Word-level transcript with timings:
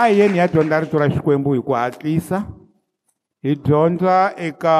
a 0.00 0.02
hi 0.06 0.10
yeni 0.18 0.32
hi 0.32 0.38
ya 0.38 0.48
dyondza 0.48 0.80
rito 0.80 0.96
ra 1.00 1.08
xikwembu 1.12 1.52
hi 1.54 1.60
ku 1.66 1.72
hatlisa 1.78 2.38
hi 3.44 3.52
dyondza 3.64 4.16
eka 4.48 4.78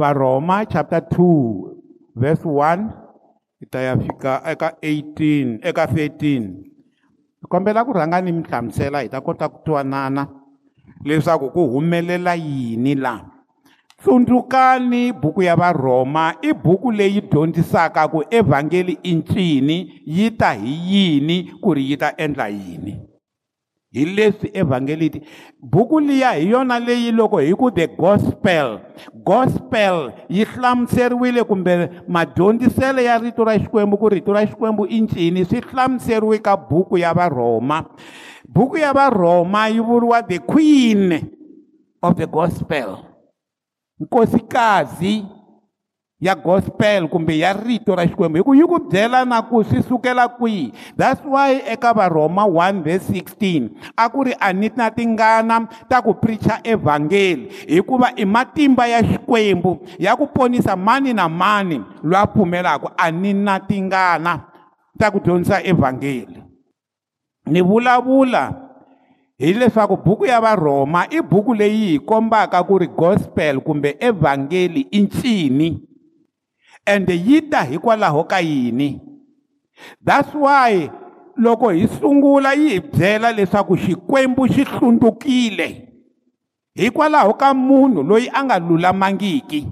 varhoma 0.00 0.58
chapter 0.72 0.98
2 0.98 1.74
vers 2.22 2.42
1 2.44 2.88
hi 3.60 3.64
ta 3.72 3.78
ya 3.86 3.94
fika 4.02 4.32
eka 4.52 4.68
18 4.82 5.68
eka 5.70 5.84
13 5.86 6.50
hi 7.42 7.46
kombela 7.52 7.84
ku 7.86 7.94
rhanga 7.94 8.18
ni 8.20 8.32
mi 8.34 8.42
hlamusela 8.48 9.02
hi 9.04 9.08
ta 9.12 9.18
kota 9.26 9.46
ku 9.52 9.58
twanana 9.66 10.22
leswaku 11.06 11.46
ku 11.54 11.62
humelela 11.74 12.34
yini 12.34 12.94
laha 13.04 13.26
tsundzukani 14.02 15.12
buku 15.22 15.46
ya 15.46 15.54
varhoma 15.56 16.26
i 16.42 16.50
buku 16.64 16.90
leyi 16.90 17.22
dyondzisaka 17.30 18.08
ku 18.10 18.24
evhangeli 18.38 18.98
i 19.02 19.12
ncini 19.18 19.76
yi 20.16 20.26
ta 20.40 20.50
hi 20.58 20.74
yini 20.90 21.36
ku 21.62 21.68
ri 21.76 21.84
yi 21.90 21.96
ta 22.02 22.08
endla 22.24 22.48
yini 22.50 22.94
hi 23.92 24.04
leswi 24.06 24.50
evhangeliti 24.54 25.20
buku 25.60 25.98
liya 26.00 26.32
hi 26.38 26.50
yona 26.50 26.78
leyi 26.78 27.10
loko 27.12 27.38
hi 27.42 27.50
ku 27.58 27.70
the 27.74 27.86
gospel 27.98 28.78
gospel 29.26 30.12
yi 30.28 30.44
hlamuseriwile 30.44 31.44
kumbe 31.44 31.90
madyondzisele 32.08 33.04
ya 33.04 33.18
rito 33.18 33.42
ra 33.44 33.58
xikwembu 33.58 33.98
ku 33.98 34.08
rito 34.08 34.30
ra 34.32 34.46
xikwembu 34.46 34.86
i 34.86 35.00
ncini 35.02 35.42
swi 35.44 35.58
hlamuseriwe 35.60 36.38
ka 36.38 36.54
buku 36.56 36.98
ya 37.02 37.10
varhoma 37.14 37.82
buku 38.48 38.78
ya 38.78 38.92
varhoma 38.94 39.66
yi 39.68 39.80
vuriwa 39.82 40.22
the 40.22 40.38
queen 40.38 41.26
of 42.02 42.14
the 42.16 42.26
gospel 42.30 42.98
nkosikazi 44.00 45.26
ya 46.20 46.34
gospel 46.36 47.08
kumbe 47.08 47.38
ya 47.40 47.52
rito 47.56 47.94
ra 47.96 48.04
xikwembu 48.06 48.36
hi 48.38 48.44
ku 48.44 48.52
yi 48.54 48.64
ku 48.68 48.76
byela 48.78 49.24
na 49.24 49.40
ku 49.42 49.64
swi 49.64 49.80
sukela 49.82 50.28
kwihi 50.28 50.68
that's 50.96 51.24
why 51.24 51.60
eka 51.72 51.92
varhoma 51.96 52.44
1 52.44 52.82
vese 52.84 53.08
16 53.12 53.68
a 53.96 54.04
ku 54.12 54.28
ri 54.28 54.36
a 54.36 54.52
ni 54.52 54.68
na 54.76 54.90
tingana 54.92 55.64
ta 55.88 56.04
ku 56.04 56.12
pricha 56.14 56.60
evhangeli 56.64 57.48
hikuva 57.66 58.12
i 58.20 58.24
matimba 58.28 58.84
ya 58.86 59.00
xikwembu 59.02 59.80
ya 59.98 60.12
ku 60.16 60.26
ponisa 60.28 60.76
mani 60.76 61.16
na 61.16 61.24
mani 61.28 61.80
loyi 62.04 62.20
a 62.20 62.26
pfumelaka 62.28 62.92
a 63.00 63.10
ni 63.10 63.32
na 63.32 63.56
tingana 63.60 64.44
ta 65.00 65.08
ku 65.10 65.24
dyondzisa 65.24 65.64
evhangeli 65.64 66.36
ni 67.48 67.62
vulavula 67.64 68.52
hileswaku 69.38 69.96
buku 69.96 70.26
ya 70.28 70.40
varhoma 70.40 71.08
i 71.08 71.22
buku 71.24 71.54
leyi 71.56 71.96
hi 71.96 71.98
kombaka 71.98 72.60
ku 72.62 72.76
ri 72.78 72.86
gospel 72.92 73.60
kumbe 73.60 73.96
evhangeli 73.98 74.80
i 74.92 75.00
ncini 75.02 75.88
ende 76.86 77.14
yi 77.26 77.42
ta 77.48 77.62
hikwalaho 77.62 78.24
ka 78.24 78.40
yini 78.40 79.00
that's 80.04 80.34
why 80.34 80.90
loko 81.36 81.68
hi 81.68 81.86
sungula 82.00 82.52
yi 82.54 82.68
hi 82.70 82.80
byela 82.80 83.32
leswaku 83.32 83.76
xikwembu 83.76 84.46
xi 84.48 84.64
hlundzukile 84.64 85.88
hikwalaho 86.74 87.32
ka 87.40 87.54
munhu 87.54 88.02
loyi 88.02 88.26
a 88.32 88.44
nga 88.44 88.58
lulamangiki 88.58 89.62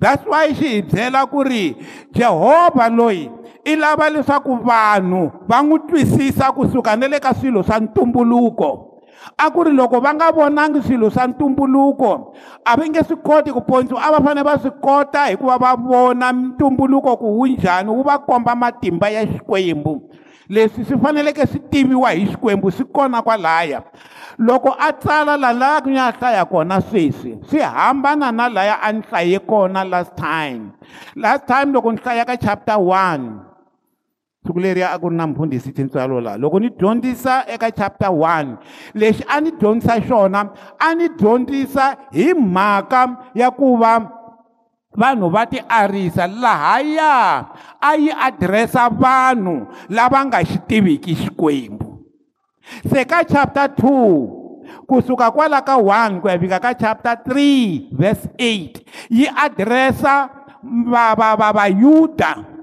that's 0.00 0.24
why 0.26 0.52
xi 0.54 0.68
hi 0.68 0.82
byela 0.82 1.26
ku 1.30 1.42
ri 1.42 1.76
jehovha 2.12 2.88
loyi 2.90 3.30
i 3.64 3.76
lava 3.76 4.08
leswaku 4.10 4.54
vanhu 4.66 5.30
va 5.48 5.56
n'wi 5.62 5.78
twisisa 5.88 6.52
kusuka 6.52 6.96
na 6.96 7.06
le 7.08 7.20
ka 7.20 7.34
swilo 7.34 7.62
swa 7.62 7.78
ntumbuluko 7.80 8.89
a 9.36 9.46
ku 9.52 9.66
ri 9.68 9.72
loko 9.72 10.00
va 10.00 10.12
nga 10.16 10.32
vonangi 10.32 10.80
swilo 10.82 11.10
swa 11.10 11.26
ntumbuluko 11.28 12.32
a 12.64 12.70
va 12.76 12.84
nge 12.88 13.02
swi 13.08 13.16
koti 13.20 13.50
ku 13.52 13.60
pontsiwa 13.64 14.00
a 14.00 14.08
va 14.16 14.20
fanele 14.24 14.44
va 14.46 14.58
swi 14.58 14.70
kota 14.80 15.28
hikuva 15.28 15.56
va 15.60 15.76
vona 15.76 16.32
ntumbuluko 16.32 17.16
ku 17.20 17.26
wu 17.40 17.46
njhani 17.46 17.90
wu 17.90 18.02
va 18.02 18.18
komba 18.24 18.54
matimba 18.54 19.08
ya 19.12 19.26
xikwembu 19.26 20.08
leswi 20.48 20.84
swi 20.84 20.96
faneleke 20.98 21.46
swi 21.46 21.60
tiviwa 21.70 22.10
hi 22.10 22.26
xikwembu 22.26 22.70
swi 22.70 22.84
kona 22.92 23.22
kwalaya 23.22 23.82
loko 24.38 24.72
a 24.78 24.92
tsala 24.92 25.36
la 25.36 25.52
lavaku 25.52 25.88
ni 25.90 25.98
a 26.00 26.10
hlaya 26.12 26.44
kona 26.44 26.80
sweswi 26.80 27.38
swi 27.48 27.60
hambana 27.60 28.32
na 28.32 28.48
laya 28.48 28.78
a 28.80 28.92
ni 28.92 29.02
hlaye 29.10 29.38
kona 29.38 29.84
last 29.84 30.16
time 30.16 30.72
last 31.14 31.44
time 31.46 31.72
loko 31.72 31.92
ni 31.92 31.98
hlaya 32.02 32.24
ka 32.24 32.36
chapter 32.36 32.78
one 32.80 33.49
siku 34.40 34.56
leriya 34.60 34.96
a 34.96 34.96
ku 34.98 35.12
ri 35.12 35.16
na 35.20 35.26
mfundhisi 35.28 35.68
tintswalo 35.72 36.16
laha 36.20 36.40
loko 36.40 36.56
ni 36.64 36.72
dyondzisa 36.72 37.44
eka 37.44 37.68
chapter 37.76 38.08
1 38.08 38.96
lexi 38.96 39.20
a 39.28 39.36
ni 39.44 39.52
dyondzisa 39.52 39.94
xona 40.08 40.42
a 40.80 40.88
ni 40.96 41.06
dyondzisa 41.18 41.84
hi 42.16 42.32
mhaka 42.32 43.30
ya 43.36 43.52
ku 43.52 43.76
va 43.80 43.94
vanhu 44.96 45.28
va 45.34 45.44
ti 45.50 45.60
arisa 45.60 46.24
lahaya 46.26 47.14
a 47.84 47.90
yi 48.00 48.08
adiresa 48.26 48.88
vanhu 49.02 49.54
lava 49.96 50.20
nga 50.26 50.40
xi 50.48 50.56
tiviki 50.68 51.12
xikwembu 51.20 51.86
se 52.90 53.00
ka 53.10 53.20
chapter 53.32 53.68
2 53.76 54.88
kusuka 54.88 55.28
kwala 55.36 55.60
ka 55.68 55.76
1 55.76 56.16
ku 56.24 56.32
ya 56.32 56.40
fika 56.40 56.56
ka 56.64 56.72
chapter 56.80 57.12
3 57.28 57.92
verse 58.02 58.24
8 58.40 58.88
yi 59.18 59.26
adiresa 59.44 60.14
vavavavayuda 60.92 62.30
va, 62.32 62.44
va, 62.56 62.59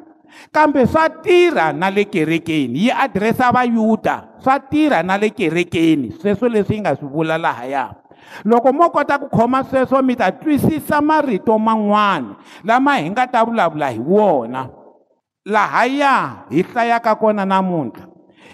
kambe 0.52 0.88
swa 0.88 1.09
tirha 1.09 1.74
na 1.74 1.90
le 1.90 2.06
kerekeni 2.06 2.84
yi 2.86 2.92
adiresa 2.92 3.52
vayuda 3.52 4.24
swa 4.44 4.59
tirha 4.59 5.03
na 5.03 5.18
le 5.18 5.30
kerekeni 5.30 6.12
sweswo 6.22 6.50
leswi 6.50 6.75
yi 6.75 6.81
nga 6.81 6.96
swi 6.96 7.08
vula 7.08 7.38
lahaya 7.38 7.96
loko 8.46 8.74
mo 8.74 8.90
kota 8.90 9.20
ku 9.20 9.30
khoma 9.31 9.64
sweswo 9.64 10.02
mi 10.03 10.16
ta 10.16 10.31
twisisa 10.31 11.02
marito 11.02 11.58
man'wana 11.59 12.36
lama 12.64 12.98
hi 12.98 13.09
nga 13.09 13.28
ta 13.28 13.46
vulavula 13.46 13.90
hi 13.90 14.00
wona 14.00 14.70
lahaya 15.46 16.46
hi 16.50 16.62
hlayaka 16.62 17.16
kona 17.16 17.46
namuntlha 17.46 18.08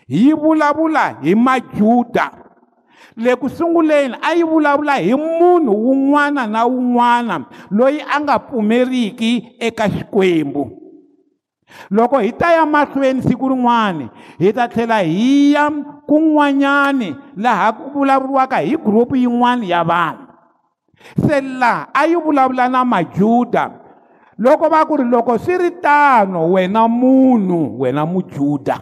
yi 0.08 0.34
vulavula 0.34 1.18
hi 1.22 1.36
majuda 1.36 2.32
le 3.16 3.36
ku 3.38 3.46
sunguleni 3.50 4.16
a 4.22 4.34
yi 4.34 4.44
vulavula 4.44 4.96
hi 4.98 5.14
munhu 5.14 5.72
wun'wana 5.72 6.48
na 6.50 6.66
wun'wana 6.66 7.46
loyi 7.72 8.02
a 8.02 8.18
nga 8.22 8.40
pfumeriki 8.40 9.58
eka 9.60 9.90
xikwembu 9.90 10.83
loko 11.92 12.18
hi 12.20 12.32
ta 12.32 12.54
ya 12.54 12.66
mahlweni 12.66 13.22
siku 13.26 13.50
rin'wana 13.54 14.10
hi 14.42 14.54
ta 14.54 14.68
tlhela 14.68 15.00
hi 15.02 15.54
ya 15.54 15.70
kun'wanyani 16.08 17.10
laha 17.38 17.74
ku 17.74 17.86
vulavuriwaka 18.00 18.58
hi 18.62 18.76
gurupu 18.78 19.16
yin'wana 19.16 19.66
ya 19.66 19.82
vanhu 19.84 20.28
se 21.28 21.42
laha 21.42 21.90
a 21.94 22.06
yi 22.06 22.16
vulavula 22.16 22.70
na 22.70 22.86
majuda 22.86 23.72
loko 24.38 24.70
va 24.70 24.86
ku 24.86 24.96
ri 24.98 25.04
loko 25.04 25.38
swi 25.38 25.58
ri 25.58 25.72
tano 25.82 26.52
wena 26.52 26.88
munhu 26.88 27.80
wena 27.82 28.06
mujuda 28.06 28.78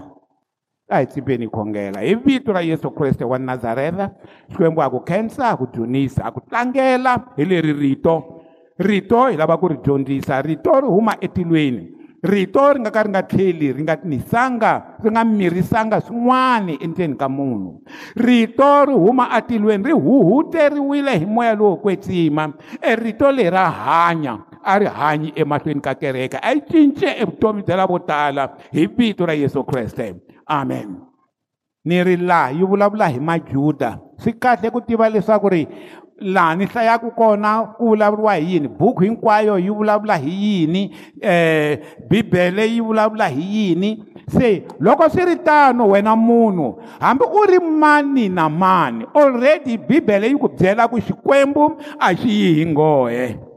a 0.90 0.97
hi 1.00 1.06
tsimbeni 1.06 1.46
hi 1.46 1.51
khongela 1.51 2.00
hi 2.01 2.16
vito 2.16 2.53
ra 2.53 2.62
yesu 2.62 2.91
kreste 2.91 3.25
wa 3.25 3.38
nazareta 3.40 4.12
xikwembu 4.51 4.81
a 4.84 4.90
ku 4.90 5.00
khensa 5.00 5.47
a 5.50 5.57
ku 5.57 5.68
dyonisa 5.74 6.24
a 6.25 6.31
ku 6.31 6.40
tlangela 6.50 7.18
hi 7.38 7.46
leri 7.46 7.74
rito 7.74 8.38
rito 8.80 9.28
hi 9.30 9.38
lava 9.38 9.57
ku 9.57 9.68
ri 9.68 9.78
dyondzisa 9.84 10.41
rito 10.41 10.72
ri 10.80 10.88
huma 10.88 11.16
etilweni 11.22 12.00
rito 12.21 12.61
ri 12.69 12.77
nga 12.85 12.93
ka 12.93 13.01
ri 13.03 13.09
nga 13.09 13.23
tlheli 13.25 13.67
ri 13.73 13.81
nga 13.81 13.97
nisanga 14.05 14.95
ri 15.01 15.09
nga 15.09 15.23
mirisanga 15.25 15.97
swin'wana 16.05 16.77
endzeni 16.77 17.17
ka 17.17 17.25
munhu 17.25 17.81
rito 18.13 18.71
ri 18.87 18.93
huma 18.93 19.33
atilweni 19.33 19.89
ri 19.89 19.93
huhuteriwile 19.97 21.17
hi 21.25 21.25
moya 21.25 21.57
lowo 21.57 21.81
kwetsima 21.81 22.53
e 22.77 22.93
rito 22.95 23.27
leri 23.33 23.49
ra 23.57 23.65
hanya 23.69 24.37
a 24.61 24.77
ri 24.77 24.85
hanyi 24.85 25.29
emahlweni 25.33 25.81
ka 25.81 25.97
kereke 25.97 26.37
a 26.37 26.53
yi 26.53 26.61
cince 26.69 27.09
evutomi 27.17 27.65
bya 27.65 27.75
lavo 27.81 27.97
tala 27.99 28.53
hi 28.71 28.85
vito 28.85 29.25
ra 29.25 29.33
yesu 29.33 29.63
kreste 29.65 30.13
amen 30.45 30.95
ni 31.85 31.97
ri 32.05 32.13
laha 32.21 32.51
yi 32.53 32.61
vulavula 32.63 33.07
hi 33.09 33.17
majuda 33.19 33.97
swi 34.21 34.33
kahle 34.38 34.69
ku 34.69 34.77
tiva 34.81 35.09
leswaku 35.09 35.47
ri 35.49 35.63
laha 36.21 36.55
ni 36.55 36.65
hlayaka 36.65 37.09
kona 37.11 37.63
ku 37.77 37.85
vulavuriwa 37.85 38.35
hi 38.35 38.53
yini 38.53 38.67
buku 38.67 39.01
hinkwayo 39.03 39.59
yi 39.59 39.69
vulavula 39.69 40.15
hi 40.17 40.33
yini 40.43 40.91
um 41.23 41.77
bibele 42.09 42.67
yi 42.73 42.81
vulavula 42.81 43.27
hi 43.27 43.45
yini 43.55 44.03
se 44.37 44.63
loko 44.79 45.09
swi 45.09 45.25
ri 45.25 45.35
tano 45.35 45.89
wena 45.89 46.15
munhu 46.15 46.79
hambi 47.00 47.25
u 47.25 47.45
ri 47.50 47.59
mani 47.59 48.29
na 48.29 48.50
mani 48.50 49.06
already 49.15 49.77
bibele 49.77 50.27
yi 50.27 50.38
ku 50.38 50.47
byela 50.47 50.88
ku 50.88 51.00
xikwembu 51.00 51.77
a 52.00 52.13
xi 52.15 52.29
yi 52.29 52.53
hi 52.53 52.65
nghohe 52.65 53.50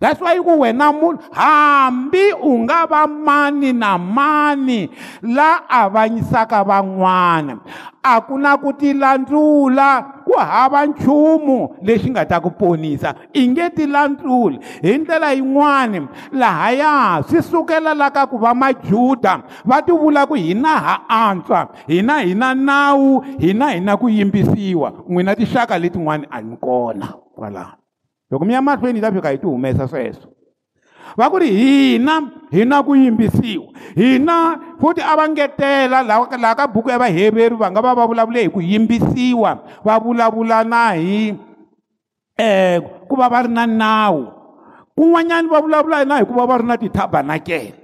that's 0.00 0.20
why 0.22 0.36
ku 0.38 0.54
wena 0.62 0.92
munhu 0.94 1.18
hambi 1.34 2.24
u 2.42 2.52
nga 2.62 2.86
va 2.90 3.02
mani 3.10 3.72
na 3.74 3.98
mani 3.98 4.80
la 5.22 5.50
avanyisaka 5.80 6.58
van'wana 6.68 7.58
a 8.02 8.20
ku 8.26 8.38
na 8.38 8.54
ku 8.62 8.70
tilandzula 8.80 9.90
ku 10.26 10.34
hava 10.50 10.86
nchumu 10.86 11.58
lexi 11.86 12.08
nga 12.14 12.22
ta 12.30 12.38
ku 12.44 12.50
ponisa 12.60 13.10
i 13.40 13.42
nge 13.50 13.70
tilandzuli 13.76 14.58
hi 14.86 14.98
ndlela 15.02 15.32
yin'wani 15.34 16.00
lahaya 16.40 16.94
swi 17.26 17.42
sukela 17.42 17.90
la 17.94 18.08
ka 18.14 18.22
ku 18.30 18.36
va 18.38 18.54
majuda 18.60 19.32
va 19.68 19.82
tivula 19.82 20.22
ku 20.30 20.34
hina 20.38 20.74
ha 20.84 20.94
antswa 21.20 21.60
hina 21.90 22.14
hi 22.22 22.38
na 22.38 22.54
nawu 22.54 23.10
hina 23.42 23.66
hi 23.74 23.80
na 23.82 23.98
ku 24.00 24.06
yimbisiwa 24.06 24.88
n'wina 25.10 25.34
tinxaka 25.36 25.74
letin'wani 25.78 26.24
a 26.30 26.38
ni 26.42 26.54
kona 26.56 27.08
kwalano 27.34 27.87
loko 28.30 28.44
mi 28.44 28.52
ya 28.54 28.62
mahlweni 28.62 29.00
hi 29.00 29.02
ta 29.02 29.12
fika 29.12 29.30
hi 29.32 29.38
ti 29.40 29.46
humesa 29.48 29.88
sweswo 29.88 30.28
va 31.16 31.30
ku 31.32 31.40
ri 31.42 31.48
hina 31.48 32.20
hi 32.52 32.64
na 32.68 32.82
ku 32.84 32.92
yimbisiwa 32.96 33.68
hina 33.96 34.60
futhi 34.80 35.00
a 35.02 35.16
va 35.16 35.24
ngetela 35.28 36.02
laha 36.04 36.54
ka 36.54 36.64
buku 36.68 36.90
ya 36.92 36.98
vaheveri 37.00 37.56
va 37.56 37.70
nga 37.72 37.80
va 37.80 37.96
va 37.96 38.04
vulavule 38.06 38.42
hi 38.44 38.50
ku 38.52 38.60
yimbisiwa 38.60 39.50
va 39.84 39.98
vulavula 40.00 40.64
na 40.64 40.92
hi 40.92 41.32
eh, 42.36 42.76
um 42.76 43.08
ku 43.08 43.16
va 43.16 43.28
va 43.28 43.42
ri 43.42 43.50
na 43.50 43.64
nawu 43.66 44.28
kun'wanyana 44.96 45.48
va 45.48 45.60
vulavula 45.64 46.04
na 46.04 46.20
hi 46.20 46.24
ku 46.28 46.34
va 46.36 46.44
va 46.46 46.58
ri 46.60 46.66
na 46.68 46.76
titabanakele 46.76 47.74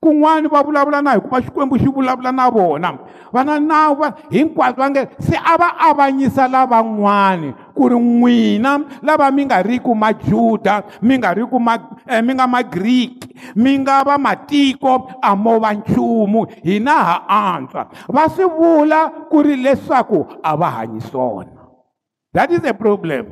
kun'wana 0.00 0.48
va 0.48 0.62
vulavula 0.62 1.02
na 1.02 1.16
hikuva 1.18 1.42
xikwembu 1.42 1.76
xi 1.82 1.88
vulavula 1.90 2.30
na 2.32 2.46
vona 2.50 2.90
va 3.34 3.42
na 3.44 3.54
nawu 3.60 3.94
va 3.98 4.08
hinkwaswo 4.30 4.78
va 4.82 4.90
nge 4.90 5.08
se 5.18 5.36
a 5.36 5.56
va 5.58 5.68
avanyisa 5.90 6.46
lavan'wani 6.48 7.50
ku 7.74 7.88
ri 7.90 7.96
n'wina 7.98 8.78
lava 9.02 9.26
mi 9.34 9.46
nga 9.46 9.62
ri 9.62 9.78
ku 9.82 9.94
majuda 9.94 10.84
mi 11.06 11.14
nga 11.18 11.30
ri 11.34 11.42
ku 11.46 11.58
eh, 12.06 12.20
mi 12.22 12.32
nga 12.36 12.46
magriki 12.46 13.54
mi 13.56 13.72
nga 13.80 14.02
va 14.06 14.16
matiko 14.18 15.10
a 15.22 15.30
mo 15.36 15.58
va 15.62 15.70
nchumu 15.74 16.46
hina 16.64 16.94
ha 17.28 17.38
antswa 17.56 17.88
va 18.08 18.28
swi 18.28 18.44
vula 18.44 19.00
ku 19.30 19.38
ri 19.42 19.56
leswaku 19.56 20.26
a 20.42 20.56
va 20.56 20.68
hanyi 20.80 21.00
swona 21.00 21.62
that 22.34 22.50
is 22.50 22.62
a 22.66 22.74
problem 22.74 23.26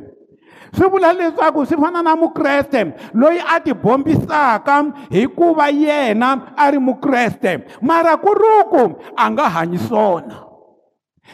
swi 0.75 0.87
vula 0.88 1.12
leswaku 1.12 1.67
swi 1.67 1.76
fana 1.76 2.02
na 2.02 2.17
mukreste 2.17 2.94
loyi 3.14 3.41
a 3.55 3.61
tibombisaka 3.61 4.93
hikuva 5.11 5.69
yena 5.70 6.52
a 6.56 6.70
ri 6.70 6.79
mukreste 6.79 7.64
mara 7.82 8.17
ku 8.17 8.31
ri 8.34 8.55
ku 8.70 8.82
a 9.17 9.25
nga 9.31 9.46
hanyi 9.50 9.79
swona 9.79 10.48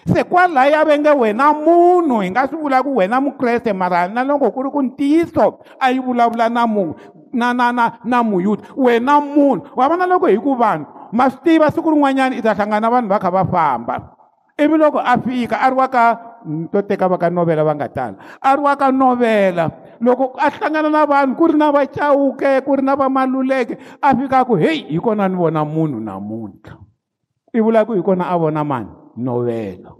se 0.06 0.24
kwalaya 0.24 0.82
venge 0.84 1.10
wena 1.14 1.52
munhu 1.54 2.18
hi 2.20 2.30
nga 2.34 2.48
swi 2.50 2.58
vula 2.58 2.82
ku 2.82 2.90
wena 2.98 3.20
mukreste 3.22 3.70
mara 3.72 4.08
na 4.10 4.24
loko 4.26 4.50
ku 4.50 4.62
ri 4.66 4.70
ku 4.74 4.80
ntiyiso 4.82 5.60
a 5.80 5.90
yi 5.94 6.00
vulavula 6.02 6.48
na 6.50 6.66
mu 6.66 6.94
na 7.32 7.54
na 7.54 7.70
na 7.72 7.84
na 8.04 8.18
muyuda 8.26 8.62
wena 8.76 9.20
munhu 9.22 9.62
wa 9.78 9.86
va 9.88 9.94
na 9.96 10.06
loko 10.10 10.26
hi 10.26 10.38
ku 10.42 10.58
vanhu 10.58 10.84
ma 11.14 11.30
swi 11.30 11.40
tiva 11.46 11.70
siku 11.70 11.94
rin'wanyana 11.94 12.34
i 12.36 12.42
ta 12.42 12.52
hlangana 12.54 12.90
vanhu 12.90 13.08
va 13.08 13.18
kha 13.22 13.30
va 13.30 13.44
famba 13.46 13.94
ivi 14.58 14.76
loko 14.76 14.98
a 14.98 15.14
fika 15.18 15.56
a 15.62 15.70
ri 15.70 15.76
wa 15.78 15.88
ka 15.88 16.04
mm, 16.44 16.64
to 16.74 16.78
teka 16.82 17.08
va 17.08 17.16
ka 17.18 17.30
novela 17.30 17.64
va 17.64 17.74
nga 17.74 17.88
tala 17.88 18.16
a 18.42 18.50
ri 18.56 18.62
wa 18.62 18.74
ka 18.76 18.90
novela 18.92 19.70
loko 20.02 20.34
a 20.38 20.50
hlangana 20.52 20.90
na 20.92 21.06
vanhu 21.08 21.32
ku 21.38 21.46
ri 21.48 21.56
na 21.56 21.70
vacawuke 21.72 22.52
ku 22.66 22.70
ri 22.76 22.82
na 22.84 22.92
vamaluleke 22.94 23.78
a 24.04 24.12
fika 24.14 24.44
ku 24.44 24.52
heyi 24.58 24.90
hi 24.92 24.98
kona 25.00 25.28
ni 25.30 25.36
vona 25.38 25.64
munhu 25.64 25.96
namuntlha 26.00 26.76
i 27.54 27.60
vula 27.62 27.86
ku 27.88 27.94
hi 27.96 28.02
kona 28.04 28.26
a 28.28 28.36
vona 28.36 28.60
mani 28.64 29.03
novela 29.16 29.94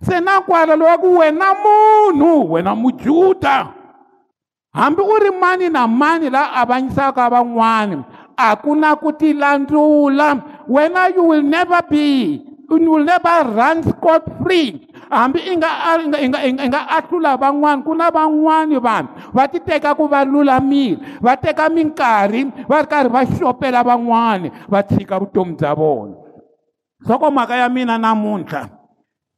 se 0.00 0.16
na 0.22 0.40
kwala 0.46 0.76
loyi 0.78 0.98
ku 1.02 1.18
wena 1.18 1.46
munhu 1.62 2.52
wena 2.54 2.72
mujuda 2.74 3.74
hambi 4.72 5.02
u 5.02 5.16
ri 5.22 5.30
mani 5.34 5.66
na 5.68 5.86
mani 5.90 6.30
laa 6.30 6.54
avanyisaka 6.62 7.26
van'wana 7.30 8.04
a 8.38 8.54
ku 8.56 8.76
na 8.78 8.94
ku 8.96 9.12
tilandzula 9.12 10.38
wena 10.70 11.00
you 11.12 11.24
will 11.28 11.42
never 11.44 11.82
be 11.90 12.38
you 12.70 12.76
will 12.92 13.04
never 13.04 13.36
run 13.58 13.82
scot 13.82 14.22
free 14.40 14.86
hambi 15.10 15.42
i 15.50 15.56
nga 15.58 15.70
i 16.46 16.66
nga 16.70 16.80
ahlula 16.94 17.34
van'wana 17.34 17.82
ku 17.82 17.92
na 17.98 18.06
van'wani 18.14 18.78
vanhu 18.78 19.10
va 19.34 19.44
ti 19.50 19.58
teka 19.58 19.98
ku 19.98 20.06
va 20.06 20.22
lulamile 20.22 21.02
va 21.26 21.34
teka 21.34 21.66
minkarhi 21.68 22.46
va 22.70 22.86
ri 22.86 22.86
karhi 22.86 23.10
va 23.10 23.26
xopela 23.26 23.82
van'wana 23.82 24.54
va 24.70 24.78
tshika 24.86 25.18
vutomi 25.18 25.58
bya 25.58 25.74
vona 25.74 26.27
nhlokomhaka 27.00 27.56
ya 27.56 27.68
mina 27.68 27.98
namuntlha 27.98 28.68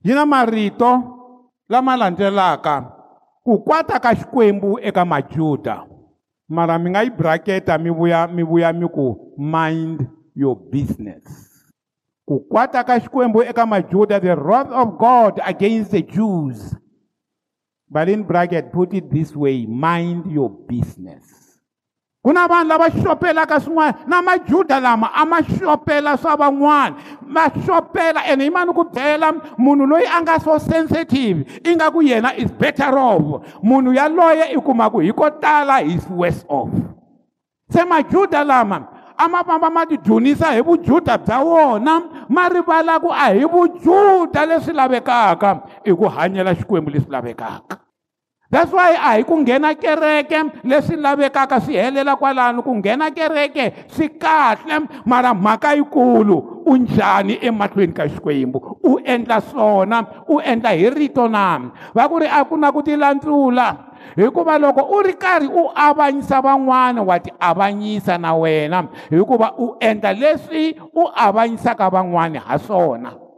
yi 0.05 0.15
na 0.15 0.27
marito 0.27 0.91
lama 1.69 1.97
landzelaka 1.97 2.89
ku 3.45 3.59
kwata 3.61 4.01
ka 4.01 4.15
xikwembu 4.17 4.79
eka 4.83 5.05
majuda 5.05 5.85
mara 6.49 6.79
mi 6.81 6.91
nga 6.91 7.03
yi 7.05 7.11
braketa 7.11 7.77
mi 7.79 7.91
vuya 7.91 8.27
mi 8.29 8.43
vuya 8.43 8.73
mi 8.73 8.89
ku 8.89 9.13
mind 9.37 10.09
your 10.35 10.57
business 10.73 11.25
ku 12.25 12.41
kwata 12.49 12.81
ka 12.85 12.97
xikwembu 13.01 13.43
eka 13.45 13.65
majuda 13.69 14.17
the 14.21 14.33
wrath 14.35 14.73
of 14.73 14.97
god 14.97 15.37
against 15.45 15.91
the 15.93 16.01
jews 16.03 16.73
but 17.93 18.09
in 18.09 18.25
braket 18.25 18.73
put 18.73 18.93
it 18.97 19.13
this 19.13 19.37
way 19.37 19.67
mind 19.69 20.25
your 20.33 20.49
business 20.49 21.40
ku 22.21 22.33
na 22.37 22.45
vanhu 22.51 22.69
lava 22.69 22.89
xopelaka 22.93 23.57
swin'wana 23.65 24.05
na 24.07 24.21
majuda 24.21 24.77
lama 24.81 25.09
a 25.15 25.25
ma 25.25 25.41
xopela 25.41 26.13
swa 26.21 26.37
van'wana 26.37 26.97
ma 27.33 27.49
xopela 27.65 28.21
ene 28.29 28.45
hi 28.45 28.51
mani 28.53 28.73
ku 28.77 28.85
byela 28.93 29.33
munhu 29.57 29.87
loyi 29.89 30.05
a 30.05 30.21
nga 30.23 30.37
so 30.41 30.59
sensitive 30.59 31.49
ingaku 31.65 32.03
yena 32.05 32.37
is 32.37 32.53
better 32.53 32.93
off 32.99 33.41
munhu 33.65 33.97
yaloye 33.97 34.53
i 34.53 34.61
kuma 34.61 34.91
ku 34.93 35.01
hi 35.01 35.13
ko 35.17 35.31
tala 35.41 35.81
is 35.81 36.05
worse 36.13 36.45
off 36.49 36.69
se 37.73 37.81
majuda 37.89 38.45
lama 38.45 38.79
a 39.17 39.25
ma 39.29 39.41
famba 39.43 39.71
ma 39.73 39.89
tidyonisa 39.89 40.53
hi 40.53 40.61
vujuda 40.61 41.17
bya 41.25 41.41
wona 41.41 41.95
ma 42.29 42.49
rivala 42.53 43.01
ku 43.01 43.09
a 43.13 43.33
hi 43.33 43.45
vujuda 43.49 44.45
leswi 44.45 44.77
lavekaka 44.77 45.65
i 45.89 45.93
ku 45.97 46.05
hanyela 46.05 46.53
xikwembu 46.53 46.93
leswi 46.93 47.11
lavekaka 47.17 47.81
that's 48.51 48.75
why 48.75 48.91
a 48.99 49.23
hi 49.23 49.23
ku 49.23 49.39
nghena 49.39 49.71
kereke 49.79 50.59
leswi 50.67 50.99
lavekaka 50.99 51.63
swi 51.63 51.79
helela 51.79 52.19
kwalano 52.19 52.67
ku 52.67 52.75
nghena 52.75 53.07
kereke 53.15 53.87
swi 53.87 54.11
kahle 54.19 54.91
mara 55.07 55.31
mhaka 55.35 55.79
yikulu 55.79 56.63
u 56.67 56.77
njhani 56.77 57.39
emahlweni 57.47 57.93
ka 57.95 58.05
xikwembu 58.11 58.59
u 58.83 58.99
endla 59.07 59.39
swona 59.41 60.05
u 60.29 60.43
endla 60.43 60.71
hi 60.75 60.91
rito 60.91 61.29
na 61.31 61.71
va 61.95 62.09
ku 62.11 62.19
ri 62.19 62.27
a 62.27 62.43
ku 62.45 62.59
na 62.59 62.75
ku 62.75 62.83
tilandlula 62.83 63.87
hikuva 64.19 64.59
loko 64.59 64.83
u 64.83 64.99
ri 65.03 65.15
karhi 65.15 65.47
u 65.47 65.71
avanyisa 65.71 66.43
van'wana 66.43 67.07
wa 67.07 67.23
ti 67.23 67.31
avanyisa 67.39 68.19
na 68.19 68.35
wena 68.35 68.91
hikuva 69.15 69.55
u 69.63 69.79
endla 69.79 70.11
leswi 70.13 70.75
u 70.95 71.07
avanyisaka 71.15 71.87
van'wana 71.87 72.41
ha 72.43 72.59
swona 72.59 73.30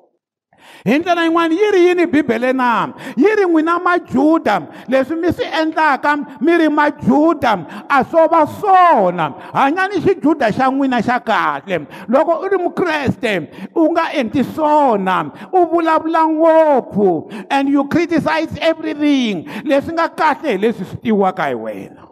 hi 0.86 0.98
ndlela 0.98 1.24
yin'wana 1.26 1.54
yi 1.54 1.70
ri 1.74 1.80
yini 1.86 2.06
bibele 2.12 2.52
na 2.52 2.88
yi 3.16 3.30
ri 3.36 3.44
n'wina 3.46 3.78
majuda 3.78 4.56
leswi 4.88 5.16
mi 5.20 5.32
swi 5.32 5.44
endlaka 5.60 6.16
mi 6.40 6.56
ri 6.60 6.68
majuda 6.68 7.52
a 7.88 8.02
swo 8.04 8.26
va 8.28 8.46
swona 8.46 9.32
hanyani 9.52 10.00
xijuda 10.04 10.52
xa 10.52 10.70
n'wina 10.70 11.00
xa 11.06 11.18
kahle 11.20 11.86
loko 12.08 12.40
u 12.44 12.48
ri 12.52 12.58
mukreste 12.64 13.32
u 13.76 13.90
nga 13.92 14.04
endli 14.12 14.44
swona 14.44 15.16
u 15.52 15.66
vulavula 15.70 16.22
ngopfu 16.28 17.10
and 17.50 17.68
you 17.68 17.84
criticize 17.88 18.52
everything 18.60 19.44
leswi 19.64 19.92
nga 19.92 20.08
kahle 20.08 20.50
hi 20.50 20.58
leswi 20.58 20.84
swi 20.84 20.98
tiwaka 21.02 21.44
hi 21.50 21.54
wena 21.54 22.08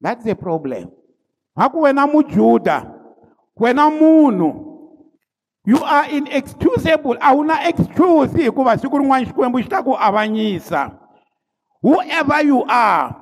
that's 0.00 0.26
a 0.26 0.34
problem 0.36 0.88
ga 1.58 1.68
ku 1.68 1.80
wena 1.80 2.06
mujuda 2.06 2.82
wena 3.56 3.90
munhu 3.90 4.69
you 5.70 5.78
are 5.86 6.10
inexcusable 6.10 7.14
a 7.22 7.30
wu 7.34 7.44
na 7.44 7.68
excuse 7.68 8.42
hikuva 8.42 8.78
siku 8.78 8.98
rin'wana 8.98 9.24
xikwembu 9.26 9.58
xi 9.62 9.68
ta 9.68 9.82
ku 9.82 9.94
avanyisa 9.94 10.90
whoever 11.82 12.42
you 12.46 12.64
are 12.68 13.14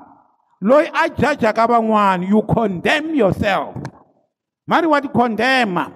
loyi 0.61 0.89
a 1.05 1.09
jajaka 1.09 1.67
van'wana 1.69 2.25
you 2.31 2.43
condemn 2.43 3.15
yourself 3.15 3.77
mari 4.67 4.87
wa 4.87 5.01
tikhondema 5.01 5.91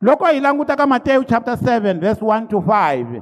loko 0.00 0.24
hi 0.26 0.40
languta 0.40 0.76
ka 0.76 0.86
mateyo 0.86 1.24
chapter 1.24 1.54
7 1.56 2.00
verse 2.00 2.20
1 2.22 2.46
to 2.46 2.58
5 2.58 3.20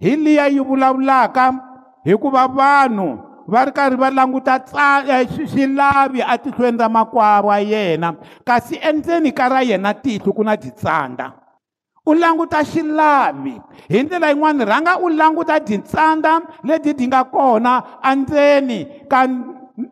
hi 0.00 0.16
liya 0.16 0.46
yi 0.46 0.58
vulavulaka 0.58 1.52
hikuva 2.04 2.48
vanhu 2.48 3.18
va 3.46 3.64
ri 3.64 3.72
karhi 3.72 3.96
va 3.96 4.10
languta 4.10 4.56
e, 5.06 5.26
xilavi 5.46 6.22
atihlweni 6.22 6.78
ra 6.78 6.88
makwava 6.88 7.58
yena 7.60 8.14
kasi 8.44 8.76
endzeni 8.82 9.32
ka 9.32 9.48
ra 9.48 9.62
yena 9.62 9.94
tihlo 9.94 10.32
ku 10.32 10.42
na 10.44 10.56
titsandza 10.56 11.39
u 12.06 12.12
languta 12.14 12.64
xilavi 12.64 13.60
hi 13.88 14.02
ndlela 14.02 14.28
yin'wani 14.32 14.64
rhanga 14.64 14.96
u 14.98 15.08
languta 15.08 15.60
tintsandza 15.60 16.40
leti 16.64 16.94
ti 16.94 17.06
nga 17.06 17.24
kona 17.24 17.82
andzeni 18.02 18.86
ka 19.10 19.20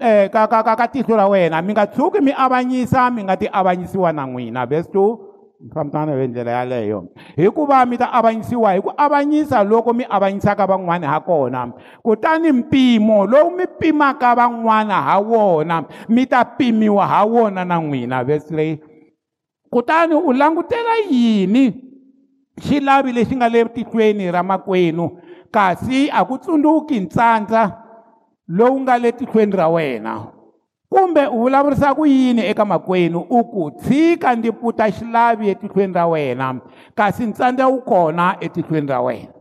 eh, 0.00 0.30
ka 0.32 0.46
ka 0.48 0.60
ka 0.64 0.74
ka 0.76 0.86
tihlo 0.88 1.16
ra 1.16 1.28
wena 1.28 1.62
mi 1.62 1.72
nga 1.72 1.86
tshuki 1.86 2.20
mi 2.20 2.32
avanyisa 2.32 3.10
mi 3.10 3.22
nga 3.24 3.36
ti 3.36 3.46
avanyisiwa 3.52 4.12
na 4.12 4.24
n'wina 4.26 4.64
verse 4.64 4.88
two 4.88 5.20
mi 5.60 5.68
fambisana 5.74 6.16
hi 6.16 6.28
ndlela 6.28 6.50
yaleyo 6.50 6.98
hikuva 7.36 7.84
mi 7.86 7.98
ta 8.00 8.08
avanyisiwa 8.12 8.72
hi 8.72 8.80
ku 8.80 8.90
avanyisa 8.96 9.60
loko 9.64 9.92
mi 9.92 10.04
avanyisaka 10.08 10.64
van'wani 10.66 11.06
ha 11.06 11.20
kona 11.20 11.68
kutani 12.02 12.52
mpimo 12.52 13.26
lowu 13.26 13.50
mi 13.52 13.66
pimaka 13.78 14.32
van'wana 14.34 14.94
ha 14.96 15.20
wona 15.20 15.84
mi 16.08 16.24
ta 16.26 16.44
pimiwa 16.44 17.04
ha 17.06 17.24
wona 17.24 17.64
na 17.68 17.76
n'wina 17.78 18.24
verse 18.24 18.48
leyi 18.56 18.80
kutani 19.70 20.14
u 20.16 20.32
langutela 20.32 20.96
yini 21.10 21.84
xi 22.60 22.80
lavi 22.80 23.12
lexi 23.12 23.34
nga 23.36 23.48
le 23.48 23.64
tikweni 23.72 24.30
ra 24.30 24.42
makwenu 24.42 25.10
kasi 25.50 26.10
a 26.10 26.24
ku 26.28 26.36
tsundzuki 26.38 27.00
ntsandza 27.06 27.62
lowu 28.52 28.76
nga 28.82 28.94
le 29.00 29.10
tikweni 29.16 29.52
ra 29.54 29.66
wena 29.72 30.12
kumbe 30.90 31.22
u 31.28 31.36
vulavurisa 31.42 31.94
ku 31.96 32.04
yini 32.06 32.42
eka 32.50 32.64
makwenu 32.64 33.20
u 33.30 33.40
ku 33.52 33.62
tshika 33.80 34.28
ndzi 34.36 34.50
puta 34.60 34.86
xilavi 34.92 35.44
etikweni 35.52 35.92
ra 35.94 36.04
wena 36.12 36.46
kasi 36.96 37.22
ntsandza 37.28 37.64
wu 37.70 37.78
kona 37.90 38.26
etikweni 38.44 38.86
ra 38.92 39.00
wena 39.04 39.37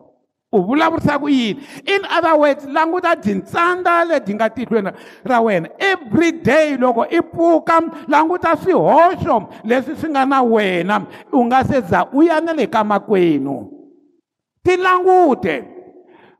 u 0.52 0.60
vulavurisaka 0.62 1.26
yini 1.30 1.62
in 1.86 2.06
other 2.06 2.36
words 2.38 2.66
languta 2.66 3.16
dzintsandza 3.16 4.06
leti 4.08 4.34
nga 4.34 4.50
tihlweni 4.50 4.92
ra 5.24 5.42
wena 5.42 5.68
every 5.80 6.32
day 6.32 6.78
loko 6.78 7.06
i 7.10 7.22
pfuka 7.22 7.80
languta 8.08 8.56
swihoxo 8.56 9.48
leswi 9.64 9.96
swi 9.96 10.10
nga 10.10 10.26
na 10.26 10.42
wena 10.44 11.02
u 11.34 11.46
nga 11.46 11.64
se 11.64 11.82
za 11.82 12.06
u 12.14 12.24
ya 12.24 12.40
na 12.42 12.54
le 12.54 12.68
ka 12.68 12.84
makwenu 12.84 13.68
ti 14.64 14.78
langute 14.78 15.77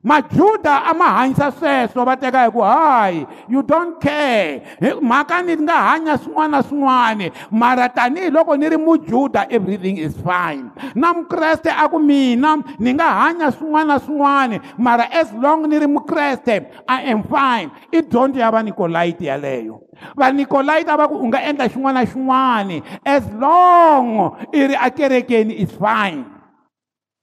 majuda 0.08 0.88
a 0.88 0.94
ma 0.96 1.08
hanyisa 1.20 1.52
sweswo 1.52 2.04
va 2.08 2.16
teka 2.16 2.40
hi 2.44 2.50
ku 2.50 2.60
hayi 2.64 3.26
you 3.52 3.60
don't 3.62 4.00
care 4.00 4.64
hi 4.80 4.90
mhaka 5.04 5.44
ni 5.44 5.54
nga 5.68 5.76
hanya 5.92 6.14
swin'wana 6.16 6.56
na 6.58 6.60
swin'wana 6.64 7.26
mara 7.52 7.86
tanihiloko 7.92 8.56
ni 8.56 8.66
ri 8.72 8.78
mujuda 8.80 9.44
everything 9.52 10.00
is 10.00 10.16
fine 10.24 10.72
na 10.96 11.12
mukreste 11.12 11.68
a 11.68 11.84
ku 11.92 12.00
mina 12.00 12.56
ni 12.80 12.96
nga 12.96 13.08
hanya 13.28 13.52
swin'wana 13.52 13.96
na 13.96 13.96
swin'wana 14.00 14.56
mara 14.80 15.04
as 15.12 15.28
long 15.36 15.68
ni 15.68 15.76
ri 15.76 15.86
mukreste 15.90 16.72
i 16.88 16.98
am 17.12 17.20
fine 17.28 17.68
i 17.92 18.00
dyondzo 18.00 18.40
ya 18.40 18.48
vanikolaiti 18.48 19.28
yeleyo 19.28 19.84
vanikolaiti 20.16 20.88
a 20.90 20.96
va 20.96 21.04
ku 21.04 21.20
u 21.20 21.26
nga 21.28 21.44
endla 21.44 21.68
xin'wana 21.68 22.00
na 22.00 22.08
xin'wana 22.08 22.78
as 23.04 23.24
long 23.36 24.08
i 24.56 24.66
ri 24.72 24.76
akerekeni 24.88 25.52
is 25.68 25.72
fine 25.76 26.37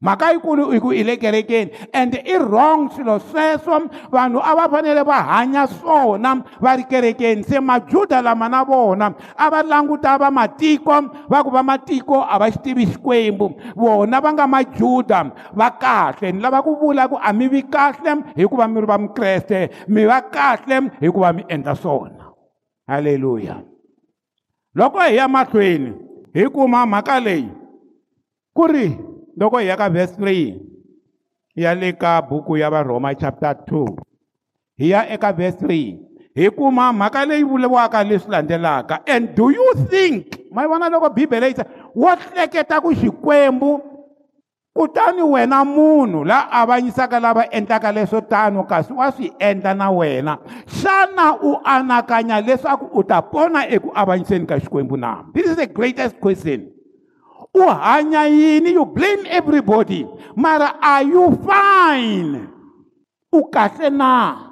mhaka 0.05 0.29
yikulu 0.31 0.69
i 0.73 0.79
ku 0.79 0.91
i 0.93 1.01
le 1.03 1.17
kerekeni 1.17 1.71
ende 1.91 2.17
i 2.29 2.37
wrong 2.37 2.89
swilo 2.93 3.17
sweswo 3.19 3.77
vanhu 4.13 4.39
a 4.49 4.53
va 4.57 4.65
fanele 4.73 5.03
va 5.03 5.17
hanya 5.33 5.65
swona 5.67 6.33
va 6.63 6.73
ri 6.77 6.83
kerekeni 6.85 7.43
se 7.43 7.59
majuda 7.59 8.21
lama 8.21 8.47
na 8.49 8.61
vona 8.63 9.09
a 9.37 9.45
va 9.49 9.63
languta 9.63 10.13
va 10.21 10.29
matiko 10.31 10.97
va 11.31 11.43
ku 11.43 11.49
va 11.49 11.63
matiko 11.63 12.21
a 12.21 12.37
va 12.39 12.47
xi 12.53 12.59
tivi 12.63 12.85
xikwembu 12.85 13.47
vona 13.75 14.21
va 14.23 14.29
nga 14.33 14.45
majuda 14.47 15.21
va 15.57 15.69
kahle 15.81 16.31
ni 16.31 16.39
lava 16.41 16.61
ku 16.61 16.75
vula 16.81 17.07
ku 17.07 17.17
a 17.17 17.33
mi 17.33 17.47
vi 17.47 17.61
kahle 17.63 18.13
hikuva 18.35 18.67
mi 18.67 18.79
ri 18.81 18.85
va 18.87 18.97
mikreste 18.97 19.69
mi 19.87 20.05
va 20.05 20.21
kahle 20.21 20.77
hikuva 21.01 21.33
mi 21.33 21.43
endla 21.49 21.75
swona 21.75 22.29
halleluya 22.87 23.57
loko 24.75 24.99
hi 25.01 25.15
ya 25.17 25.27
mahlweni 25.27 25.91
hi 26.33 26.45
kuma 26.53 26.85
mhaka 26.85 27.19
leyi 27.19 27.49
ku 28.55 28.67
ri 28.69 29.14
loko 29.37 29.57
hi 29.59 29.67
ya 29.67 29.77
ka 29.77 29.87
verse 29.89 30.15
3 30.17 30.55
ya 31.59 31.75
le 31.75 31.91
ka 31.93 32.23
buku 32.23 32.57
ya 32.59 32.71
varhoma 32.71 33.11
chapter 33.15 33.51
2 33.67 33.99
hi 34.79 34.89
ya 34.95 35.03
eka 35.11 35.35
verse 35.35 35.59
3 35.59 35.99
hi 36.39 36.45
kuma 36.55 36.93
mhaka 36.93 37.25
leyi 37.25 37.43
vuriwaka 37.43 38.03
leswi 38.03 38.31
landzelaka 38.31 39.03
and 39.07 39.35
do 39.35 39.51
you 39.51 39.67
think 39.91 40.31
ma 40.51 40.63
yi 40.63 40.67
vona 40.71 40.89
loko 40.89 41.09
bibele 41.11 41.47
yi 41.51 41.55
wo 41.95 42.11
hleketa 42.15 42.79
ku 42.79 42.95
xikwembu 42.95 43.83
kutani 44.75 45.21
wena 45.23 45.63
munhu 45.63 46.23
la 46.23 46.51
avanyisaka 46.51 47.19
lava 47.19 47.47
endlaka 47.51 47.91
leswo 47.91 48.21
tano 48.21 48.63
kasi 48.63 48.91
wa 48.93 49.11
swi 49.11 49.31
endla 49.39 49.73
na 49.75 49.91
wena 49.91 50.39
xana 50.67 51.39
u 51.43 51.59
anakanya 51.63 52.39
leswaku 52.43 52.87
u 52.99 53.03
ta 53.03 53.19
pona 53.21 53.67
eku 53.67 53.91
avanyiseni 53.95 54.47
ka 54.47 54.59
xikwembu 54.59 54.95
na 54.97 55.27
this 55.35 55.43
is 55.47 55.55
the 55.55 55.67
greatest 55.67 56.15
question 56.23 56.74
u 57.55 57.63
hanya 57.71 58.27
yini 58.27 58.75
you 58.75 58.83
blame 58.83 59.23
everybody 59.31 60.03
mara 60.35 60.75
are 60.83 61.07
you 61.07 61.31
fine 61.47 62.51
u 63.31 63.39
kahle 63.47 63.87
na 63.87 64.43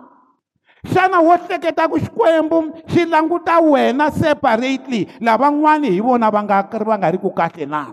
xana 0.88 1.20
wo 1.20 1.36
hleketa 1.36 1.92
ku 1.92 2.00
xikwembu 2.00 2.72
xi 2.88 3.04
languta 3.04 3.60
wena 3.60 4.08
separately 4.08 5.04
lavan'wani 5.20 5.92
hi 5.92 6.00
vona 6.00 6.32
va 6.32 6.40
nga 6.48 6.58
va 6.88 6.96
nga 6.98 7.12
ri 7.12 7.20
ku 7.20 7.30
kahle 7.36 7.68
na 7.68 7.84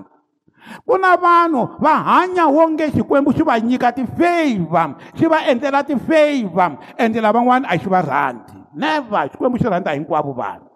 ku 0.86 0.94
na 1.02 1.18
vanhu 1.18 1.62
va 1.82 1.94
hanya 2.10 2.46
wonge 2.46 2.86
xikwembu 2.94 3.34
xi 3.36 3.42
va 3.42 3.58
nyika 3.58 3.90
ti-favor 3.98 4.94
xi 5.18 5.24
va 5.26 5.38
endlela 5.50 5.82
ti-favor 5.82 6.78
ende 7.02 7.18
lavan'wani 7.18 7.66
a 7.66 7.74
xi 7.82 7.88
va 7.90 7.98
rhandi 8.10 8.54
never 8.78 9.22
xikwembu 9.34 9.58
xi 9.62 9.66
rhandza 9.66 9.90
hinkwavo 9.94 10.30
vanhu 10.38 10.66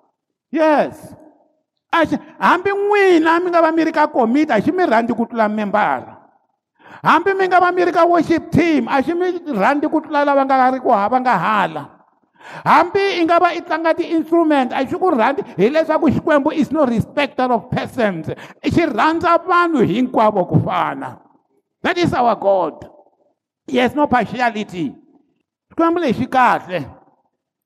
yes 0.54 1.14
axi 2.00 2.18
hambi 2.38 2.70
n'wina 2.70 3.38
mi 3.40 3.48
nga 3.50 3.60
va 3.64 3.70
mi 3.72 3.82
ri 3.86 3.92
ka 3.92 4.04
komiti 4.14 4.52
a 4.52 4.58
xi 4.64 4.70
mi 4.72 4.84
rhandzi 4.92 5.12
ku 5.18 5.24
tlula 5.30 5.46
membara 5.48 6.12
hambi 7.08 7.30
mi 7.38 7.44
nga 7.48 7.60
va 7.64 7.70
mi 7.72 7.84
ri 7.86 7.92
ka 7.94 8.04
worship 8.12 8.50
team 8.50 8.88
a 8.94 8.98
xi 9.04 9.12
mi 9.18 9.26
rhandzi 9.62 9.86
ku 9.92 9.98
tlula 10.02 10.24
lava 10.26 10.42
nga 10.44 10.70
ri 10.74 10.80
ku 10.82 10.90
hava 10.90 11.16
nga 11.22 11.34
hala 11.46 11.82
hambi 12.66 13.04
i 13.20 13.22
nga 13.24 13.38
va 13.42 13.54
i 13.58 13.60
tlanga 13.66 13.94
ti-instrument 13.98 14.72
a 14.74 14.82
xi 14.88 14.96
ku 15.02 15.08
rhandzi 15.14 15.42
hileswaku 15.60 16.06
xikwembu 16.14 16.50
is 16.50 16.68
no 16.74 16.82
respecter 16.94 17.48
of 17.54 17.70
persons 17.70 18.26
xi 18.74 18.82
rhandza 18.98 19.38
vanhu 19.50 19.80
hinkwavo 19.90 20.42
ku 20.50 20.56
fana 20.66 21.20
that 21.84 21.96
is 21.98 22.12
our 22.12 22.34
god 22.34 22.90
yes 23.70 23.94
no 23.94 24.04
partiality 24.10 24.90
xikwembu 25.70 25.98
lexi 26.02 26.26
kahle 26.26 26.80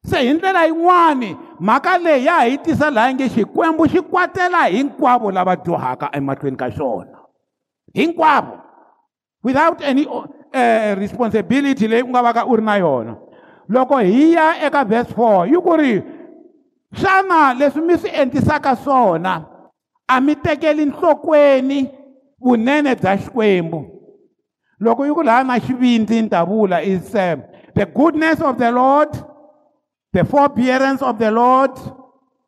se 0.09 0.23
hi 0.23 0.35
ndlela 0.35 0.65
yin'wani 0.65 1.37
mhaka 1.61 1.97
leyi 1.99 2.25
ya 2.27 2.41
hi 2.41 2.59
tisa 2.59 2.91
laha 2.91 3.13
nge 3.15 3.29
xikwembu 3.29 3.87
xi 3.89 4.01
kwatela 4.01 4.65
hinkwavo 4.65 5.31
lava 5.31 5.57
dyohaka 5.57 6.09
emahlweni 6.13 6.57
ka 6.57 6.69
xona 6.71 7.19
hinkwavo 7.95 8.55
without 9.45 9.85
any 9.85 10.07
uh, 10.07 10.25
responsibility 10.99 11.89
leyi 11.89 12.03
u 12.03 12.09
nga 12.09 12.23
va 12.23 12.33
ka 12.33 12.47
u 12.47 12.57
ri 12.57 12.63
na 12.65 12.77
yona 12.77 13.17
loko 13.69 13.99
hi 13.99 14.33
ya 14.33 14.57
eka 14.67 14.85
verse 14.85 15.15
4 15.15 15.49
yi 15.55 15.61
ku 15.61 15.77
ri 15.77 16.03
xana 17.01 17.55
leswi 17.55 17.81
mi 17.83 17.97
swi 17.99 18.11
endlisaka 18.13 18.77
swona 18.77 19.45
a 20.09 20.21
mi 20.21 20.35
tekeli 20.35 20.85
nhlokweni 20.87 21.91
vunene 22.41 22.95
bya 22.97 23.17
xikwembu 23.19 23.81
loko 24.81 25.07
yi 25.07 25.13
ku 25.13 25.23
laha 25.23 25.45
na 25.45 25.59
xivindzi 25.61 26.23
ni 26.23 26.29
ta 26.29 26.45
vula 26.45 26.83
is 26.83 27.15
uh, 27.15 27.37
the 27.75 27.85
goodness 27.87 28.41
of 28.41 28.57
the 28.59 28.71
lord 28.71 29.28
The 30.13 30.25
forbearance 30.25 31.03
of 31.03 31.19
the 31.19 31.31
Lord 31.31 31.71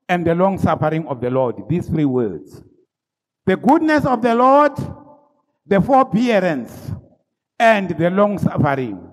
and 0.08 0.26
the 0.26 0.34
long 0.34 0.56
suffering 0.58 1.06
of 1.06 1.20
the 1.20 1.30
Lord. 1.30 1.62
These 1.68 1.88
three 1.88 2.06
words. 2.06 2.62
The 3.46 3.56
goodness 3.56 4.06
of 4.06 4.22
the 4.22 4.34
Lord, 4.34 4.72
the 5.66 5.80
forbearance, 5.80 6.72
and 7.58 7.88
the 7.90 8.10
long 8.10 8.38
suffering. 8.38 9.06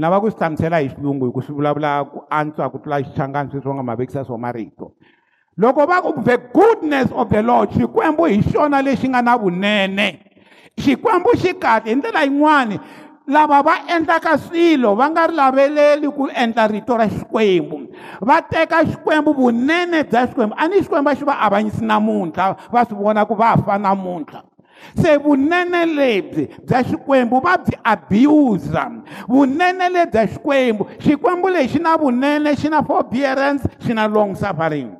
na 0.00 0.08
va 0.08 0.16
ku 0.16 0.30
swi 0.32 0.38
hlamusela 0.40 0.78
hi 0.80 0.88
xilungu 0.88 1.26
hi 1.28 1.32
ku 1.34 1.40
swi 1.44 1.52
vulavula 1.52 1.90
ku 2.08 2.20
antswa 2.32 2.70
ku 2.72 2.78
tlula 2.80 3.02
xichangani 3.04 3.50
sweswi 3.50 3.68
va 3.68 3.74
nga 3.74 3.82
mavekisa 3.84 4.24
swo 4.24 4.38
marito 4.40 4.94
loko 5.60 5.84
va 5.84 5.98
ku 6.00 6.10
the 6.24 6.38
goodness 6.56 7.12
of 7.12 7.28
the 7.28 7.42
lord 7.44 7.68
xikwembu 7.68 8.24
hi 8.30 8.40
xona 8.48 8.80
lexi 8.86 9.10
nga 9.12 9.20
na 9.20 9.36
vunene 9.36 10.06
xikwembu 10.72 11.36
xi 11.42 11.52
kahle 11.62 11.90
hi 11.92 11.98
ndlela 12.00 12.22
yin'wani 12.24 12.80
lava 13.26 13.62
va 13.62 13.74
endlaka 13.94 14.36
swilo 14.38 14.94
va 14.96 15.08
nga 15.10 15.26
ri 15.28 15.34
laveleli 15.36 16.08
ku 16.10 16.28
endla 16.44 16.66
rito 16.68 16.96
ra 16.96 17.06
xikwembu 17.08 17.78
va 18.20 18.40
teka 18.42 18.84
xikwembu 18.86 19.34
vunene 19.36 20.04
bya 20.04 20.26
xikwembu 20.26 20.54
a 20.56 20.66
ni 20.68 20.80
xikwembu 20.80 21.10
a 21.10 21.14
xi 21.16 21.24
va 21.24 21.36
avanyisi 21.46 21.84
namuntlha 21.84 22.56
va 22.72 22.84
swi 22.84 22.96
vona 22.96 23.24
ku 23.24 23.34
va 23.34 23.56
fa 23.64 23.78
namuntlha 23.78 24.42
se 24.96 25.16
vunene 25.18 25.84
lebyi 25.86 26.48
bya 26.66 26.82
xikwembu 26.84 27.40
va 27.44 27.56
byi 27.60 27.76
abusa 27.84 28.88
vunene 29.28 29.88
lebya 29.92 30.26
xikwembu 30.26 30.84
xikwembu 31.00 31.48
lexi 31.48 31.78
na 31.78 31.96
vunene 31.96 32.56
xi 32.56 32.68
na 32.68 32.82
forbearance 32.82 33.68
xi 33.80 33.92
na 33.94 34.06
long 34.08 34.34
suffering 34.34 34.99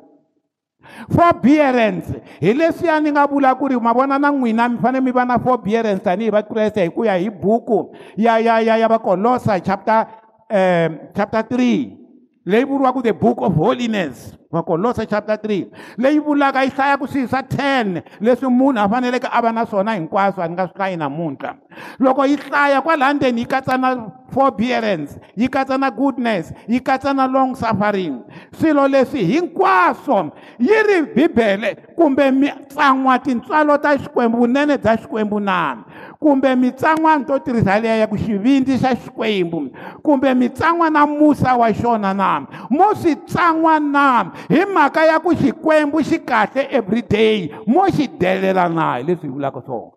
forbearance 1.09 2.23
hi 2.41 2.53
leswiya 2.55 3.01
ni 3.01 3.13
nga 3.13 3.27
vula 3.27 3.55
ku 3.55 3.69
ri 3.69 3.77
ma 3.77 3.93
vona 3.93 4.19
na 4.19 4.31
n'wina 4.31 4.69
mi 4.69 4.79
fanele 4.79 5.05
mi 5.05 5.11
va 5.11 5.25
na 5.25 5.39
forbearance 5.39 6.03
tanihi 6.03 6.31
vakreste 6.31 6.83
hi 6.85 6.91
ku 6.91 7.05
ya 7.05 7.15
hi 7.19 7.31
buku 7.31 7.95
ya 8.17 8.39
ya 8.39 8.61
ya 8.61 8.77
ya 8.77 8.89
vakolosa 8.89 9.61
chapter 9.63 10.07
um 10.51 10.91
chapter 11.17 11.41
3 11.41 12.47
leyi 12.47 12.65
vuriwaka 12.65 13.03
the 13.03 13.13
book 13.13 13.41
of 13.43 13.55
holiness 13.55 14.35
makolosa 14.51 15.07
chapter 15.07 15.37
3 15.39 15.67
leyi 15.97 16.19
vulaka 16.19 16.63
yi 16.63 16.71
hlaya 16.71 16.99
ku 16.99 17.07
swihi 17.07 17.27
swa 17.29 17.41
10 17.43 18.03
leswi 18.21 18.49
munhu 18.51 18.79
a 18.83 18.89
faneleke 18.91 19.29
a 19.31 19.43
va 19.43 19.53
na 19.53 19.65
swona 19.67 19.95
hinkwaswo 19.95 20.43
a 20.43 20.49
ni 20.49 20.55
nga 20.59 20.67
swi 20.67 20.75
hlayi 20.75 20.97
namuntlha 20.97 21.55
loko 21.99 22.27
yi 22.27 22.37
hlaya 22.37 22.83
kwalandeni 22.83 23.41
yi 23.41 23.47
katsa 23.47 23.79
na 23.79 24.11
forbearance 24.35 25.21
yi 25.37 25.49
katsa 25.49 25.79
na 25.79 25.91
goodness 25.91 26.53
yi 26.69 26.81
katsa 26.81 27.15
na 27.15 27.27
long 27.31 27.55
suffering 27.55 28.23
swilo 28.53 28.89
leswi 28.89 29.23
hinkwaswo 29.25 30.33
yi 30.59 30.83
ri 30.89 31.03
bibele 31.15 31.75
kumbe 31.97 32.31
mitsan'wa 32.31 33.19
tintswalo 33.19 33.79
ta 33.79 33.95
xikwembu 33.99 34.39
vunene 34.39 34.77
bya 34.79 34.97
xikwembu 34.99 35.41
na 35.41 35.85
kumbe 36.21 36.57
mitsan'wani 36.57 37.25
to 37.25 37.39
tirhisa 37.39 37.79
liya 37.81 37.97
ya 37.97 38.07
ku 38.07 38.17
xivindzi 38.19 38.79
xa 38.79 38.95
xikwembu 38.97 39.71
kumbe 40.03 40.35
mitsan'wa 40.35 40.91
na 40.91 41.07
musa 41.07 41.55
wa 41.55 41.71
xona 41.75 42.13
na 42.15 42.43
mo 42.71 42.95
swi 42.95 43.15
tsan'wa 43.15 43.79
na 43.81 44.27
hi 44.49 44.65
mhaka 44.67 45.05
ya 45.07 45.21
ku 45.21 45.35
xikwembu 45.35 46.01
xi 46.05 46.19
kahle 46.25 46.67
everyday 46.71 47.51
mo 47.67 47.85
xi 47.91 48.07
delelana 48.19 48.91
hi 48.97 49.03
leswi 49.03 49.29
hi 49.29 49.33
vulaka 49.35 49.61
swona 49.63 49.93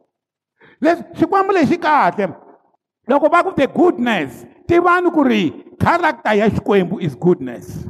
leswi 0.81 1.03
xikwembu 1.19 1.51
lexi 1.53 1.77
kahle 1.77 2.27
loko 3.07 3.27
va 3.29 3.43
ku 3.43 3.51
the 3.55 3.67
goodness 3.67 4.45
tivani 4.67 5.09
ku 5.13 5.23
ri 5.23 5.53
character 5.79 6.33
ya 6.37 6.49
xikwembu 6.49 6.99
is 7.01 7.15
goodness 7.17 7.87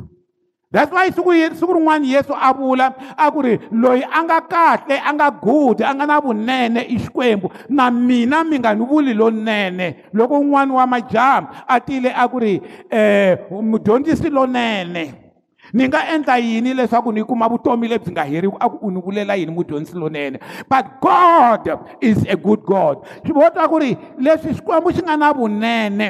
that's 0.74 0.92
why 0.94 1.10
siku 1.12 1.32
siku 1.54 1.74
rin'wana 1.78 2.06
yesu 2.06 2.34
a 2.34 2.54
vula 2.54 2.88
a 3.18 3.32
ku 3.32 3.42
ri 3.46 3.60
loyi 3.72 4.04
a 4.04 4.20
nga 4.24 4.42
kahle 4.42 4.96
a 5.02 5.10
nga 5.14 5.28
good 5.32 5.82
a 5.82 5.94
nga 5.96 6.06
na 6.06 6.20
vunene 6.22 6.82
i 6.90 6.98
xikwembu 7.00 7.52
na 7.70 7.92
mina 7.92 8.44
mi 8.44 8.60
nga 8.60 8.76
ni 8.76 8.86
vuli 8.86 9.14
lonene 9.14 10.06
loko 10.14 10.40
un'wani 10.40 10.72
wa 10.74 10.86
majaha 10.88 11.66
a 11.68 11.80
tile 11.80 12.10
a 12.14 12.24
ku 12.28 12.38
ri 12.40 12.62
um 13.52 13.66
mudyondzisi 13.70 14.30
lonene 14.30 15.23
ni 15.74 15.88
nga 15.90 16.08
endla 16.14 16.38
yini 16.38 16.74
leswaku 16.74 17.12
ni 17.12 17.24
kuma 17.24 17.50
vutomi 17.50 17.88
lebyi 17.88 18.12
nga 18.12 18.24
heriku 18.24 18.58
a 18.60 18.70
ku 18.70 18.78
u 18.88 18.92
ni 18.92 19.02
vulela 19.02 19.36
yini 19.36 19.52
mudyondzisi 19.52 19.98
lonene 19.98 20.40
but 20.70 20.86
god 21.02 21.66
is 22.02 22.18
a 22.30 22.36
good 22.36 22.62
god 22.62 22.98
swi 23.26 23.34
vota 23.34 23.68
ku 23.68 23.80
ri 23.82 23.98
leswi 24.22 24.54
xikwembu 24.54 24.94
xi 24.94 25.02
nga 25.02 25.18
na 25.18 25.34
vunene 25.34 26.08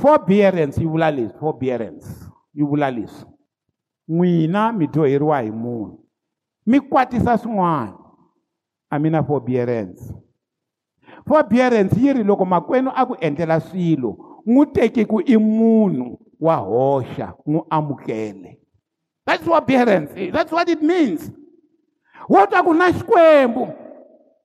forbearance 0.00 0.80
yi 0.80 0.86
vula 0.88 1.10
leswi 1.10 1.38
forbearance 1.40 2.08
yi 2.56 2.64
vula 2.64 2.88
leswi 2.90 3.28
n'wina 4.08 4.72
mi 4.72 4.86
dyoheriwa 4.86 5.40
hi 5.42 5.50
munhu 5.50 6.00
mi 6.66 6.80
kwatisa 6.80 7.36
swin'wana 7.38 7.92
a 8.90 8.98
mi 8.98 9.10
na 9.10 9.22
forbearance 9.22 10.00
forbearance 11.28 12.00
yi 12.00 12.12
ri 12.12 12.24
loko 12.24 12.44
makwenu 12.44 12.90
a 12.96 13.06
ku 13.06 13.14
endlela 13.20 13.60
swilo 13.60 14.40
n'wi 14.46 14.66
teki 14.72 15.04
ku 15.04 15.20
i 15.20 15.36
munhu 15.36 16.16
wa 16.40 16.56
hoxa 16.56 17.34
n'wi 17.46 17.60
amukele 17.70 18.61
That's 19.26 19.46
what 19.46 19.66
parents 19.66 20.12
is. 20.16 20.32
That's 20.32 20.50
what 20.50 20.68
it 20.68 20.82
means. 20.82 21.30
Wo 22.28 22.46
ta 22.46 22.62
ku 22.62 22.70
na 22.74 22.90
xikwembu 22.94 23.66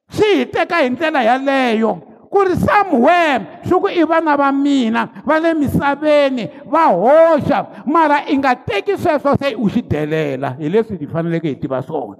xi 0.09 0.23
hi 0.37 0.45
teka 0.49 0.79
hi 0.81 0.89
ndlela 0.89 1.21
yaleyo 1.21 1.91
ku 2.31 2.41
ri 2.41 2.55
somewhere 2.57 3.61
swi 3.69 3.77
ku 3.81 3.87
i 3.87 4.03
vana 4.09 4.33
va 4.37 4.49
mina 4.51 5.03
va 5.27 5.37
le 5.39 5.53
misaveni 5.53 6.49
va 6.65 6.89
hoxa 6.89 7.85
mara 7.85 8.25
i 8.33 8.37
nga 8.37 8.55
teki 8.55 8.97
sweswo 8.97 9.37
se 9.37 9.53
u 9.55 9.69
xi 9.69 9.81
delela 9.93 10.55
hi 10.57 10.73
leswi 10.73 10.97
hi 11.01 11.07
faneleke 11.13 11.49
hi 11.53 11.59
tiva 11.61 11.77
swona 11.85 12.17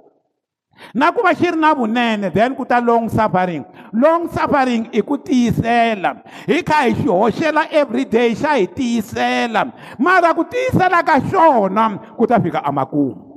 na 0.94 1.10
ku 1.14 1.20
va 1.26 1.32
xi 1.38 1.48
ri 1.54 1.58
na 1.60 1.74
vunene 1.78 2.30
then 2.34 2.54
ku 2.58 2.64
ta 2.64 2.78
long 2.78 3.08
suffering 3.08 3.64
long 3.94 4.26
suffering 4.32 4.88
i 4.94 5.00
ku 5.02 5.18
tiyisela 5.26 6.14
hi 6.46 6.60
kha 6.70 6.82
hi 6.86 6.90
xi 6.98 7.06
hoxela 7.20 7.66
everyday 7.82 8.34
xa 8.38 8.58
hi 8.58 8.66
tiyisela 8.76 9.62
mara 9.98 10.30
ku 10.36 10.42
tiyisela 10.52 11.00
ka 11.08 11.16
xona 11.30 11.90
ku 12.18 12.24
ta 12.28 12.40
fika 12.42 12.62
emakumu 12.70 13.27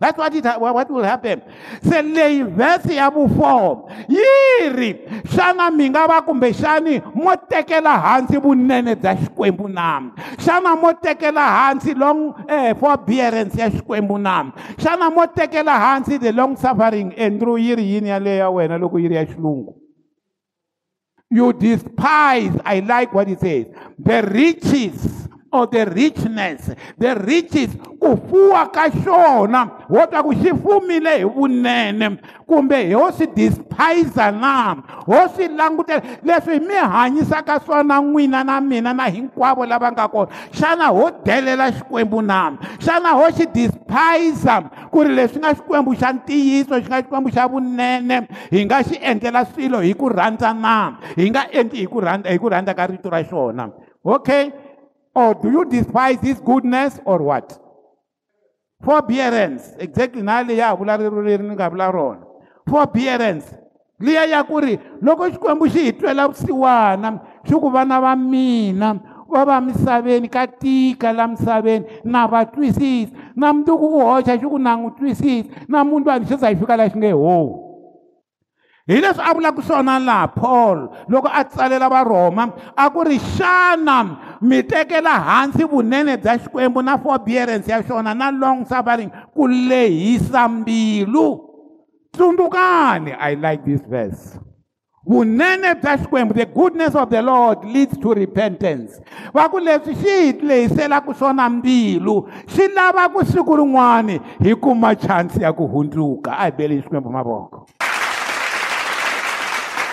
That's 0.00 0.16
what, 0.16 0.34
it, 0.34 0.44
what 0.46 0.90
will 0.90 1.02
happen. 1.04 1.42
Se 1.82 2.02
leyi 2.02 2.42
vhesi 2.44 2.96
ya 2.96 3.10
vu4 3.10 4.06
yi 4.08 4.68
ri 4.68 4.94
xana 5.28 5.70
mi 5.70 5.90
nga 5.90 6.06
va 6.08 6.22
kumbexani 6.22 7.02
mo 7.14 7.36
tekela 7.50 7.98
hansi 8.00 8.38
vunene 8.40 8.94
bya 8.96 9.14
xikwembu 9.16 9.68
na 9.68 10.00
xana 10.38 10.72
mo 10.80 10.92
tekela 10.92 11.40
hansi 11.42 11.94
long 11.94 12.34
eh, 12.48 12.74
forbearance 12.80 13.60
ya 13.60 13.70
xikwembu 13.70 14.18
na 14.18 14.52
xana 14.78 15.10
mo 15.10 15.26
tekela 15.26 15.76
hansi 15.80 16.16
the 16.18 16.32
long 16.32 16.56
suffering 16.56 17.12
andrew 17.18 17.56
yi 17.56 17.74
ri 17.74 17.92
yini 17.94 18.08
yaleyo 18.08 18.38
ya 18.38 18.50
wena 18.50 18.78
loko 18.78 18.98
yi 18.98 19.14
ya 19.14 19.26
xilungu 19.26 19.74
you 21.30 21.52
despise 21.52 22.52
i 22.64 22.80
like 22.80 23.12
what 23.14 23.28
he 23.28 23.36
says 23.36 23.66
the 23.98 24.22
riches 24.32 25.28
or 25.52 25.66
the 25.66 25.84
richness 25.86 26.70
the 26.96 27.10
riches 27.26 27.74
ku 28.00 28.14
fuwa 28.28 28.70
ka 28.70 28.86
xona 28.90 29.82
wo 29.90 30.02
twa 30.06 30.22
ku 30.22 30.30
xi 30.32 30.54
fumile 30.54 31.26
hi 31.26 31.26
vunene 31.26 32.06
kumbe 32.46 32.78
ho 32.94 33.10
swi 33.10 33.26
dispise 33.34 34.30
na 34.30 34.78
ho 35.06 35.18
swi 35.34 35.48
langutela 35.50 36.02
leswi 36.22 36.60
mi 36.62 36.74
hanyisaka 36.78 37.58
swona 37.66 37.98
n'wina 38.00 38.44
na 38.46 38.60
mina 38.60 38.92
na 38.94 39.10
hinkwavo 39.10 39.66
lava 39.66 39.90
nga 39.92 40.06
kona 40.08 40.30
xana 40.54 40.94
ho 40.94 41.10
delela 41.26 41.72
xikwembu 41.72 42.22
na 42.22 42.54
xana 42.78 43.18
ho 43.18 43.26
xi 43.34 43.46
dispise 43.52 44.54
ku 44.94 45.02
ri 45.02 45.10
leswi 45.18 45.40
nga 45.42 45.54
xikwembu 45.58 45.98
xa 45.98 46.14
ntiyiso 46.14 46.78
xi 46.78 46.86
nga 46.88 47.02
xikwembu 47.02 47.28
xa 47.34 47.50
vunene 47.50 48.26
hi 48.54 48.62
nga 48.66 48.86
xi 48.86 48.96
endlela 49.02 49.42
swilo 49.50 49.82
hi 49.82 49.94
ku 49.98 50.06
rhandza 50.08 50.54
na 50.54 50.94
hi 51.18 51.26
nga 51.30 51.42
endli 51.50 51.82
hi 51.82 51.86
ku 51.90 51.98
rhandza 51.98 52.30
hi 52.30 52.38
ku 52.38 52.46
rhandza 52.48 52.70
ka 52.74 52.86
rito 52.86 53.10
ra 53.10 53.22
xona 53.26 53.66
okay 54.06 54.69
Or 55.14 55.34
do 55.34 55.50
you 55.50 55.64
despise 55.66 56.20
his 56.22 56.38
goodness 56.40 57.00
or 57.04 57.18
what? 57.18 57.50
Forbearance. 58.82 59.74
Exactly. 59.78 60.22
Na 60.22 60.40
leya 60.46 60.74
vula 60.78 60.94
ririri 60.96 61.42
ni 61.42 61.54
nga 61.58 61.68
vula 61.70 61.90
rona. 61.90 62.22
Forbearance. 62.68 63.50
Liya 64.00 64.24
ya 64.24 64.42
ku 64.48 64.56
ri 64.60 64.78
loko 65.04 65.28
Xikwembu 65.28 65.68
xi 65.68 65.90
hi 65.92 65.92
twela 65.92 66.24
vusiwana 66.28 67.20
xi 67.44 67.52
ku 67.54 67.68
vana 67.70 68.00
va 68.00 68.16
mina 68.16 68.96
va 69.28 69.44
va 69.44 69.60
misaveni 69.60 70.24
ka 70.28 70.46
tika 70.48 71.12
la 71.12 71.26
misaveni 71.28 71.84
na 72.08 72.24
va 72.26 72.44
twisisi 72.48 73.12
na 73.36 73.52
mundzuku 73.52 73.84
u 73.84 74.00
hoxa 74.00 74.40
xi 74.40 74.46
ku 74.48 74.56
na 74.56 74.72
n'wi 74.74 74.90
twisisi 74.96 75.52
na 75.68 75.84
munhu 75.84 76.06
vanhu 76.08 76.24
xo 76.24 76.36
za 76.40 76.48
hi 76.48 76.56
fika 76.56 76.76
laha 76.80 76.88
xi 76.96 76.96
nge 76.98 77.12
howi 77.12 77.52
hi 78.88 78.96
leswi 79.04 79.20
a 79.20 79.34
vulaka 79.36 79.60
swona 79.68 79.98
laha 80.00 80.28
paul 80.32 80.78
loko 81.12 81.28
a 81.28 81.44
tsalela 81.44 81.92
varhoma 81.92 82.44
a 82.72 82.84
ku 82.88 83.02
ri 83.04 83.18
xana 83.36 83.98
mi 84.40 84.62
tekela 84.62 85.10
hansi 85.10 85.64
vunene 85.64 86.16
bya 86.16 86.38
xikwembu 86.38 86.82
na 86.82 86.98
forbearance 86.98 87.72
ya 87.72 87.82
xona 87.82 88.14
na 88.14 88.30
long 88.30 88.66
suffering 88.66 89.10
ku 89.34 89.46
lehisa 89.48 90.48
mbilu 90.48 91.40
tsundzukani 92.12 93.12
i 93.20 93.34
like 93.36 93.64
this 93.64 93.80
verse 93.88 94.38
vunene 95.06 95.74
bya 95.74 95.96
xikwembu 95.98 96.34
the 96.34 96.46
goodness 96.46 96.94
of 96.94 97.08
the 97.10 97.20
lord 97.22 97.64
leads 97.64 97.98
to 97.98 98.14
repentance 98.14 99.00
va 99.34 99.48
ku 99.48 99.58
leswi 99.58 99.94
xi 99.94 100.08
hi 100.08 100.32
lehisela 100.42 101.00
ku 101.04 101.14
swona 101.14 101.48
mbilu 101.50 102.26
xi 102.48 102.68
lava 102.68 103.08
ku 103.08 103.24
siku 103.24 103.56
rin'wani 103.56 104.20
hi 104.42 104.54
kuma 104.54 104.94
chansi 104.96 105.42
ya 105.42 105.52
ku 105.52 105.66
hundzuka 105.68 106.32
a 106.32 106.42
hi 106.44 106.50
beli 106.50 106.74
hi 106.76 106.82
xikwembu 106.82 107.10
mavoko 107.10 107.66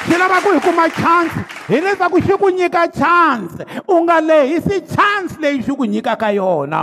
ni 0.07 0.17
lava 0.17 0.39
ku 0.41 0.49
hi 0.53 0.59
kuma 0.59 0.87
chansi 0.89 1.39
hileswaku 1.67 2.21
xi 2.23 2.33
ku 2.41 2.49
nyika 2.49 2.87
chansi 2.87 3.63
u 3.87 4.01
nga 4.03 4.21
lehisi 4.21 4.79
chansi 4.93 5.35
leyi 5.41 5.63
xi 5.63 5.71
ku 5.79 5.83
nyikaka 5.85 6.31
yona 6.31 6.79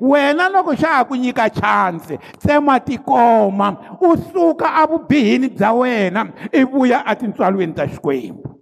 wena 0.00 0.48
loko 0.48 0.74
xa 0.76 0.92
ha 0.98 1.04
ku 1.04 1.14
nyika 1.16 1.48
chansi 1.50 2.18
tsema 2.38 2.80
tikoma 2.80 3.76
u 4.00 4.16
suka 4.32 4.68
evubihini 4.82 5.48
bya 5.48 5.72
wena 5.72 6.26
i 6.52 6.64
vuya 6.64 7.00
etintswalweni 7.12 7.72
ta 7.72 7.86
xikwembu 7.86 8.58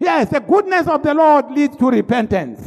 yes 0.00 0.30
the 0.30 0.40
goodness 0.40 0.88
of 0.88 1.02
the 1.02 1.14
lord 1.14 1.50
leads 1.50 1.76
to 1.76 1.90
repentance 1.90 2.62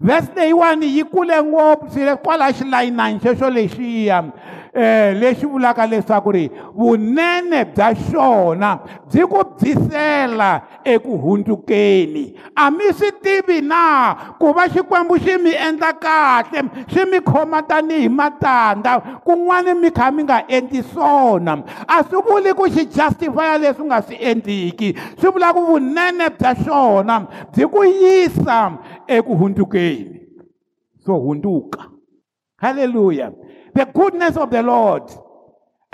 vhesi 0.00 0.28
leyiwani 0.36 0.86
yi 0.86 1.04
kule 1.04 1.42
ngopfu 1.42 1.90
swile 1.92 2.16
kwala 2.16 2.52
xilayinani 2.52 3.20
xexo 3.20 3.50
lexiya 3.50 4.24
eh 4.74 5.14
lexi 5.20 5.46
vulaka 5.46 5.86
leswaku 5.86 6.32
ri 6.32 6.50
vunene 6.76 7.64
bya 7.64 7.88
xona 7.94 8.78
byi 9.12 9.24
ku 9.28 9.42
bvisela 9.44 10.62
eku 10.84 11.16
hundzukeni 11.18 12.34
a 12.56 12.70
mi 12.70 12.92
swi 12.92 13.10
tivi 13.22 13.60
na 13.60 14.14
ku 14.38 14.52
va 14.52 14.68
xikwembu 14.68 15.16
xi 15.24 15.36
mi 15.38 15.52
endla 15.54 15.92
kahle 15.92 16.60
xi 16.92 17.04
mi 17.04 17.20
khoma 17.20 17.62
tanihi 17.62 18.08
matandza 18.08 19.00
kun'wani 19.24 19.74
mi 19.74 19.90
kha 19.90 20.10
mi 20.10 20.22
nga 20.22 20.38
endli 20.48 20.82
swona 20.82 21.62
a 21.88 22.02
swi 22.04 22.18
vuli 22.26 22.52
ku 22.52 22.64
xi 22.68 22.84
justifya 22.86 23.58
leswi 23.58 23.84
nga 23.84 24.02
swi 24.02 24.16
endliki 24.20 24.94
swi 25.20 25.28
vula 25.32 25.52
ku 25.54 25.60
vunene 25.72 26.30
bya 26.38 26.52
xona 26.64 27.26
byi 27.52 27.64
ku 27.72 27.84
yisa 27.84 28.78
eku 29.06 29.32
hundzukeni 29.36 30.20
so 31.04 31.14
hunduka 31.24 31.97
halleluya 32.58 33.32
the 33.74 33.84
goodness 33.86 34.36
of 34.36 34.50
the 34.50 34.62
lord 34.62 35.02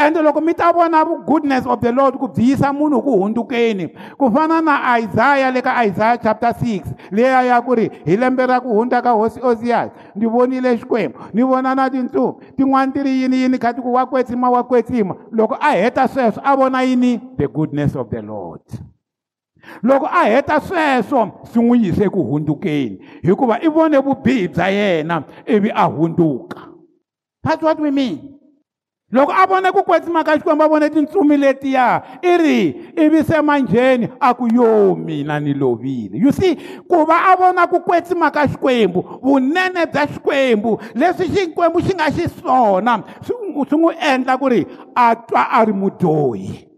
ende 0.07 0.22
loko 0.22 0.40
mi 0.40 0.55
ta 0.55 0.72
vona 0.72 1.05
goodness 1.27 1.66
of 1.66 1.81
the 1.81 1.92
lord 1.92 2.16
ku 2.18 2.27
byiyisa 2.29 2.72
munhu 2.72 2.98
ku 3.05 3.11
hundukeni 3.20 3.88
ku 4.18 4.27
fana 4.33 4.59
na 4.64 4.98
isaya 4.98 5.50
le 5.55 5.62
ka 5.62 5.70
isaya 5.87 6.18
chapter 6.18 6.50
6 6.50 7.12
leya 7.14 7.42
ya 7.46 7.62
ku 7.62 7.74
ri 7.79 7.87
hi 8.05 8.16
lembe 8.16 8.42
ra 8.46 8.59
ku 8.61 8.74
hundza 8.74 8.98
ka 9.03 9.12
hosi 9.14 9.38
osiyas 9.40 9.92
ni 10.16 10.27
vonile 10.27 10.74
xikwembu 10.81 11.18
ni 11.33 11.42
vona 11.42 11.74
na 11.79 11.87
tintsumi 11.90 12.35
tin'wana 12.57 12.90
ti 12.92 13.03
ri 13.07 13.22
yini 13.22 13.37
yini 13.46 13.59
kha 13.59 13.70
ti 13.74 13.83
ku 13.85 13.92
wa 13.94 14.07
kwetsima 14.07 14.50
wa 14.50 14.64
kwetsima 14.66 15.14
loko 15.31 15.55
a 15.61 15.70
heta 15.77 16.09
sweswo 16.09 16.42
a 16.42 16.57
vona 16.57 16.83
yini 16.83 17.20
the 17.38 17.46
goodness 17.46 17.94
of 17.94 18.11
the 18.11 18.22
lord 18.22 18.62
loko 19.83 20.07
a 20.07 20.24
heta 20.24 20.61
sweswo 20.61 21.31
swi 21.53 21.62
n'wi 21.64 21.79
yise 21.85 22.09
ku 22.09 22.22
hundzukeni 22.22 22.98
hikuva 23.22 23.61
i 23.61 23.68
vone 23.68 23.98
vubihi 23.98 24.48
bya 24.48 24.68
yena 24.68 25.22
ivi 25.46 25.70
a 25.74 25.85
hundzuka 25.87 26.61
that's 27.42 27.62
what 27.62 27.81
we 27.81 27.90
mean 27.90 28.18
loko 29.12 29.33
a 29.33 29.46
vone 29.46 29.72
ku 29.72 29.83
kwetsima 29.83 30.24
ka 30.24 30.37
xikwembu 30.38 30.62
a 30.64 30.68
vone 30.68 30.90
tintsumi 30.90 31.37
letiya 31.37 32.03
i 32.22 32.37
ri 32.37 32.59
ivi 32.96 33.22
se 33.22 33.40
manjheni 33.42 34.09
a 34.20 34.35
ku 34.35 34.46
yo 34.55 34.94
mina 34.96 35.40
ni 35.40 35.55
lovile 35.55 36.18
you 36.18 36.33
see 36.33 36.57
ku 36.88 37.05
va 37.05 37.20
a 37.33 37.37
vona 37.37 37.66
ku 37.66 37.81
kwetsima 37.81 38.31
ka 38.31 38.46
xikwembu 38.48 39.00
vunene 39.22 39.87
bya 39.92 40.07
xikwembu 40.07 40.79
leswi 40.94 41.29
xikwembu 41.29 41.81
xi 41.81 41.94
nga 41.94 42.11
xiswona 42.11 43.03
swi 43.68 43.79
n'wi 43.81 43.94
endla 44.12 44.37
ku 44.38 44.48
ri 44.48 44.66
a 44.96 45.14
twa 45.29 45.42
a 45.53 45.64
ri 45.64 45.72
mudyohi 45.72 46.73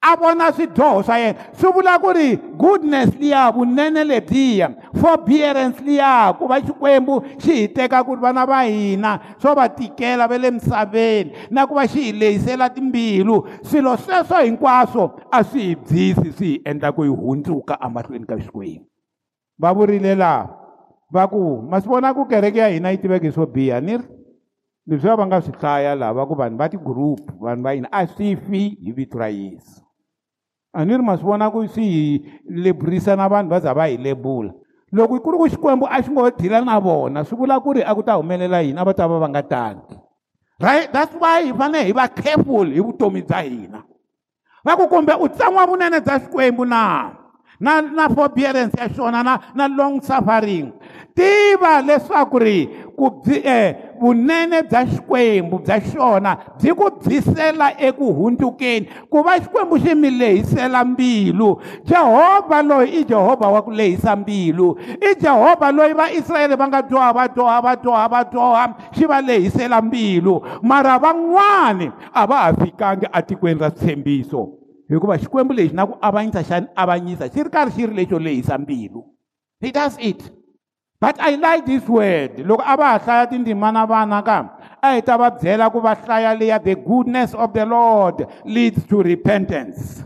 a 0.00 0.10
vona 0.20 0.46
swidyoho 0.52 1.00
swa 1.06 1.16
yena 1.18 1.38
swi 1.58 1.70
vula 1.74 1.94
ku 1.98 2.10
ri 2.12 2.36
goodness 2.58 3.14
liya 3.20 3.50
vunene 3.52 4.04
lebyiya 4.04 4.68
forbearance 5.00 5.80
liya 5.86 6.32
ku 6.38 6.46
va 6.50 6.58
xikwembu 6.60 7.16
xi 7.42 7.52
hi 7.60 7.66
teka 7.76 8.02
ku 8.06 8.14
ri 8.16 8.20
vana 8.20 8.44
va 8.46 8.60
hina 8.66 9.12
swo 9.40 9.54
va 9.54 9.68
tikela 9.68 10.28
va 10.28 10.38
le 10.38 10.50
misaveni 10.50 11.46
na 11.50 11.66
ku 11.66 11.74
va 11.78 11.86
xi 11.88 12.00
hi 12.10 12.12
lehisela 12.12 12.70
timbilu 12.70 13.36
swilo 13.62 13.96
sweswo 13.96 14.38
hinkwaswo 14.46 15.04
a 15.38 15.42
swi 15.44 15.64
hi 15.68 15.74
byisi 15.86 16.32
swi 16.36 16.46
hi 16.54 16.60
endla 16.70 16.92
ku 16.92 17.02
hi 17.02 17.08
hundzuka 17.08 17.78
emahlweni 17.86 18.26
ka 18.26 18.36
xikwembu 18.44 18.86
va 19.58 19.72
vurile 19.72 20.14
laha 20.14 20.48
va 21.14 21.26
ku 21.30 21.42
ma 21.70 21.80
swi 21.80 21.88
vona 21.94 22.14
ku 22.14 22.26
kereke 22.26 22.58
ya 22.58 22.68
hina 22.68 22.90
yi 22.90 22.98
tiveke 22.98 23.32
swo 23.32 23.46
biha 23.46 23.80
ni 23.80 23.96
ri 23.96 24.04
leswi 24.86 25.08
va 25.08 25.16
va 25.16 25.26
nga 25.26 25.40
swi 25.42 25.52
hlaya 25.60 25.94
lava 25.98 26.22
ku 26.26 26.34
vanhu 26.38 26.56
va 26.58 26.70
ti-group 26.70 27.20
vanhu 27.42 27.62
va 27.62 27.74
yini 27.74 27.88
a 27.90 28.06
swi 28.06 28.36
fi 28.36 28.62
hi 28.78 28.92
vito 28.94 29.18
ra 29.18 29.28
yesu 29.30 29.82
a 30.74 30.84
ni 30.84 30.96
ri 30.96 31.02
ma 31.02 31.16
swi 31.16 31.26
vona 31.26 31.50
ku 31.50 31.66
swi 31.66 31.86
hi 31.86 32.02
leburisa 32.46 33.16
na 33.16 33.26
vanhu 33.28 33.50
va 33.50 33.58
za 33.60 33.74
va 33.74 33.90
hi 33.90 33.98
lebula 33.98 34.54
loko 34.92 35.18
ku 35.18 35.30
ri 35.34 35.38
ku 35.38 35.48
xikwembu 35.50 35.86
a 35.90 35.98
xi 36.02 36.10
ngo 36.10 36.30
dila 36.38 36.62
na 36.62 36.78
vona 36.78 37.24
swi 37.24 37.36
vula 37.42 37.58
ku 37.60 37.72
ri 37.74 37.82
a 37.82 37.94
ku 37.94 38.02
ta 38.06 38.14
humelela 38.14 38.62
yini 38.62 38.78
a 38.78 38.84
va 38.86 38.94
ta 38.94 39.06
va 39.10 39.18
va 39.18 39.28
nga 39.34 39.42
tangi 39.42 39.98
right 40.62 40.92
that's 40.94 41.14
why 41.18 41.42
hi 41.42 41.50
fanele 41.52 41.84
hi 41.90 41.92
va 41.92 42.06
careful 42.08 42.70
hi 42.70 42.78
vutomi 42.80 43.22
bya 43.26 43.42
hina 43.42 43.82
va 44.64 44.76
ku 44.78 44.86
kumbe 44.86 45.18
u 45.18 45.26
tsan'wa 45.28 45.66
vunene 45.66 45.98
bya 46.00 46.18
xikwembu 46.22 46.62
na 46.64 47.10
na 47.60 47.80
na 47.82 48.06
forbearance 48.08 48.78
ya 48.78 48.86
xona 48.88 49.22
na 49.24 49.34
na 49.56 49.66
long 49.66 49.98
suffering 50.00 50.70
tiva 51.16 51.82
leswaku 51.82 52.38
ri 52.38 52.58
ku 52.96 53.10
byi 53.18 53.42
um 53.44 53.85
vunene 54.00 54.58
bya 54.70 54.82
xikwembu 54.92 55.56
bya 55.64 55.76
xona 55.88 56.32
byi 56.60 56.70
ku 56.78 56.86
bvisela 57.02 57.68
eku 57.88 58.08
hundzukeni 58.18 58.86
ku 59.10 59.18
va 59.26 59.34
xikwembu 59.42 59.74
xi 59.82 59.92
mi 60.02 60.10
lehisela 60.20 60.80
mbilu 60.84 61.50
jehovha 61.88 62.58
loyi 62.68 62.88
i 63.00 63.04
jehovha 63.10 63.46
wa 63.54 63.60
ku 63.66 63.70
lehisa 63.78 64.12
mbilu 64.22 64.68
i 65.00 65.10
jehovha 65.22 65.68
loyi 65.76 65.94
vaisrayele 66.00 66.54
va 66.60 66.66
nga 66.68 66.80
dyoha 66.90 67.10
va 67.16 67.24
dyoha 67.36 67.58
va 67.64 67.72
dyoha 67.84 68.06
va 68.12 68.20
dyoha 68.32 68.64
xi 68.96 69.04
va 69.10 69.18
lehisela 69.28 69.82
mbilu 69.82 70.34
mara 70.62 70.94
van'wani 71.04 71.88
a 72.12 72.26
va 72.30 72.36
ha 72.46 72.52
fikangi 72.60 73.06
atikweni 73.18 73.60
ra 73.60 73.70
tshembiso 73.70 74.42
hikuva 74.90 75.16
xikwembu 75.18 75.52
lexi 75.54 75.74
na 75.76 75.86
ku 75.86 75.94
avanyisa 76.08 76.42
xa 76.48 76.56
ni 76.60 76.66
avanyisa 76.82 77.24
xi 77.32 77.38
ri 77.44 77.50
karhi 77.50 77.72
xi 77.76 77.86
ri 77.86 77.94
lexo 77.94 78.18
lehisa 78.18 78.58
mbilu 78.58 79.00
he 79.62 79.70
does 79.72 79.96
it 79.98 80.20
But 81.00 81.20
I 81.20 81.34
like 81.36 81.66
this 81.68 81.84
word. 81.86 82.38
Loko 82.40 82.62
a 82.64 82.76
va 82.76 82.96
ha 82.96 82.98
hlaya 82.98 83.28
tindzimana 83.30 83.84
vana 83.86 84.22
ka 84.22 84.78
a 84.82 84.94
hi 84.96 85.00
ta 85.04 85.16
va 85.20 85.28
byela 85.30 85.70
ku 85.72 85.80
va 85.80 85.92
hlaya 85.94 86.32
leya 86.34 86.56
the 86.62 86.74
goodness 86.74 87.34
of 87.34 87.52
the 87.52 87.66
Lord 87.66 88.24
leads 88.48 88.80
to 88.88 89.02
repentance. 89.04 90.02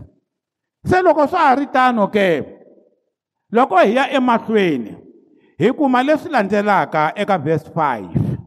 Se 0.84 0.96
loko 1.02 1.28
swa 1.30 1.54
ha 1.54 1.54
ri 1.54 1.66
tano 1.66 2.08
ke 2.10 2.42
loko 3.54 3.78
hi 3.78 3.94
ya 3.94 4.08
emahlweni 4.18 4.96
hi 5.60 5.70
kuma 5.70 6.02
leswi 6.02 6.30
landzelaka 6.34 7.12
eka 7.14 7.38
verse 7.38 7.68
5 7.70 8.39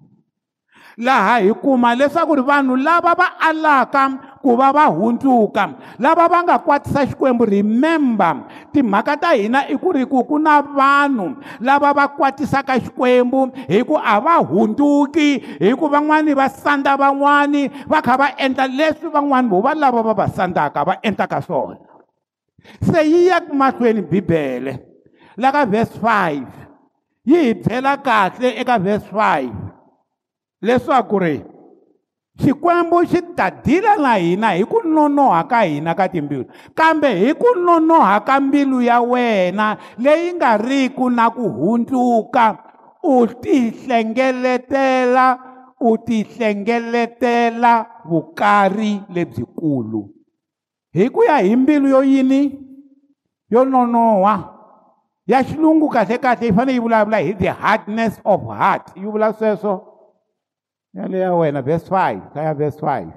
laha 0.97 1.39
hi 1.43 1.53
kuma 1.61 1.95
leswaku 1.95 2.35
ri 2.35 2.41
vanhu 2.43 2.75
lava 2.77 3.13
va 3.19 3.25
alaka 3.39 4.37
ku 4.43 4.55
va 4.55 4.71
va 4.71 4.85
hundzuka 4.93 5.73
lava 5.99 6.25
va 6.29 6.43
nga 6.43 6.57
kwatisa 6.59 7.05
xikwembu 7.05 7.45
remember 7.45 8.37
timhaka 8.73 9.17
ta 9.17 9.33
hina 9.33 9.65
i 9.67 9.75
ku 9.77 9.91
ri 9.91 10.05
ku 10.05 10.23
ku 10.23 10.37
na 10.37 10.61
vanhu 10.61 11.35
lava 11.61 11.93
va 11.93 12.07
kwatisaka 12.07 12.77
xikwembu 12.79 13.49
hi 13.67 13.81
ku 13.83 13.97
a 13.97 14.19
va 14.21 14.37
hundzuki 14.37 15.41
hi 15.61 15.73
ku 15.75 15.89
van'wani 15.89 16.33
va 16.33 16.49
sandza 16.49 16.95
van'wani 16.97 17.69
va 17.89 18.01
kha 18.01 18.17
va 18.17 18.27
endla 18.37 18.67
leswi 18.67 19.09
van'wani 19.09 19.49
vo 19.49 19.61
va 19.61 19.73
lava 19.73 20.01
va 20.01 20.13
va 20.13 20.27
sandzaka 20.27 20.83
va 20.87 20.95
endlaka 21.01 21.41
swona 21.41 21.75
se 22.81 23.01
yi 23.09 23.25
ya 23.27 23.41
mahlweni 23.53 24.01
bibele 24.01 24.77
la 25.37 25.51
ka 25.51 25.65
verse 25.65 25.97
5 25.99 26.45
yi 27.25 27.37
hi 27.45 27.53
byela 27.53 27.97
kahle 27.97 28.49
eka 28.61 28.77
verse 28.79 29.09
5 29.11 29.72
leswaku 30.65 31.17
ri 31.19 31.35
xikwembu 32.41 32.97
xi 33.11 33.19
ta 33.37 33.49
dila 33.65 33.93
na 34.01 34.11
hina 34.15 34.49
hi 34.57 34.63
ku 34.71 34.79
nonoha 34.95 35.41
ka 35.51 35.59
hina 35.67 35.91
ka 35.99 36.05
timbilu 36.13 36.45
kambe 36.79 37.09
hi 37.21 37.29
ku 37.41 37.49
nonoha 37.65 38.15
ka 38.27 38.39
mbilu 38.39 38.79
ya 38.81 38.97
wena 39.11 39.67
leyi 40.03 40.29
nga 40.37 40.57
riki 40.57 41.03
na 41.17 41.29
ku 41.29 41.45
hundzuka 41.57 42.45
u 43.03 43.27
tihlengeletela 43.41 45.25
u 45.87 45.97
tihlengeletela 46.07 47.73
vukarhi 48.09 48.93
lebyikulu 49.13 50.01
hi 50.95 51.11
ku 51.13 51.21
ya 51.27 51.37
hi 51.43 51.55
mbilu 51.55 51.87
yo 51.95 52.01
yini 52.03 52.41
yo 53.53 53.61
nonoha 53.67 54.35
ya 55.27 55.43
xilungu 55.47 55.87
kahlekahle 55.91 56.45
yi 56.47 56.53
fanele 56.55 56.73
yi 56.73 56.79
vulavula 56.81 57.17
hi 57.19 57.33
the 57.35 57.51
hardness 57.61 58.15
of 58.25 58.39
heart 58.47 58.87
yi 58.97 59.03
vula 59.05 59.29
sweswo 59.37 59.92
yaleya 60.93 61.33
wena 61.33 61.61
verse 61.65 61.89
5 61.89 62.31
kaya 62.33 62.53
verse 62.53 62.77
5 62.79 63.09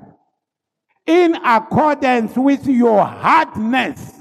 in 1.06 1.36
accordance 1.36 2.32
with 2.40 2.66
your 2.66 3.04
hardness 3.04 4.16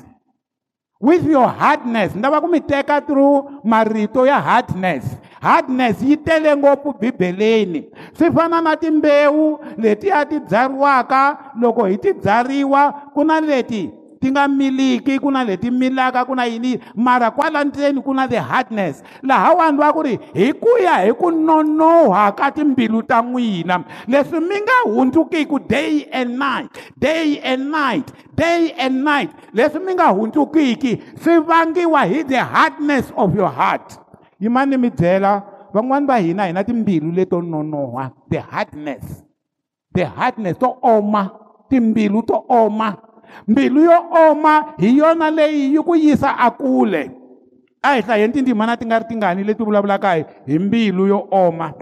with 1.00 1.24
your 1.26 1.48
hardness 1.48 2.12
ndava 2.16 2.44
ku 2.44 2.52
mi 2.52 2.60
teka 2.60 3.00
through 3.00 3.48
marito 3.64 4.28
ya 4.28 4.42
hardness 4.44 5.08
hardness 5.42 6.04
yi 6.04 6.18
tele 6.18 6.52
ngopfu 6.58 6.94
bibeleni 7.00 7.88
swi 8.14 8.32
fana 8.32 8.62
na 8.62 8.76
timbewu 8.76 9.60
letiya 9.78 10.26
ti 10.26 10.40
byariwaka 10.40 11.52
loko 11.60 11.86
hi 11.86 11.98
ti 11.98 12.14
byariwa 12.14 13.10
ku 13.16 13.24
na 13.24 13.40
leti 13.42 13.90
leti 14.26 14.32
nga 14.34 14.48
miliki 14.50 15.20
ku 15.22 15.30
na 15.32 15.44
leti 15.46 15.70
milaka 15.72 16.26
ku 16.26 16.34
na 16.36 16.46
yini 16.50 16.80
mara 16.98 17.30
kwala 17.32 17.62
ndzeni 17.66 18.02
ku 18.04 18.10
na 18.14 18.26
the 18.28 18.38
hardness 18.42 19.04
laha 19.24 19.54
wani 19.58 19.78
va 19.78 19.94
ku 19.94 20.02
ri 20.04 20.18
hi 20.34 20.54
ku 20.58 20.82
ya 20.82 21.06
hi 21.06 21.14
ku 21.14 21.30
nonoha 21.32 22.34
ka 22.36 22.50
timbilu 22.52 23.04
ta 23.06 23.22
n'wina 23.22 23.84
leswi 24.10 24.40
mi 24.42 24.56
nga 24.66 24.84
hundzukiku 24.90 25.60
day 25.70 26.08
and 26.12 26.38
night 26.42 26.70
day 26.98 27.38
and 27.46 27.70
night 27.72 28.10
day 28.36 28.72
and 28.82 29.04
night 29.06 29.30
leswi 29.54 29.80
mi 29.86 29.94
nga 29.94 30.10
hundzukiki 30.10 31.02
swi 31.22 31.40
vangiwa 31.46 32.02
hi 32.10 32.24
the 32.24 32.40
hardness 32.42 33.12
of 33.16 33.36
your 33.36 33.50
heart 33.50 34.00
yimani 34.40 34.78
mi 34.78 34.90
byela 34.90 35.44
van'wani 35.74 36.08
va 36.08 36.18
hina 36.18 36.44
hi 36.46 36.54
na 36.54 36.64
timbilu 36.64 37.12
leto 37.12 37.42
nonoha 37.42 38.12
the 38.30 38.40
hardness 38.42 39.24
the 39.94 40.06
hardness 40.06 40.58
to 40.58 40.68
oma 40.82 41.30
timbilu 41.70 42.22
to 42.26 42.36
oma 42.50 43.05
mbilu 43.48 43.82
yo 43.84 44.00
oma 44.30 44.74
hi 44.78 44.98
yona 44.98 45.30
leyi 45.32 45.74
yi 45.74 45.82
ku 45.84 45.96
yisa 45.96 46.38
akule 46.38 47.12
a 47.82 47.96
hi 47.96 48.02
hlayeni 48.02 48.34
tindzimana 48.34 48.78
ti 48.78 48.86
nga 48.86 49.00
ri 49.00 49.06
tingani 49.10 49.44
leti 49.44 49.64
vulavulaka 49.64 50.14
hi 50.48 50.60
mbilu 50.60 51.08
yo 51.08 51.20
oma 51.32 51.74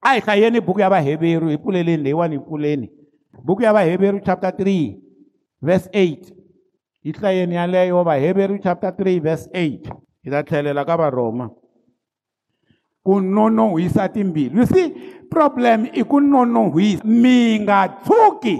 a 0.00 0.12
hi 0.14 0.20
hlayeni 0.20 0.60
buku 0.60 0.80
ya 0.80 0.90
vaheveru 0.90 1.48
hi 1.48 1.58
pfuleleni 1.58 2.02
leyiwani 2.02 2.36
hi 2.36 2.40
pfuleni 2.42 2.90
buku 3.44 3.62
ya 3.62 3.72
vaheveru 3.72 4.20
chapter 4.20 4.50
3 4.50 4.96
verse 5.62 5.90
8 5.90 6.16
hi 7.02 7.12
hlayeni 7.12 7.54
yaleyo 7.54 8.04
vaheveru 8.04 8.58
chapter 8.58 8.90
3 8.90 9.20
verse 9.20 9.50
8 9.50 9.92
hi 10.22 10.30
ta 10.30 10.42
tlhelela 10.42 10.84
ka 10.84 10.96
varhoma 10.96 11.50
ku 13.02 13.20
nonohwisa 13.20 14.08
timbilu 14.08 14.60
you 14.60 14.66
see 14.66 14.86
problem 15.30 15.86
i 15.92 16.04
ku 16.04 16.20
nonohwisa 16.20 17.04
mi 17.04 17.58
nga 17.60 17.88
tshuki 17.88 18.56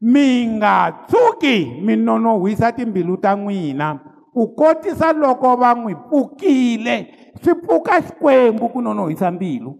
minga 0.00 1.04
tsuki 1.06 1.80
minono 1.82 2.38
huisa 2.38 2.72
timbilu 2.72 3.16
ta 3.18 3.34
n'wina 3.36 3.88
ku 4.32 4.54
kotisa 4.54 5.12
loko 5.12 5.56
va 5.60 5.70
n'wi 5.74 5.94
pfukile 6.06 6.94
swi 7.42 7.52
pfuka 7.62 7.94
xikwembu 8.06 8.64
ku 8.72 8.78
nonohisa 8.82 9.30
mbilu 9.34 9.72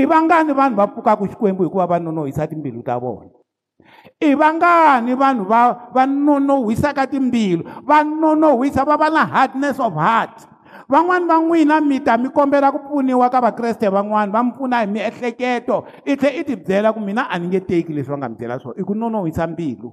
i 0.00 0.04
vangani 0.08 0.52
vanhu 0.52 0.76
va 0.80 0.86
pfukaka 0.86 1.24
xikwembu 1.32 1.62
hikuva 1.64 1.86
va 1.90 1.98
nonohisa 1.98 2.46
timbilu 2.50 2.80
ta 2.82 2.94
vona 3.02 3.28
i 4.28 4.34
vangani 4.34 5.12
vanhu 5.14 5.44
va 5.44 5.62
va 5.94 6.02
nonohisaka 6.06 7.04
timbilu 7.12 7.62
va 7.88 8.00
nonohisa 8.20 8.82
va 8.88 8.96
va 8.96 9.08
na 9.10 9.24
hardness 9.26 9.80
of 9.80 9.92
heart 9.94 10.48
van'wani 10.88 11.26
va 11.26 11.36
n'wina 11.40 11.80
mi 11.80 12.00
ta 12.00 12.16
mi 12.16 12.28
kombela 12.30 12.72
ku 12.72 12.78
pfuniwa 12.80 13.28
ka 13.30 13.40
vakreste 13.40 13.88
van'wani 13.90 14.32
va 14.32 14.42
mi 14.42 14.52
pfuna 14.52 14.80
hi 14.80 14.86
miehleketo 14.86 15.84
i 16.04 16.16
tlhe 16.16 16.30
i 16.40 16.44
tibyela 16.44 16.92
ku 16.92 17.00
mina 17.00 17.28
a 17.30 17.38
ni 17.38 17.46
nge 17.46 17.60
teki 17.60 17.92
leswi 17.92 18.10
va 18.10 18.16
nga 18.18 18.28
mi 18.28 18.36
byela 18.36 18.58
swona 18.58 18.80
i 18.80 18.84
ku 18.84 18.94
nonohisa 18.94 19.46
mbilu 19.46 19.90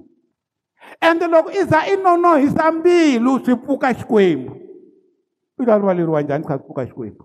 ende 1.00 1.26
loko 1.28 1.50
i 1.50 1.62
za 1.64 1.80
i 1.92 1.96
nonohisa 1.96 2.72
mbilu 2.72 3.38
swi 3.44 3.54
pfuka 3.56 3.92
xikwembu 3.98 4.52
i 5.62 5.66
ta 5.66 5.76
ri 5.78 5.84
valeriwa 5.86 6.22
njhani 6.22 6.44
swi 6.44 6.48
kha 6.74 6.86
swi 6.86 6.88
pfuka 6.88 6.88
xikwembu 6.88 7.24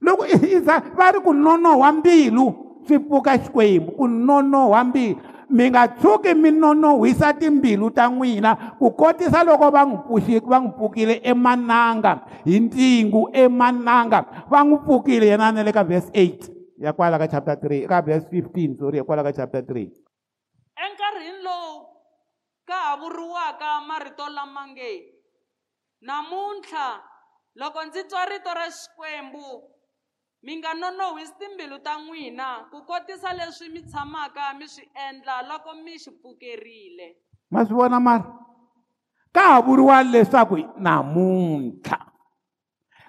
loko 0.00 0.24
i 0.26 0.58
za 0.60 0.82
va 0.98 1.10
ri 1.12 1.20
ku 1.20 1.32
nonohwa 1.34 1.92
mbilu 1.92 2.46
swi 2.86 2.98
pfuka 2.98 3.38
xikwembu 3.38 3.92
ku 3.92 4.08
nonohwa 4.08 4.84
mbilu 4.84 5.20
mi 5.52 5.68
nga 5.70 5.84
tshuki 5.88 6.32
mi 6.34 6.48
nonohisa 6.50 7.32
timbilu 7.36 7.92
ta 7.92 8.08
n'wina 8.08 8.76
ku 8.80 8.88
kotisa 8.96 9.44
loko 9.44 9.68
va 9.70 9.84
n'wi 9.84 9.98
pui 10.08 10.38
va 10.50 10.58
n'wi 10.64 10.72
pfukile 10.76 11.14
emananga 11.22 12.12
hi 12.48 12.56
ntingu 12.58 13.28
emananga 13.36 14.20
va 14.50 14.58
n'wi 14.64 14.78
pfukile 14.80 15.26
yena 15.36 15.52
na 15.52 15.60
le 15.62 15.72
ka 15.76 15.84
vhesi 15.84 16.08
8 16.10 16.80
ya 16.84 16.92
kwala 16.96 17.20
ka 17.20 17.28
chapter 17.28 17.56
3 17.60 17.84
eka 17.84 18.00
vhesi 18.00 18.40
15 18.40 18.80
sorry 18.80 18.98
ya 18.98 19.04
kwala 19.04 19.22
ka 19.28 19.32
chapter 19.36 19.60
3 19.60 19.92
enkarhini 20.88 21.44
lowu 21.44 21.84
ka 22.64 22.74
ha 22.96 22.96
vuriwaka 22.96 23.68
marito 23.84 24.24
lamange 24.32 25.12
namuntlha 26.00 27.04
loko 27.60 27.84
ndzi 27.84 28.08
twa 28.08 28.24
rito 28.24 28.50
ra 28.56 28.66
xikwembu 28.72 29.71
mi 30.42 30.56
nga 30.58 30.74
nonohwisi 30.74 31.32
timbilu 31.38 31.76
ta 31.86 31.94
n'wina 32.02 32.46
ku 32.70 32.78
kotisa 32.88 33.30
leswi 33.38 33.68
mi 33.74 33.80
tshamaka 33.88 34.44
mi 34.58 34.66
swi 34.74 34.82
endla 35.06 35.34
loko 35.48 35.70
mi 35.84 35.94
xi 36.02 36.10
pfukerile 36.18 37.06
ma 37.52 37.60
swi 37.66 37.74
vona 37.78 37.98
mara 38.06 38.26
ka 39.34 39.40
ha 39.48 39.56
vuriwa 39.64 39.96
leswaku 40.12 40.54
namuntlha 40.84 42.01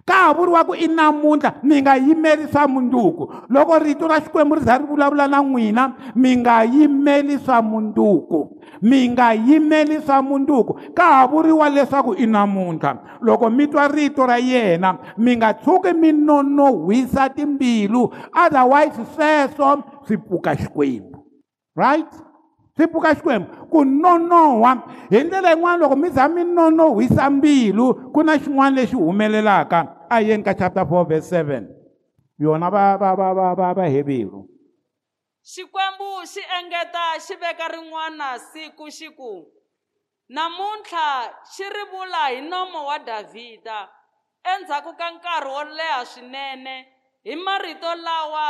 ka 0.08 0.14
ha 0.22 0.30
vuriwaku 0.36 0.74
i 0.76 0.88
namuntlha 0.88 1.52
mi 1.64 1.76
nga 1.82 1.96
yimerisa 1.96 2.68
munduku 2.68 3.24
loko 3.54 3.74
rito 3.80 4.04
ra 4.08 4.20
xikwembu 4.20 4.56
ri 4.56 4.62
za 4.68 4.76
ri 4.78 4.86
vulavula 4.86 5.28
na 5.32 5.40
n'wina 5.42 5.84
mi 6.16 6.32
nga 6.44 6.56
yimeli 6.74 7.38
swa 7.46 7.58
munduku 7.62 8.40
mi 8.84 9.00
nga 9.10 9.32
yimeli 9.34 10.02
swa 10.06 10.20
munduku 10.22 10.72
ka 10.98 11.04
ha 11.14 11.22
vuriwa 11.32 11.70
leswaku 11.70 12.14
i 12.16 12.26
namuntlha 12.28 12.92
loko 13.24 13.50
mi 13.50 13.66
twa 13.72 13.88
rito 13.88 14.26
ra 14.28 14.38
yena 14.40 14.98
mi 15.18 15.32
nga 15.38 15.50
tshuki 15.54 15.92
mi 15.94 16.12
nonohwisa 16.12 17.30
timbilu 17.36 18.02
otherwise 18.44 19.00
sweswo 19.16 19.70
swi 20.06 20.18
pfuka 20.18 20.52
xikwembu 20.60 21.16
right 21.80 22.12
swi 22.78 22.88
pfuka 22.90 23.10
xikwembu 23.18 23.48
ku 23.70 23.80
nonoha 23.86 24.72
hi 25.14 25.20
ndlela 25.26 25.50
yin'wana 25.54 25.78
loko 25.82 25.96
mi 25.96 26.10
za 26.16 26.26
mi 26.28 26.42
nonohisa 26.44 27.30
mbilu 27.30 27.86
ku 28.14 28.20
na 28.26 28.34
xin'wana 28.44 28.76
lexi 28.78 28.96
humelelaka 28.98 29.80
a 30.10 30.18
yeni 30.28 30.44
ka 30.48 30.54
chapter 30.58 30.82
4 30.84 31.06
verse 31.10 31.30
7 31.44 31.68
yona 32.42 32.70
va 32.74 32.98
va 33.02 33.12
va 33.20 33.30
va 33.38 33.50
va 33.58 33.70
va 33.78 33.86
heviru 33.96 34.42
xikwembu 35.52 36.10
xi 36.32 36.42
engeta 36.60 37.06
xi 37.26 37.36
veka 37.42 37.66
rin'wana 37.76 38.30
siku 38.52 38.86
xi 38.98 39.08
ku 39.20 39.32
namuntlha 40.36 41.10
xi 41.54 41.64
ri 41.76 41.84
vula 41.92 42.24
hi 42.34 42.42
nomo 42.52 42.80
wa 42.90 42.98
davhida 43.10 43.78
endzhaku 44.52 44.92
ka 45.00 45.08
nkarhi 45.14 45.50
wo 45.56 45.64
leha 45.78 46.02
swinene 46.12 46.76
hi 47.28 47.36
marito 47.46 47.92
lawa 48.06 48.48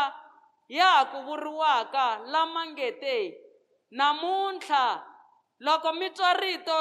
ya 0.77 0.89
ha 0.95 1.01
ku 1.11 1.17
vuriwaka 1.27 2.05
lama 2.31 2.61
nge 2.71 2.89
te 3.03 3.17
namuntlha 3.93 4.85
loko 5.61 5.93
mi 5.93 6.09
twa 6.09 6.33
rito 6.37 6.73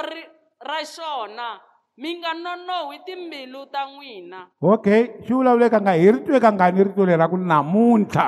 ra 0.64 0.81
xona 0.85 1.61
mi 2.01 2.16
nga 2.18 2.33
nonohi 2.33 3.05
timbilu 3.05 3.68
ta 3.68 3.85
n'wina 3.85 4.40
okay 4.64 5.20
xi 5.20 5.33
vulavuleka 5.37 5.77
nga 5.85 5.92
hi 5.92 6.09
ritwekangani 6.09 6.81
rito 6.88 7.05
leri 7.05 7.20
ra 7.20 7.29
ku 7.29 7.37
namuntlha 7.37 8.27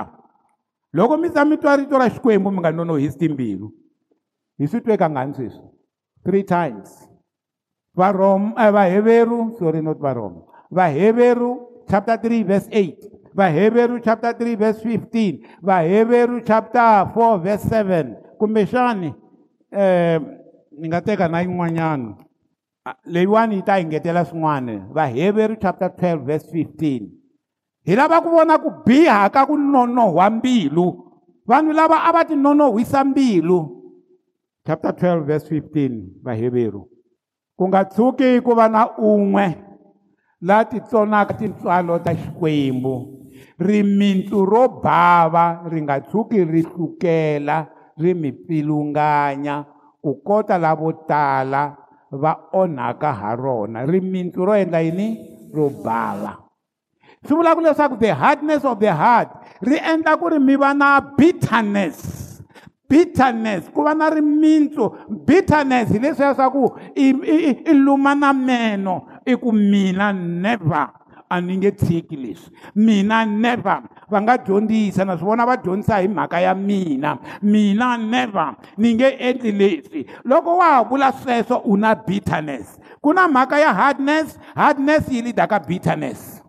loko 0.93 1.17
mi 1.17 1.33
za 1.33 1.49
mi 1.49 1.57
twa 1.57 1.81
rito 1.81 1.97
ra 1.97 2.13
xikwembu 2.13 2.53
mi 2.53 2.61
nga 2.61 2.71
nonohisi 2.71 3.17
timbilu 3.17 3.73
hi 4.61 4.69
swi 4.69 4.85
twekangani 4.85 5.33
sweswi 5.33 5.65
three 6.21 6.45
times 6.45 7.09
varom 7.97 8.53
eh, 8.61 8.69
vaheveru 8.69 9.57
sorry 9.57 9.81
not 9.81 9.97
varoma 9.97 10.45
vaheveru 10.69 11.81
chapter 11.89 12.21
3 12.21 12.45
verse 12.45 12.69
8 12.69 13.33
vaheveru 13.33 13.97
chapter 14.05 14.37
3 14.37 14.61
verse 14.61 14.81
15 14.85 15.65
vaheveru 15.65 16.45
chapter 16.45 17.09
4 17.17 17.41
verse 17.49 17.65
7 17.73 18.24
kumbexani 18.45 19.09
um 19.73 20.21
ni 20.77 20.87
nga 20.93 21.01
teka 21.01 21.29
na 21.33 21.41
yin'wanyana 21.41 22.13
leyiwani 23.09 23.55
yi 23.57 23.63
ta 23.65 23.79
yingetela 23.81 24.25
swin'wana 24.29 24.87
vaheveri 24.95 25.57
chapter 25.63 25.89
12 25.89 26.27
verse 26.29 26.47
15 26.53 27.09
hi 27.89 27.93
lava 27.97 28.21
ku 28.21 28.29
vona 28.37 28.59
ku 28.61 28.71
biha 28.85 29.25
ka 29.33 29.47
ku 29.49 29.57
nonohwa 29.57 30.29
mbilu 30.31 30.87
vanhu 31.49 31.73
lava 31.73 31.97
a 32.09 32.13
va 32.13 32.25
ti 32.29 32.37
nonohwisa 32.37 33.01
mbilu 33.09 33.59
chapter 34.67 34.93
12 34.93 35.25
verse 35.25 35.47
15 35.49 36.21
vaheveru 36.23 36.85
ku 37.57 37.63
nga 37.73 37.85
tshuki 37.89 38.41
ku 38.45 38.53
va 38.55 38.69
na 38.69 38.83
un'we 39.01 39.47
laha 40.45 40.65
titsonaka 40.69 41.33
tintswalo 41.39 41.97
ta 42.05 42.13
xikwembu 42.15 42.95
rimintsu 43.59 44.45
ro 44.47 44.69
bava 44.85 45.63
ri 45.71 45.81
nga 45.83 46.01
tshuki 46.03 46.45
ri 46.45 46.61
hlukela 46.69 47.74
ri 48.01 48.13
mipfilunganya 48.15 49.63
ku 50.03 50.19
kota 50.21 50.59
lavo 50.59 50.91
tala 51.07 51.71
va 52.23 52.33
onhaka 52.55 53.11
ha 53.21 53.29
rona 53.35 53.79
rimintsu 53.91 54.39
ro 54.47 54.55
endla 54.63 54.81
yini 54.87 55.09
ro 55.57 55.67
bava 55.85 56.33
swi 57.25 57.35
vulaka 57.39 57.61
leswaku 57.65 57.97
the 58.03 58.11
hardness 58.21 58.63
of 58.71 58.77
the 58.85 58.91
heart 59.01 59.29
ri 59.69 59.77
endla 59.93 60.13
ku 60.21 60.27
ri 60.33 60.39
mi 60.47 60.55
va 60.63 60.71
na 60.81 60.89
bitterness 61.19 61.99
bitterness 62.91 63.63
ku 63.73 63.81
va 63.87 63.93
na 63.99 64.07
rimintsu 64.17 64.83
bitterness 65.27 65.89
hi 65.95 65.99
leswiya 66.05 66.33
swa 66.39 66.51
ku 66.55 66.65
i 66.99 67.73
lumana 67.85 68.31
meno 68.47 68.95
i 69.23 69.35
ku 69.43 69.51
mina 69.55 70.07
never 70.45 70.89
a 71.35 71.41
ni 71.41 71.55
nge 71.59 71.71
tshiki 71.71 72.17
leswi 72.17 72.51
mina 72.75 73.25
never 73.27 73.83
va 74.11 74.19
nga 74.23 74.35
dyondzisa 74.45 75.03
na 75.09 75.15
swi 75.19 75.27
vona 75.27 75.47
va 75.49 75.57
dyondzisa 75.57 75.97
hi 76.03 76.09
mhaka 76.09 76.39
ya 76.47 76.55
mina 76.55 77.19
mina 77.43 77.89
never 77.99 78.51
ni 78.83 78.89
nge 78.95 79.09
endli 79.27 79.53
leswi 79.59 80.01
loko 80.25 80.57
wa 80.59 80.65
ha 80.75 80.85
vula 80.89 81.13
sweswo 81.13 81.57
u 81.65 81.77
na 81.77 81.95
bitterness 82.07 82.79
ku 83.03 83.13
na 83.15 83.29
mhaka 83.29 83.59
ya 83.59 83.73
hardness 83.81 84.39
hardness 84.55 85.05
yi 85.13 85.23
lida 85.23 85.47
ka 85.47 85.59
bitterness 85.59 86.43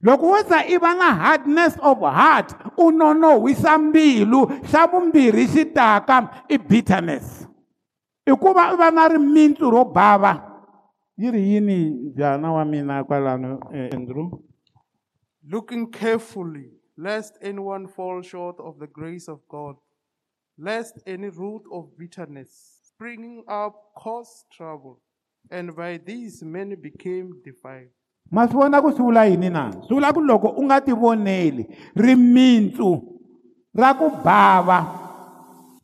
loko 0.00 0.26
wo 0.26 0.40
za 0.48 0.60
i 0.66 0.76
va 0.78 0.92
na 0.94 1.10
hardness 1.22 1.74
of 1.82 1.98
heart 2.18 2.48
u 2.76 2.90
nonohwisa 2.90 3.78
mbilu 3.78 4.40
xa 4.70 4.86
vumbirhi 4.90 5.46
xi 5.52 5.62
taka 5.76 6.16
i 6.48 6.56
bitterness 6.58 7.46
i 8.26 8.32
ku 8.42 8.52
va 8.56 8.72
i 8.74 8.76
va 8.76 8.88
na 8.90 9.08
rimitsu 9.08 9.70
ro 9.70 9.84
bava 9.84 10.53
Eh, 11.16 11.30
Looking 15.46 15.92
carefully, 15.92 16.70
lest 16.98 17.38
anyone 17.40 17.86
fall 17.86 18.20
short 18.22 18.56
of 18.58 18.78
the 18.80 18.88
grace 18.88 19.28
of 19.28 19.38
God, 19.48 19.76
lest 20.58 20.98
any 21.06 21.28
root 21.28 21.62
of 21.72 21.96
bitterness 21.96 22.78
springing 22.90 23.44
up 23.46 23.76
cause 23.96 24.44
trouble, 24.52 24.98
and 25.52 25.76
by 25.76 25.98
this 26.04 26.42
many 26.42 26.74
became 26.74 27.30
defiled. 27.44 27.92
ma 28.32 28.46
swi 28.48 28.56
vona 28.66 28.80
ku 28.82 28.90
swi 28.90 29.04
vula 29.04 29.22
yini 29.28 29.52
na 29.52 29.70
swi 29.84 29.94
vula 30.00 30.10
ku 30.12 30.20
loko 30.24 30.48
u 30.58 30.64
nga 30.64 30.80
tivoneli 30.80 31.64
ra 33.74 33.92
ku 33.98 34.06
bava 34.24 34.78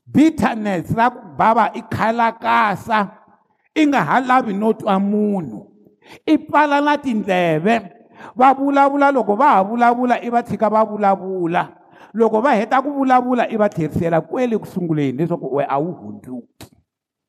bitterness 0.08 0.90
ra 0.96 1.10
ku 1.12 1.20
bava 1.38 1.68
i 1.76 1.82
khalakasa 1.82 3.19
i 3.80 3.86
nga 3.86 4.04
ha 4.04 4.20
lavi 4.20 4.52
no 4.54 4.72
twa 4.72 4.98
munhu 5.00 5.66
i 6.26 6.38
pfala 6.38 6.80
na 6.80 6.96
tindleve 6.96 7.80
va 8.36 8.54
vulavula 8.54 9.10
loko 9.12 9.36
va 9.36 9.50
ha 9.56 9.62
vulavula 9.62 10.20
i 10.24 10.30
va 10.30 10.42
tshika 10.42 10.68
va 10.72 10.84
vulavula 10.84 11.64
loko 12.14 12.40
va 12.40 12.52
heta 12.60 12.82
ku 12.82 12.90
vulavula 13.00 13.48
i 13.48 13.56
va 13.56 13.68
tlherisela 13.68 14.20
kwele 14.20 14.58
ku 14.58 14.66
sunguleni 14.66 15.18
leswaku 15.18 15.56
we 15.56 15.64
a 15.68 15.78
wu 15.78 15.92
hundzuki 15.92 16.70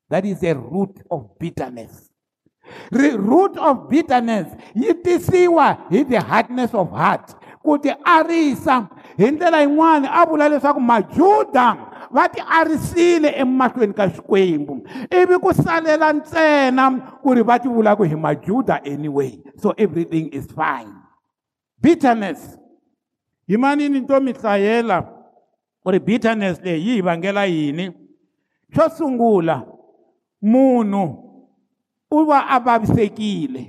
that 0.10 0.26
is 0.26 0.44
a 0.44 0.54
root 0.54 0.96
of 1.10 1.22
bitterness 1.40 2.10
the 2.92 3.16
root 3.18 3.58
of 3.58 3.88
bitterness 3.90 4.48
yi 4.76 4.94
tisiwa 5.04 5.78
hi 5.92 6.04
the 6.04 6.20
hardness 6.20 6.74
of 6.74 6.90
heart 6.92 7.36
ku 7.64 7.78
ti 7.78 7.92
arisa 8.18 8.86
hi 9.18 9.32
ndlela 9.32 9.60
yin'wana 9.64 10.08
a 10.20 10.26
vula 10.26 10.50
leswaku 10.50 10.80
majuda 10.82 11.91
va 12.12 12.28
ti 12.30 12.42
arisile 12.50 13.28
emahlweni 13.40 13.94
ka 13.94 14.06
xikwembu 14.16 14.76
ivi 15.22 15.36
ku 15.44 15.50
salela 15.54 16.08
ntsena 16.20 16.86
ku 17.24 17.30
ri 17.36 17.44
va 17.48 17.56
ti 17.62 17.68
vulaka 17.70 18.04
hi 18.04 18.16
majuda 18.16 18.76
anyway 18.92 19.32
so 19.62 19.72
everything 19.84 20.28
is 20.38 20.48
fine 20.58 20.94
bitterness 21.84 22.42
hi 23.48 23.56
manini 23.56 24.00
ni 24.00 24.08
to 24.10 24.20
mi 24.22 24.34
hlayela 24.34 24.98
ku 25.84 25.88
ri 25.94 26.00
bitterness 26.00 26.60
leyi 26.66 26.86
yi 26.88 26.94
hi 26.98 27.02
vangela 27.02 27.46
yini 27.46 27.86
xo 28.76 28.86
sungula 28.98 29.56
munhu 30.52 31.04
u 32.16 32.26
va 32.30 32.40
a 32.56 32.60
vavisekile 32.60 33.64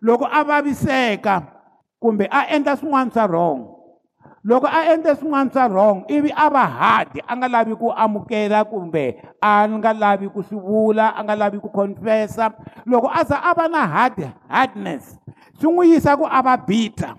loko 0.00 0.24
a 0.30 0.40
vaviseka 0.44 1.34
kumbe 2.00 2.24
a 2.30 2.40
endla 2.54 2.76
swin'wana 2.76 3.10
swa 3.14 3.26
wrong 3.26 3.79
loko 4.44 4.66
a 4.66 4.88
endle 4.92 5.12
swin'wana 5.14 5.52
swa 5.52 5.68
wrong 5.68 6.04
ivi 6.08 6.32
a 6.32 6.48
va 6.48 6.64
hadi 6.64 7.20
a 7.20 7.32
nga 7.36 7.48
lavi 7.48 7.76
ku 7.76 7.92
amukela 7.92 8.64
kumbe 8.64 9.20
a 9.36 9.68
nga 9.68 9.92
lavi 9.92 10.32
ku 10.32 10.40
swi 10.40 10.56
vula 10.56 11.12
a 11.12 11.20
nga 11.24 11.34
lavi 11.36 11.60
ku 11.60 11.68
confessa 11.68 12.48
loko 12.88 13.04
a 13.12 13.20
za 13.28 13.36
a 13.36 13.52
va 13.52 13.68
na 13.68 13.82
hard 13.84 14.32
hardness 14.48 15.20
swi 15.60 15.68
n'wi 15.76 15.84
yisa 15.92 16.16
ku 16.16 16.24
a 16.24 16.40
va 16.40 16.54
bita 16.56 17.16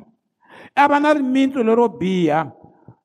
a 0.73 0.83
va 0.89 0.97
na 0.97 1.13
rimintsu 1.13 1.61
lero 1.61 1.85
biha 1.93 2.49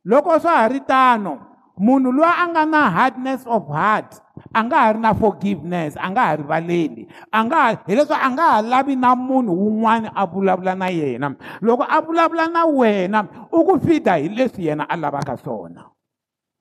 loko 0.00 0.32
swa 0.40 0.64
ha 0.64 0.64
ri 0.72 0.80
tano 0.88 1.32
munhu 1.76 2.08
loyi 2.08 2.24
a 2.40 2.44
nga 2.48 2.62
na 2.64 2.80
hardness 2.88 3.44
of 3.44 3.68
heart 3.68 4.24
a 4.56 4.60
nga 4.64 4.78
ha 4.82 4.88
ri 4.96 5.00
na 5.04 5.12
forgiveness 5.12 5.92
a 6.00 6.06
nga 6.12 6.32
ha 6.32 6.36
rivaleli 6.40 7.02
a 7.28 7.38
nga 7.44 7.60
hileswaku 7.86 8.22
a 8.24 8.28
nga 8.32 8.46
ha 8.52 8.58
lavi 8.72 8.94
na 8.96 9.10
munhu 9.12 9.52
wun'wani 9.52 10.08
a 10.08 10.22
vulavula 10.32 10.72
na 10.80 10.88
yena 10.88 11.28
loko 11.64 11.84
a 11.84 11.96
vulavula 12.06 12.46
na 12.54 12.62
wena 12.78 13.20
u 13.52 13.58
ku 13.68 13.72
fida 13.84 14.14
hi 14.22 14.28
leswi 14.36 14.62
yena 14.68 14.84
a 14.88 14.94
lavaka 14.96 15.34
swona 15.44 15.82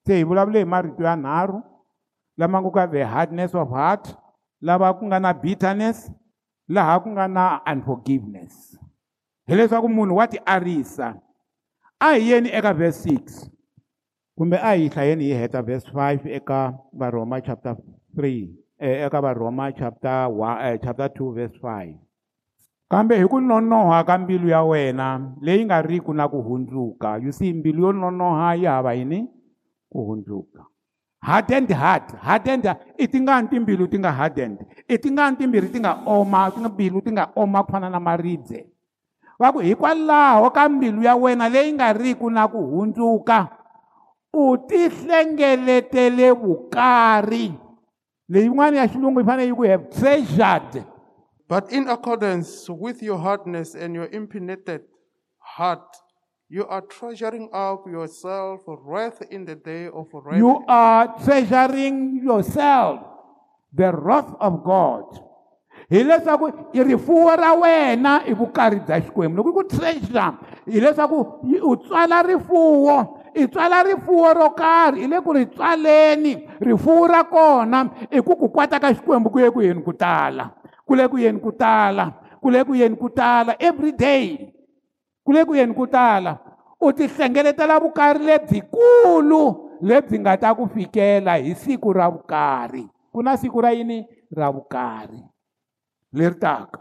se 0.06 0.12
hi 0.20 0.24
vulavule 0.28 0.60
hi 0.64 0.68
marito 0.74 1.04
yanharhu 1.08 1.60
lama 2.40 2.58
nga 2.60 2.70
ku 2.72 2.78
ya 2.80 2.88
the 2.92 3.04
hardness 3.14 3.52
of 3.56 3.68
heart 3.72 4.06
lava 4.62 4.92
ku 4.98 5.08
nga 5.08 5.20
na 5.24 5.32
bitterness 5.32 6.12
laha 6.68 6.94
ku 7.04 7.08
nga 7.16 7.26
na 7.32 7.62
unforgiveness 7.74 8.76
hileswaku 9.48 9.88
munhu 9.88 10.20
wa 10.20 10.28
ti 10.28 10.38
arisa 10.44 11.16
a 12.00 12.12
hi 12.14 12.28
yeni 12.30 12.52
eka 12.52 12.76
verse 12.76 13.08
6 13.10 13.55
kumbe 14.38 14.60
a 14.62 14.72
hi 14.78 14.90
hlayeni 14.94 15.24
hi 15.32 15.36
heta 15.42 15.62
verse 15.68 15.88
5 15.98 16.28
eka 16.38 16.62
varoma 17.00 17.42
chapter 17.42 17.76
3 18.16 18.50
e, 18.80 18.92
eka 19.06 19.22
varoma 19.26 19.68
chapter 19.80 20.28
1 20.28 20.74
e, 20.74 20.78
chapter 20.84 21.08
2 21.08 21.32
verse 21.38 21.56
5 21.62 21.96
kambe 22.92 23.16
hi 23.22 23.28
ku 23.28 23.40
nonoha 23.40 24.04
ka 24.04 24.18
mbilu 24.18 24.50
ya 24.52 24.64
wena 24.64 25.32
leyi 25.42 25.66
nga 25.66 25.80
riku 25.82 26.14
na 26.14 26.28
ku 26.28 26.42
hundzuka 26.44 27.16
you 27.24 27.32
see 27.32 27.54
mbilu 27.54 27.84
yo 27.86 27.92
nonoha 27.92 28.54
yi 28.60 28.66
hava 28.68 28.94
yini 28.94 29.24
ku 29.92 30.04
hundzuka 30.08 30.66
hardened 31.24 31.72
heart 31.72 32.12
hardened 32.20 32.68
i 33.00 33.08
tingani 33.08 33.48
timbilu 33.48 33.88
ti 33.88 33.98
nga 34.04 34.12
hardened 34.12 34.60
i 34.92 34.98
tingani 35.00 35.38
timbirhi 35.40 35.70
ti 35.72 35.80
nga 35.80 36.04
oma 36.06 36.52
timbilu 36.52 37.00
ti 37.02 37.12
nga 37.16 37.32
oma 37.40 37.64
ku 37.64 37.72
fana 37.72 37.88
na 37.90 38.00
maribye 38.04 38.68
va 39.40 39.56
ku 39.56 39.60
hikwalaho 39.64 40.50
ka 40.52 40.68
mbilu 40.70 41.08
ya 41.08 41.16
wena 41.16 41.48
leyi 41.50 41.72
nga 41.74 41.94
riku 41.96 42.28
na 42.30 42.44
ku 42.52 42.60
hundzuka 42.60 43.55
u 44.36 44.58
tihlengeletele 44.68 46.32
vukarhi 46.32 47.52
leyin'wana 48.30 48.78
ya 48.78 48.88
xilungu 48.88 49.20
yi 49.20 49.26
fanele 49.26 49.48
yi 49.48 49.56
ku 49.56 49.64
have 49.64 49.90
treasured 49.90 50.84
But 51.50 51.70
in 51.72 51.86
accordance 51.90 52.66
with 52.72 53.04
your 53.06 53.20
hardness 53.22 53.76
and 53.76 53.94
your 53.96 54.10
impenitent 54.12 54.82
heart, 55.38 55.86
you 56.50 56.66
are 56.66 56.82
treasuring 56.82 57.54
up 57.54 57.86
yourself 57.86 58.62
wrath 58.66 59.22
in 59.30 59.46
the 59.46 59.54
day 59.54 59.86
of 59.86 60.10
wrath. 60.14 60.38
you 60.42 60.66
are 60.68 61.06
treasuring 61.24 62.26
yourself 62.26 62.98
the 63.74 63.92
wrath 63.94 64.34
of 64.42 64.64
god 64.66 65.06
hileswaku 65.90 66.54
i 66.74 66.82
rifuwo 66.84 67.36
ra 67.38 67.54
wena 67.54 68.26
i 68.26 68.34
vukarhi 68.34 68.80
bya 68.82 68.98
xikwembu 69.02 69.38
loko 69.38 69.50
i 69.50 69.54
ku 69.54 69.64
treasure 69.70 70.28
hileswaku 70.66 71.20
u 71.64 71.78
tswala 71.78 72.22
rifuwo 72.26 73.15
i 73.36 73.48
tswala 73.48 73.84
rifuwo 73.84 74.34
ro 74.34 74.50
karhi 74.56 75.04
i 75.04 75.08
le 75.08 75.20
ku 75.22 75.34
ri 75.36 75.46
tswaleni 75.52 76.48
rifuwo 76.60 77.06
ra 77.08 77.24
kona 77.28 77.90
i 78.10 78.22
ku 78.24 78.36
ku 78.40 78.48
kwata 78.50 78.80
ka 78.80 78.94
xikwembu 78.96 79.28
ku 79.30 79.40
ye 79.44 79.50
ku 79.52 79.60
yeni 79.62 79.84
ku 79.84 79.92
tala 79.94 80.52
ku 80.88 80.96
le 80.96 81.06
ku 81.12 81.20
yeni 81.20 81.40
ku 81.44 81.52
tala 81.52 82.14
ku 82.40 82.48
le 82.50 82.64
ku 82.64 82.74
yeni 82.80 82.96
ku 82.96 83.10
tala 83.12 83.60
everyday 83.60 84.56
ku 85.26 85.36
le 85.36 85.44
ku 85.44 85.52
yeni 85.56 85.76
ku 85.76 85.84
tala 85.88 86.32
u 86.80 86.92
tihlengeletela 86.96 87.76
vukarhi 87.84 88.24
lebyikulu 88.24 89.44
lebyi 89.84 90.16
nga 90.24 90.38
ta 90.40 90.56
ku 90.56 90.70
fikela 90.72 91.36
hi 91.36 91.56
siku 91.60 91.92
ra 91.92 92.08
vukarhi 92.08 92.88
ku 93.12 93.20
na 93.20 93.36
siku 93.36 93.60
ra 93.60 93.76
yini 93.76 94.08
ra 94.32 94.48
vukarhi 94.48 95.20
leri 96.16 96.40
taka 96.40 96.80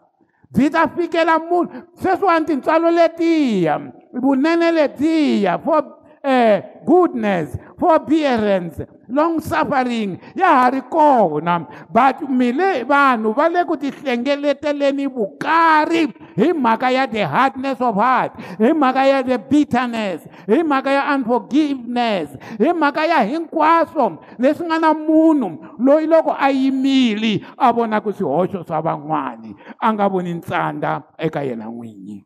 byi 0.54 0.70
ta 0.70 0.86
fikela 0.86 1.34
munhu 1.42 1.66
sweswiwani 1.98 2.46
tintswalo 2.46 2.94
letiya 2.94 3.74
vunene 4.22 4.70
lebyiya 4.70 5.58
for 5.58 6.03
eh 6.24 6.62
goodness 6.86 7.52
forbearance 7.78 8.80
long 9.12 9.40
suffering 9.44 10.16
ya 10.34 10.46
ha 10.56 10.66
ri 10.72 10.80
kona 10.88 11.68
but 11.92 12.22
mile 12.32 12.80
vanhu 12.88 13.34
va 13.36 13.44
le 13.52 13.60
ku 13.68 13.76
tihlengeleteni 13.76 15.04
vukarhi 15.06 16.08
hi 16.36 16.48
mhaka 16.56 16.88
ya 16.96 17.04
the 17.06 17.20
hardness 17.24 17.76
of 17.80 17.92
heart 17.94 18.32
hi 18.58 18.72
mhaka 18.72 19.04
ya 19.06 19.20
the 19.22 19.36
bitterness 19.38 20.22
hi 20.48 20.62
mhaka 20.64 20.90
ya 20.96 21.12
unforgiveness 21.14 22.30
hi 22.58 22.72
mhaka 22.72 23.04
ya 23.06 23.20
hinkwaswo 23.20 24.16
leswi 24.40 24.64
nga 24.66 24.78
na 24.80 24.94
munhu 24.96 25.50
loyi 25.78 26.06
loko 26.08 26.32
a 26.38 26.48
yimile 26.50 27.44
a 27.58 27.68
vonaka 27.72 28.08
swihoxo 28.12 28.64
swa 28.64 28.80
van'wani 28.82 29.52
a 29.78 29.86
nga 29.92 30.08
voni 30.08 30.32
ntsandza 30.40 31.02
eka 31.20 31.42
yena 31.44 31.66
n'winyi 31.68 32.24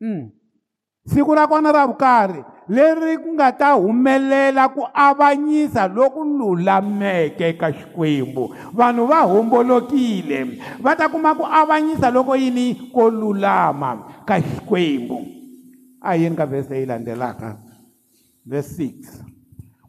mm. 0.00 0.37
siku 1.14 1.34
ra 1.34 1.46
kona 1.48 1.72
ra 1.72 1.86
vukarhi 1.86 2.44
leri 2.68 3.16
ku 3.18 3.32
nga 3.34 3.52
ta 3.52 3.72
humelela 3.80 4.68
ku 4.68 4.84
avanyisa 4.94 5.88
loku 5.88 6.24
lulameke 6.24 7.56
ka 7.60 7.70
xikwembu 7.72 8.52
vanhu 8.76 9.06
va 9.08 9.20
hombolokile 9.24 10.60
va 10.84 10.92
ta 10.96 11.08
kuma 11.08 11.32
ku 11.34 11.44
avanyisa 11.48 12.10
loko 12.10 12.36
yini 12.36 12.92
ko 12.94 13.08
lulama 13.10 14.20
ka 14.28 14.36
xikwembu 14.40 15.18
a 16.04 16.12
yini 16.16 16.36
ka 16.36 16.44
vhese 16.46 16.76
yi 16.76 16.86
landzelaka 16.86 17.56
vhese 18.50 18.86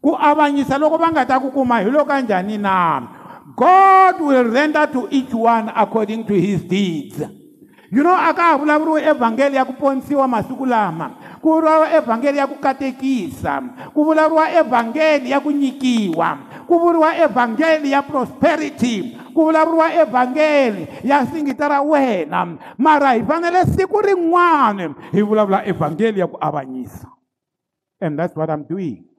ku 0.02 0.16
avanyisa 0.16 0.78
loko 0.80 0.96
va 0.96 1.12
nga 1.12 1.26
ta 1.28 1.36
ku 1.40 1.50
kuma 1.52 1.80
hi 1.84 1.90
loko 1.92 2.06
ka 2.08 2.20
njhani 2.24 2.56
na 2.58 2.76
god 3.56 4.16
will 4.24 4.48
render 4.50 4.86
to 4.88 5.04
each 5.12 5.34
one 5.36 5.68
according 5.76 6.24
to 6.24 6.32
his 6.34 6.64
deeds 6.64 7.20
you 7.92 8.02
know 8.06 8.14
aka 8.16 8.42
ha 8.54 8.58
vulavuriwi 8.58 9.02
evhangeli 9.02 9.56
ya 9.56 9.64
ku 9.64 9.72
ponisiwa 9.72 10.28
masiku 10.28 10.66
lama 10.66 11.10
ku 11.42 11.48
vulavuriwa 11.52 11.92
evhangeli 11.94 12.38
ya 12.38 12.46
ku 12.46 12.54
katekisa 12.58 13.62
ku 13.94 14.04
vulavuriwa 14.04 14.50
evhangeli 14.52 15.30
ya 15.30 15.40
ku 15.40 15.50
nyikiwa 15.50 16.38
ku 16.66 16.78
vuriwa 16.78 17.16
evhangeli 17.18 17.90
ya 17.92 18.02
prosperity 18.02 19.18
ku 19.34 19.42
vulavuriwa 19.44 19.94
evhangeli 19.94 20.88
ya 21.04 21.26
singita 21.26 21.68
ra 21.68 21.82
wena 21.82 22.56
mara 22.78 23.12
hi 23.12 23.22
fanele 23.22 23.64
siku 23.66 24.00
rin'wana 24.00 24.94
hi 25.12 25.22
vulavula 25.22 25.66
evhangeli 25.66 26.20
ya 26.20 26.26
ku 26.26 26.38
avanyisa 26.40 27.10
and 28.00 28.18
that's 28.18 28.36
what 28.36 28.50
i'm 28.50 28.62
doing 28.64 29.09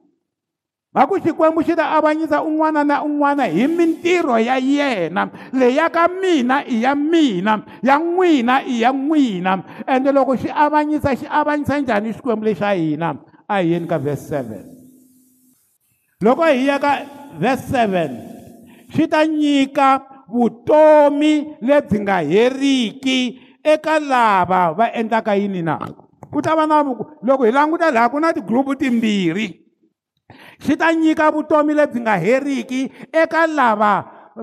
va 0.92 1.06
ku 1.08 1.16
xikwembu 1.18 1.62
xi 1.66 1.72
ta 1.76 1.86
avanyisa 1.96 2.42
un'wana 2.44 2.84
na 2.84 3.00
un'wana 3.02 3.46
hi 3.48 3.64
mintirho 3.68 4.36
ya 4.38 4.58
yena 4.60 5.24
leya 5.52 5.88
ka 5.88 6.04
mina 6.08 6.60
i 6.68 6.82
ya 6.84 6.94
mina 6.94 7.62
ya 7.82 7.96
n'wina 7.98 8.60
i 8.66 8.80
ya 8.84 8.92
n'wina 8.92 9.54
ende 9.88 10.12
loko 10.12 10.36
xi 10.36 10.48
avanyisa 10.54 11.16
xi 11.16 11.26
avanyisa 11.30 11.80
njhani 11.80 12.12
xikwembu 12.12 12.44
lexa 12.44 12.74
hina 12.76 13.08
a 13.48 13.62
hi 13.62 13.70
yeni 13.72 13.86
ka 13.88 13.98
verse 13.98 14.28
7 14.44 14.60
loko 16.20 16.44
hi 16.44 16.66
ya 16.68 16.76
ka 16.78 16.92
verse 17.40 17.72
7 17.72 18.10
xi 18.92 19.08
ta 19.08 19.24
nyika 19.26 19.88
vutomi 20.28 21.56
lebyi 21.60 21.98
nga 22.04 22.20
heriki 22.20 23.40
eka 23.64 23.96
lava 24.00 24.72
va 24.76 24.92
endlaka 24.92 25.34
yini 25.40 25.62
na 25.62 25.80
ku 26.32 26.40
ta 26.44 26.52
va 26.54 26.66
na 26.68 26.84
loko 27.24 27.48
hi 27.48 27.52
languta 27.52 27.88
laha 27.90 28.12
ku 28.12 28.20
na 28.20 28.28
tigrupu 28.36 28.76
timbirhi 28.76 29.61
swi 30.66 30.76
ta 30.78 30.92
nyika 30.94 31.30
vutomi 31.30 31.74
lebyi 31.74 32.00
nga 32.00 32.14
heriki 32.16 32.80
eka 33.22 33.46
lava 33.56 33.94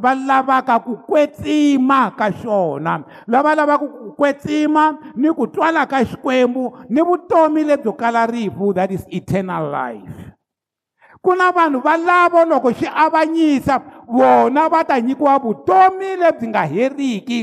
va 0.04 0.12
lavaka 0.30 0.76
ku 0.86 0.94
kwetsima 1.08 2.00
ka 2.20 2.28
xona 2.40 2.94
lava 3.32 3.52
lavaka 3.60 3.84
ku 3.86 3.90
kwetsima 4.20 4.84
ni 5.22 5.30
ku 5.38 5.44
twala 5.54 5.82
ka 5.92 5.98
xikwembu 6.10 6.64
ni 6.94 7.02
vutomi 7.08 7.62
lebyo 7.70 7.94
kala 8.02 8.28
rifu 8.30 8.74
that 8.78 8.92
is 8.92 9.04
eternal 9.10 9.64
life 9.72 10.36
ku 11.20 11.36
na 11.36 11.52
vanhu 11.52 11.84
valavo 11.84 12.48
loko 12.48 12.72
xi 12.72 12.88
avanyisa 12.88 13.76
vona 14.08 14.70
va 14.72 14.82
ta 14.88 14.96
nyikiwa 15.00 15.36
vutomi 15.44 16.16
lebyi 16.16 16.48
nga 16.50 16.64
heriki 16.66 17.40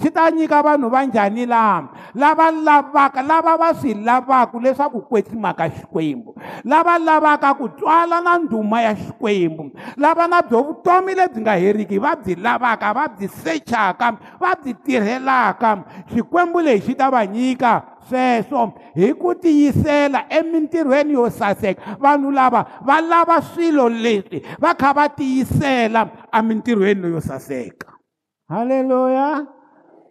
xi 0.00 0.08
ta 0.10 0.24
nyika 0.32 0.64
vanhu 0.64 0.88
va 0.88 1.04
njhani 1.04 1.44
lama 1.46 1.92
lava 2.16 2.48
lavaka 2.50 3.20
lava 3.20 3.52
va 3.60 3.68
swi 3.80 3.92
lavaka 4.00 4.56
leswaku 4.64 5.04
kwetsimaka 5.08 5.68
xikwembu 5.76 6.30
lava 6.64 6.96
lavaka 6.98 7.48
ku 7.52 7.68
twala 7.76 8.16
na 8.24 8.38
ndhuma 8.40 8.80
ya 8.82 8.92
xikwembu 8.96 9.76
lava 10.00 10.24
na 10.26 10.40
byo 10.48 10.58
vutomi 10.64 11.12
lebyi 11.14 11.40
nga 11.44 11.52
heriki 11.62 11.96
va 12.04 12.12
byi 12.20 12.32
lavaka 12.44 12.88
va 12.96 13.04
byi 13.14 13.28
sechaka 13.28 14.08
va 14.40 14.52
byi 14.60 14.72
tirhelaka 14.84 15.70
xikwembu 16.12 16.58
lexi 16.64 16.96
ta 16.96 17.12
va 17.12 17.20
nyika 17.28 17.97
sweswo 18.08 18.72
hi 18.94 19.12
ku 19.14 19.34
tiyisela 19.34 20.24
emintirhweni 20.28 21.12
yo 21.12 21.30
saseka 21.30 21.96
vanhu 22.00 22.30
lava 22.30 22.64
va 22.86 23.00
lava 23.00 23.36
swilo 23.42 23.88
leswi 23.88 24.42
va 24.62 24.72
kha 24.80 24.90
va 24.96 25.06
tiyisela 25.18 26.02
emintirhweni 26.38 27.12
yo 27.14 27.20
saseka 27.20 27.92
halleluya 28.48 29.46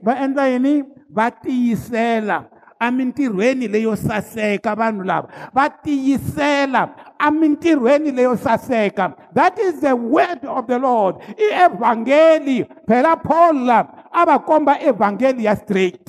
va 0.06 0.16
endla 0.26 0.46
yini 0.48 0.76
va 1.18 1.32
tiyisela 1.32 2.44
emintirhweni 2.88 3.68
leyo 3.68 3.96
saseka 3.96 4.76
vanhu 4.76 5.04
lava 5.04 5.30
va 5.56 5.70
tiyisela 5.70 6.84
emintirhweni 7.28 8.12
leyo 8.12 8.36
saseka 8.38 9.06
that 9.34 9.60
is 9.60 9.82
the 9.82 9.96
word 9.96 10.46
of 10.46 10.68
the 10.68 10.80
lord 10.80 11.16
i 11.38 11.52
evhangeli 11.66 12.66
phela 12.88 13.16
paul 13.24 13.70
a 13.72 14.26
va 14.26 14.40
komba 14.40 14.78
evhangeli 14.80 15.46
ya 15.46 15.56
straight 15.56 16.07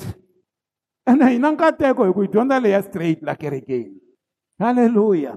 ene 1.09 1.29
hi 1.33 1.39
na 1.41 1.51
nkateko 1.51 2.05
hi 2.05 2.13
ku 2.13 2.21
hi 2.21 2.29
dyondza 2.29 2.59
leya 2.61 2.81
straight 2.85 3.19
la 3.25 3.33
kerekeni 3.35 3.97
halleluya 4.61 5.35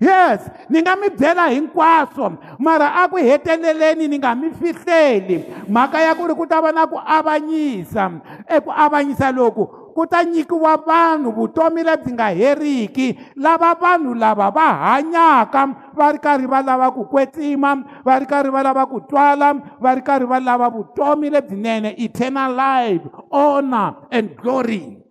yes 0.00 0.44
ni 0.68 0.84
nga 0.84 0.94
mi 1.00 1.08
byela 1.10 1.48
hinkwaswo 1.48 2.36
mara 2.60 2.94
a 3.02 3.08
ku 3.08 3.16
heteleleni 3.16 4.08
ni 4.08 4.16
nga 4.20 4.34
mi 4.36 4.52
fihleli 4.52 5.44
mhaka 5.68 6.04
ya 6.04 6.12
ku 6.14 6.22
ri 6.28 6.34
ku 6.36 6.44
ta 6.44 6.60
va 6.60 6.70
na 6.72 6.84
ku 6.86 7.00
avanyisa 7.00 8.20
eku 8.46 8.68
avanyisa 8.70 9.32
loku 9.32 9.77
ku 9.98 10.06
ta 10.06 10.22
nyikiwa 10.22 10.78
vanhu 10.86 11.34
vutomi 11.34 11.82
lebyi 11.82 12.14
nga 12.14 12.30
heriki 12.30 13.18
lava 13.34 13.74
vanhu 13.74 14.14
lava 14.14 14.46
va 14.54 14.68
hanyaka 14.94 15.60
va 15.98 16.06
ri 16.14 16.18
karhi 16.22 16.46
va 16.46 16.62
lava 16.62 16.86
ku 16.94 17.02
kwetsima 17.10 17.70
va 18.06 18.14
ri 18.22 18.26
karhi 18.30 18.46
va 18.54 18.62
lava 18.62 18.86
ku 18.86 19.02
twala 19.10 19.50
va 19.82 19.90
ri 19.98 20.02
karhi 20.06 20.22
va 20.30 20.38
lava 20.38 20.70
vutomi 20.70 21.26
lebyinene 21.34 21.98
eternal 22.06 22.54
life 22.54 23.10
honor 23.34 24.06
and 24.14 24.38
glory 24.38 25.02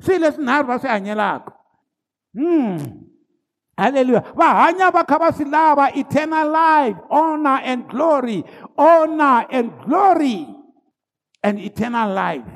swilo 0.00 0.32
leswi 0.32 0.48
nharhu 0.48 0.68
va 0.72 0.80
swi 0.80 0.88
hanyelaka 0.96 1.52
hmm 2.32 2.72
halleluya 3.76 4.32
va 4.32 4.48
hanya 4.64 4.88
va 4.96 5.04
kha 5.04 5.16
va 5.20 5.28
swi 5.36 5.44
lava 5.44 5.92
eternal 5.92 6.48
life 6.48 6.96
honor 7.12 7.60
and 7.68 7.84
glory 7.92 8.40
honor 8.80 9.44
and 9.52 9.76
glory 9.84 10.48
and 11.44 11.60
eternal 11.60 12.08
life 12.16 12.55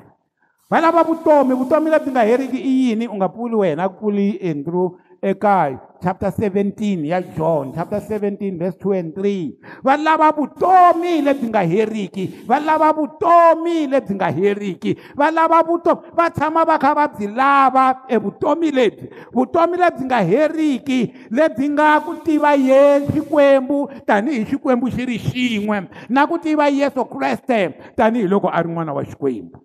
wena 0.70 0.90
va 0.92 1.02
vutomi 1.02 1.54
vutomi 1.54 1.90
lebyi 1.90 2.10
nga 2.12 2.22
heriki 2.22 2.56
i 2.56 2.72
yini 2.80 3.08
u 3.08 3.16
nga 3.16 3.28
pfuli 3.28 3.54
wena 3.56 3.88
ku 3.88 3.94
pfuli 3.96 4.38
andrew 4.50 4.86
ekaya 5.22 5.78
chapter 6.04 6.30
17 6.30 7.06
ya 7.10 7.18
john 7.34 7.72
chapter 7.74 7.98
17 7.98 8.54
verse 8.58 8.78
2 8.78 8.94
and 9.00 9.10
3 9.16 9.52
va 9.82 9.96
lava 9.96 10.28
vutomi 10.32 11.14
lebyi 11.26 11.48
nga 11.50 11.62
heriki 11.72 12.24
va 12.46 12.60
lava 12.60 12.92
vutomi 12.92 13.86
lebyi 13.90 14.14
nga 14.20 14.28
heriki 14.30 14.92
va 15.18 15.28
lava 15.30 15.58
vutomi 15.66 16.00
va 16.18 16.30
tshama 16.30 16.62
va 16.70 16.76
kha 16.84 16.92
va 16.98 17.06
byi 17.14 17.26
lava 17.40 17.84
evutomi 18.08 18.70
lebyi 18.78 19.10
vutomi 19.34 19.76
lebyi 19.82 20.04
nga 20.06 20.20
heriki 20.30 21.00
lebyi 21.30 21.66
nga 21.74 21.88
ku 22.06 22.14
tiva 22.24 22.52
ye 22.54 22.82
xikwembu 23.12 23.78
tanihi 24.06 24.44
xikwembu 24.50 24.86
xi 24.94 25.02
ri 25.10 25.18
xin'we 25.26 25.78
na 26.14 26.26
ku 26.30 26.38
tiva 26.38 26.70
yesu 26.80 27.02
kreste 27.12 27.58
tanihiloko 27.98 28.48
a 28.58 28.62
ri 28.62 28.70
n'wana 28.70 28.92
wa 28.96 29.02
xikwembu 29.10 29.58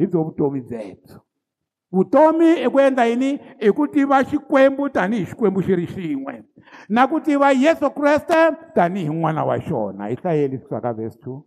hi 0.00 0.06
byo 0.06 0.22
vutomi 0.24 0.60
byebyo 0.60 1.18
vutomi 1.92 2.48
i 2.64 2.68
ku 2.70 2.78
endla 2.80 3.04
yini 3.06 3.30
i 3.60 3.70
ku 3.76 3.86
tiva 3.86 4.18
xikwembu 4.30 4.88
tanihi 4.96 5.24
xikwembu 5.30 5.60
xi 5.66 5.74
ri 5.76 5.86
xin'we 5.92 6.34
na 6.94 7.06
ku 7.06 7.20
tiva 7.20 7.52
yesu 7.52 7.90
kreste 7.92 8.40
tanihi 8.74 9.08
n'wana 9.12 9.42
wa 9.48 9.56
xona 9.68 10.04
hi 10.10 10.14
hlayeli 10.20 10.56
kusuka 10.58 10.80
ka 10.84 10.92
verse 10.96 11.18
two 11.22 11.44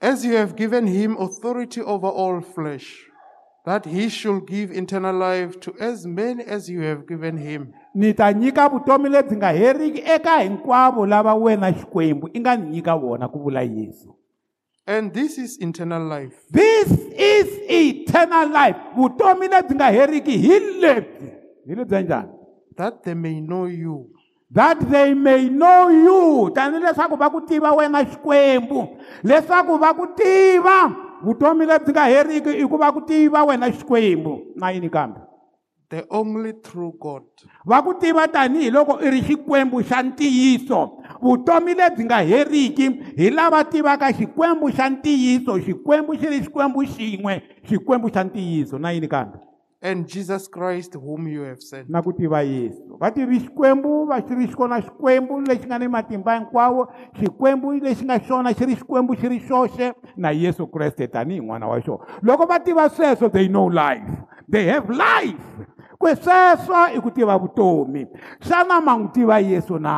as 0.00 0.24
you 0.26 0.36
have 0.36 0.52
given 0.56 0.86
him 0.86 1.16
authority 1.18 1.80
over 1.80 2.10
all 2.20 2.40
flesh 2.40 3.08
that 3.64 3.86
he 3.86 4.08
should 4.10 4.44
give 4.46 4.70
eternal 4.78 5.16
life 5.30 5.58
to 5.64 5.72
as 5.80 6.06
many 6.06 6.44
as 6.44 6.68
you 6.68 6.80
have 6.82 7.02
given 7.08 7.36
him 7.38 7.66
ni 7.94 8.12
ta 8.14 8.32
nyika 8.32 8.68
vutomi 8.68 9.08
lebyi 9.08 9.36
nga 9.36 9.48
heriki 9.52 10.02
eka 10.14 10.38
hinkwavo 10.38 11.06
lava 11.06 11.34
wena 11.34 11.72
xikwembu 11.72 12.28
i 12.32 12.40
nga 12.40 12.56
ni 12.56 12.70
nyika 12.70 12.96
vona 12.96 13.28
ku 13.28 13.38
vula 13.38 13.62
yesu 13.62 14.12
And 14.88 15.12
this 15.12 15.36
is 15.36 15.56
internal 15.58 16.04
life. 16.06 16.44
This 16.48 16.86
is 17.18 17.46
eternal 17.66 18.46
life. 18.50 18.78
Vutomi 18.94 19.50
lebyi 19.50 19.74
nga 19.74 19.90
heriki 19.90 20.38
hi 20.38 20.56
lebyi. 20.82 21.28
Hi 21.66 21.74
lebyi 21.74 22.02
njhani? 22.06 22.30
That 22.78 23.02
they 23.02 23.14
may 23.18 23.40
know 23.42 23.66
you. 23.66 24.06
That 24.50 24.78
they 24.78 25.10
may 25.18 25.48
know 25.50 25.88
you. 25.90 26.54
Tani 26.54 26.78
leswaku 26.78 27.16
va 27.18 27.26
ku 27.30 27.40
tiva 27.42 27.74
wena 27.74 28.04
Xikwembu. 28.06 28.80
Leswaku 29.26 29.74
va 29.80 29.90
ku 29.92 30.06
tiva. 30.14 30.78
Vutomi 31.24 31.66
lebyi 31.66 31.90
nga 31.92 32.06
heriki 32.06 32.54
i 32.54 32.62
ku 32.68 32.78
va 32.78 32.92
ku 32.94 33.02
tiva 33.02 33.42
wena 33.44 33.66
Xikwembu. 33.70 34.54
Na 34.54 34.70
yini 34.70 34.86
kambe? 34.88 35.18
The 35.88 36.06
only 36.10 36.52
true 36.62 36.94
God. 36.98 37.26
Va 37.66 37.82
ku 37.82 37.98
tiva 37.98 38.30
tanihiloko 38.30 39.02
i 39.02 39.10
ri 39.10 39.18
Xikwembu 39.26 39.82
xa 39.82 39.98
ntiyiso 40.02 40.95
vutomi 41.22 41.74
lebyi 41.74 42.04
nga 42.04 42.18
heriki 42.20 42.88
hi 43.16 43.30
lava 43.30 43.64
tivaka 43.64 44.12
xikwembu 44.12 44.68
xa 44.70 44.90
ntiyiso 44.90 45.52
xikwembu 45.66 46.12
xi 46.20 46.26
ri 46.30 46.40
xikwembu 46.46 46.80
xin'we 46.94 47.34
xikwembu 47.68 48.08
xa 48.14 48.22
ntiyiso 48.24 48.78
na 48.78 48.90
yini 48.90 49.08
kambe 49.08 49.38
and 49.82 50.06
jesus 50.06 50.48
christ 50.50 50.96
whom 50.96 51.28
you 51.28 51.42
have 51.44 51.60
sent 51.60 51.88
na 51.88 52.02
ku 52.02 52.12
tiva 52.12 52.42
yesu 52.42 52.96
va 53.00 53.10
tivi 53.10 53.38
xikwembu 53.46 54.06
va 54.06 54.20
xi 54.28 54.34
ri 54.34 54.46
xikona 54.46 54.80
xikwembu 54.82 55.40
lexi 55.48 55.66
nga 55.66 55.78
ni 55.78 55.88
matimba 55.88 56.38
hinkwawo 56.38 56.88
xikwembu 57.18 57.70
lexi 57.84 58.04
nga 58.04 58.18
xona 58.20 58.52
xi 58.54 58.64
ri 58.66 58.76
xikwembu 58.76 59.14
xi 59.14 59.28
ri 59.28 59.38
xoxe 59.40 59.92
na 60.16 60.30
yesu 60.30 60.66
kreste 60.66 61.06
tanihi 61.06 61.40
n'wana 61.40 61.66
wa 61.66 61.78
xona 61.80 62.04
loko 62.22 62.46
va 62.46 62.58
tiva 62.64 62.88
sweswo 62.88 63.28
they 63.28 63.48
know 63.48 63.68
life 63.68 64.10
they 64.50 64.66
have 64.68 64.88
life 64.92 65.44
kwesweswo 65.98 66.76
i 66.94 66.98
ku 67.00 67.10
tiva 67.10 67.34
vutomi 67.40 68.04
xana 68.44 68.76
ma 68.86 68.94
n'wi 68.96 69.08
tiva 69.14 69.36
yesu 69.50 69.76
na 69.86 69.94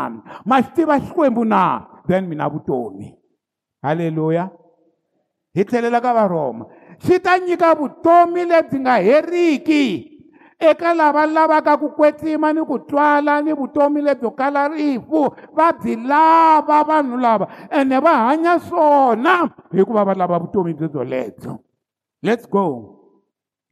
ma 0.49 0.57
xi 0.65 0.71
tiva 0.77 0.95
xikwembu 1.05 1.43
na 1.53 1.63
then 2.09 2.23
mi 2.29 2.35
na 2.39 2.47
vutomi 2.53 3.07
halleluya 3.85 4.45
hi 5.57 5.63
tlhelela 5.69 5.99
ka 6.05 6.11
varhoma 6.19 6.65
xi 7.05 7.15
ta 7.25 7.33
nyika 7.39 7.69
vutomi 7.81 8.43
lebyi 8.51 8.79
nga 8.83 8.95
heriki 9.07 9.85
eka 10.71 10.91
lava 10.99 11.23
lavaka 11.37 11.73
ku 11.81 11.89
kwetsima 11.99 12.49
ni 12.55 12.63
ku 12.67 12.77
twala 12.89 13.33
ni 13.45 13.53
vutomi 13.55 14.01
lebyo 14.07 14.31
kala 14.41 14.69
rifu 14.69 15.23
va 15.57 15.67
byi 15.79 15.95
lava 16.11 16.79
vanhu 16.89 17.17
lava 17.25 17.47
ene 17.79 17.97
va 18.05 18.13
hanya 18.27 18.59
swona 18.59 19.35
hikuva 19.77 20.03
va 20.09 20.15
lava 20.21 20.39
vutomi 20.43 20.73
byobyolebyo 20.79 21.53
let's 22.27 22.47
go 22.51 22.65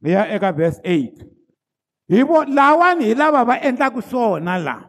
hi 0.03 0.11
ya 0.11 0.23
eka 0.35 0.51
verse 0.57 0.79
eight 0.83 1.36
hi 2.09 2.23
vo 2.23 2.43
lawani 2.45 3.05
hi 3.05 3.13
lava 3.13 3.43
va 3.45 3.55
endlaka 3.67 4.01
swona 4.01 4.55
laha 4.57 4.85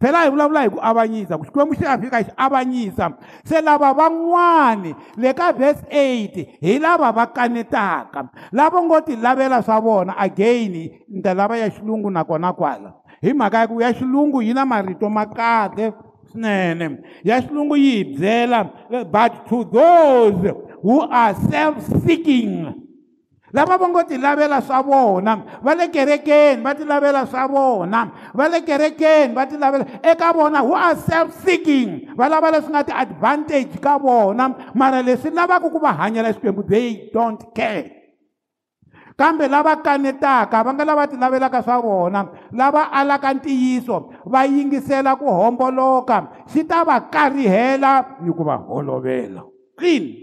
phela 0.00 0.18
hi 0.22 0.30
vulavula 0.30 0.62
hi 0.62 0.68
ku 0.70 0.78
avanyisa 0.90 1.38
ku 1.38 1.44
xikwembu 1.44 1.74
xi 1.74 1.84
ya 1.84 1.98
fika 1.98 2.22
xi 2.26 2.32
avanyisa 2.36 3.06
se 3.44 3.60
lava 3.60 3.90
van'wani 3.98 4.94
le 5.20 5.30
ka 5.38 5.50
vhesi 5.58 5.82
8 5.90 6.46
hi 6.66 6.78
lava 6.78 7.10
va 7.16 7.26
kanetaka 7.26 8.28
lavo 8.52 8.78
ngo 8.84 9.00
ti 9.06 9.16
lavela 9.16 9.62
swa 9.62 9.80
vona 9.80 10.14
again 10.18 10.70
ni 11.10 11.22
ta 11.22 11.34
lava 11.34 11.58
ya 11.58 11.68
xilungu 11.70 12.10
nakona 12.10 12.52
kwala 12.52 12.94
hi 13.22 13.32
mhaka 13.34 13.58
ya 13.58 13.66
ku 13.66 13.80
ya 13.82 13.92
xilungu 13.94 14.42
yi 14.42 14.54
na 14.54 14.64
marito 14.64 15.10
ma 15.10 15.26
kahle 15.26 15.92
swinene 16.30 16.98
ya 17.24 17.42
xilungu 17.42 17.76
yi 17.76 17.90
hi 17.98 18.04
byela 18.14 18.60
but 19.10 19.32
to 19.50 19.64
those 19.64 20.54
who 20.82 21.00
are 21.10 21.34
self-seeking 21.50 22.78
lava 23.52 23.76
va 23.78 23.88
ngo 23.88 24.02
tilavela 24.08 24.60
swa 24.62 24.80
vona 24.82 25.36
va 25.62 25.74
le 25.74 25.88
kerekeni 25.92 26.62
va 26.62 26.74
tilavela 26.74 27.24
swa 27.26 27.46
vona 27.46 28.06
va 28.34 28.48
le 28.48 28.60
kerekeni 28.64 29.34
va 29.34 29.46
tilavela 29.46 29.84
eka 30.02 30.32
vona 30.34 30.62
who 30.64 30.74
are 30.74 30.96
self 30.96 31.34
seeking 31.44 32.14
va 32.16 32.28
lava 32.28 32.50
leswi 32.50 32.70
nga 32.72 32.84
ti-advantage 32.84 33.78
ka 33.80 33.98
vona 33.98 34.48
mara 34.74 35.02
leswi 35.02 35.30
lavaka 35.30 35.68
ku 35.70 35.78
va 35.78 35.92
hanyela 35.98 36.32
xikwembu 36.32 36.64
they 36.68 37.10
don't 37.12 37.52
care 37.54 37.92
kambe 39.16 39.44
lava 39.48 39.76
kanetaka 39.82 40.64
va 40.64 40.72
nga 40.72 40.84
lava 40.88 41.06
tilavelaka 41.06 41.62
swa 41.62 41.78
vona 41.84 42.24
lava 42.56 42.88
alaka 42.90 43.34
ntiyiso 43.34 44.08
va 44.24 44.46
yingisela 44.48 45.14
ku 45.16 45.28
homboloka 45.30 46.24
xi 46.48 46.64
ta 46.66 46.84
va 46.84 47.04
karihela 47.12 48.16
ni 48.24 48.32
ku 48.32 48.44
va 48.48 48.56
holovela 48.56 49.44
clean 49.76 50.21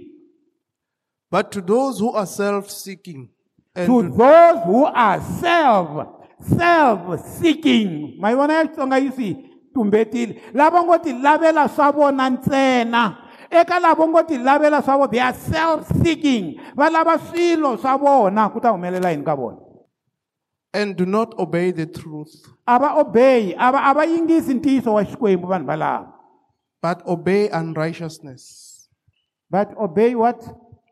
But 1.31 1.51
to 1.53 1.61
those 1.61 1.99
who 1.99 2.11
are 2.13 2.25
self-seeking. 2.25 3.29
To, 3.75 3.85
to 3.85 4.01
those 4.09 4.63
who 4.65 4.85
are 4.85 5.21
self, 5.39 6.25
self-seeking. 6.41 8.17
My 8.19 8.31
ya 8.31 8.65
Xitsonga 8.65 8.97
yi 8.99 9.09
swi 9.11 9.37
tumbetile. 9.73 10.41
Lava 10.53 10.81
ngo 10.83 10.97
ti 11.03 11.13
lavela 11.13 11.67
swa 11.69 11.91
vona 11.93 12.29
ntsena. 12.29 13.29
Eka 13.49 13.79
lavo 13.79 14.07
ngo 14.07 14.23
ti 14.27 14.37
lavela 14.37 14.81
swa 14.83 14.97
vona 14.97 15.11
they 15.11 15.19
are 15.19 15.33
self-seeking. 15.33 16.59
Va 16.75 16.89
lava 16.89 17.17
swilo 17.19 17.77
swa 17.77 17.95
vona 17.97 18.51
ku 18.51 18.59
ta 18.59 18.73
humelela 18.73 19.11
yini 19.13 19.23
ka 19.25 19.35
vona. 19.35 19.57
and 20.71 20.95
do 20.95 21.03
not 21.05 21.33
obey 21.39 21.71
the 21.71 21.85
truth. 21.87 22.45
Aba 22.67 22.99
obey, 23.01 23.55
Aba 23.57 23.77
aba 23.89 24.01
yingisi 24.05 24.53
ntiyiso 24.53 24.93
wa 24.93 25.03
xikwembu 25.03 25.47
vanhu 25.47 25.65
valava. 25.65 26.11
But 26.81 27.01
obey 27.07 27.49
unrighteousness. 27.49 28.87
But 29.49 29.75
obey 29.77 30.13
what? 30.13 30.43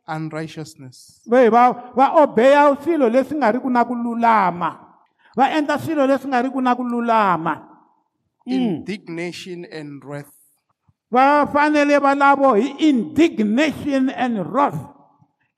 unrighteousness 0.08 1.22
va 1.28 1.50
va 1.94 2.14
obeya 2.24 2.76
swilo 2.84 3.10
leswi 3.10 3.36
nga 3.38 3.52
ri 3.52 3.60
ku 3.60 3.70
na 3.70 3.84
ku 3.86 3.94
lulama 3.94 4.96
va 5.36 5.52
endla 5.52 5.78
swilo 5.80 6.08
leswi 6.08 6.32
nga 6.32 6.40
ri 6.42 6.50
ku 6.50 6.60
na 6.64 6.76
ku 6.76 6.84
lulama 6.84 7.60
mm. 8.48 8.52
indignation 8.56 9.66
and 9.68 10.00
wrath 10.06 10.32
va 11.12 11.44
fanele 11.52 12.00
va 12.00 12.16
lavo 12.16 12.56
hi 12.56 12.72
indignation 12.88 14.08
and 14.16 14.40
wrath 14.48 14.80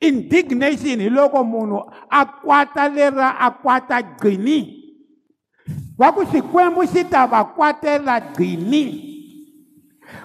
indignation 0.01 0.97
hi 0.99 1.09
loko 1.13 1.45
munhu 1.45 1.85
a 2.09 2.25
kwata 2.25 2.89
lera 2.89 3.37
a 3.37 3.51
kwata 3.53 4.01
gqini 4.01 4.59
va 5.97 6.09
ku 6.09 6.25
xikwembu 6.25 6.81
xi 6.91 7.03
ta 7.05 7.25
va 7.29 7.43
kwatela 7.53 8.19
gqini 8.33 9.08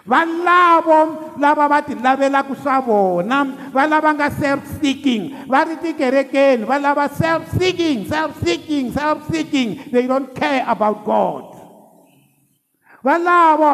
valavo 0.07 1.35
lava 1.39 1.68
va 1.68 1.80
ti 1.82 1.95
lavelaka 1.95 2.55
swa 2.62 2.80
vona 2.80 3.45
valava 3.72 4.11
nga 4.14 4.28
self-seeking 4.30 5.47
va 5.51 5.64
ri 5.64 5.76
tikerekeni 5.82 6.64
va 6.64 6.78
lava 6.78 7.09
self-seeking 7.09 8.07
self-seeking 8.09 8.93
self-seeking 8.93 9.91
they 9.93 10.07
don't 10.07 10.35
care 10.35 10.64
about 10.68 11.05
god 11.05 11.45
valavo 13.03 13.72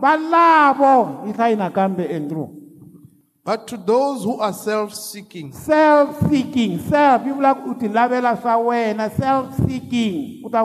valavo 0.00 1.24
yi 1.26 1.32
hlayi 1.32 1.56
nakambe 1.56 2.06
andrew 2.16 2.48
But 3.42 3.66
to 3.68 3.78
those 3.80 4.22
who 4.22 4.36
are 4.38 4.52
self-seeking. 4.52 5.50
Self-seeking. 5.54 6.78
Self. 6.86 7.22
like 7.24 9.12
Self-seeking. 9.16 10.44
Uta 10.44 10.60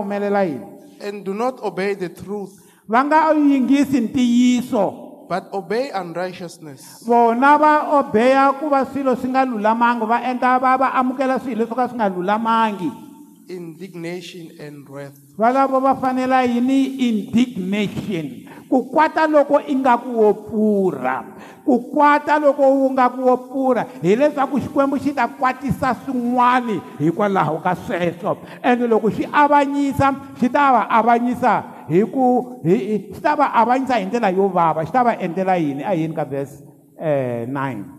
And 1.02 1.24
do 1.24 1.34
not 1.34 1.64
obey 1.64 1.94
the 1.94 2.10
truth. 2.10 2.65
va 2.86 3.02
nga 3.02 3.20
yingisi 3.34 3.98
ntiyiso 4.06 4.86
but 5.26 5.50
obey 5.58 5.90
unrighteousness 5.90 7.02
vona 7.02 7.58
va 7.58 7.74
obeya 7.98 8.54
ku 8.62 8.70
va 8.70 8.86
swilo 8.86 9.18
swi 9.18 9.34
nga 9.34 9.42
lulamangi 9.42 10.06
va 10.06 10.22
endla 10.22 10.62
va 10.62 10.72
va 10.78 10.90
amukela 10.94 11.42
swihi 11.42 11.58
leswo 11.58 11.74
ka 11.74 11.90
swi 11.90 11.98
nga 11.98 12.14
lulamangi 12.14 13.05
indignation 13.48 14.50
and 14.60 14.86
wrath 14.90 15.16
valavo 15.38 15.78
va 15.80 15.96
fanela 15.98 16.42
yini 16.48 16.86
indignation 17.10 18.46
ku 18.70 18.86
kwata 18.90 19.28
loko 19.30 19.62
i 19.68 19.74
nga 19.78 19.98
ku 20.02 20.18
wopfurha 20.18 21.16
ku 21.66 21.92
kwata 21.94 22.40
loko 22.42 22.66
wu 22.72 22.86
nga 22.98 23.08
ku 23.10 23.22
wopfurha 23.30 23.86
hileswaku 24.02 24.58
xikwembu 24.64 24.98
xi 24.98 25.14
ta 25.14 25.28
kwatisa 25.30 25.94
swin'wana 26.06 26.82
hikwalaho 27.00 27.62
ka 27.62 27.76
sweswo 27.78 28.38
ende 28.66 28.88
loko 28.90 29.10
xi 29.14 29.26
avanyisa 29.30 30.14
xi 30.40 30.50
ta 30.50 30.72
va 30.74 30.84
avanyisa 30.90 31.86
hi 31.90 32.02
ku 32.10 32.58
xi 32.66 33.14
ta 33.22 33.36
va 33.38 33.54
avanyisa 33.54 33.98
hi 34.02 34.06
ndlela 34.10 34.30
yo 34.34 34.48
vava 34.50 34.82
xi 34.86 34.92
ta 34.94 35.04
va 35.06 35.18
endlela 35.22 35.54
yini 35.62 35.84
a 35.86 35.94
yini 35.94 36.16
ka 36.18 36.24
verse 36.26 36.64
um 36.96 37.06
eh, 37.06 37.46
9 37.46 37.95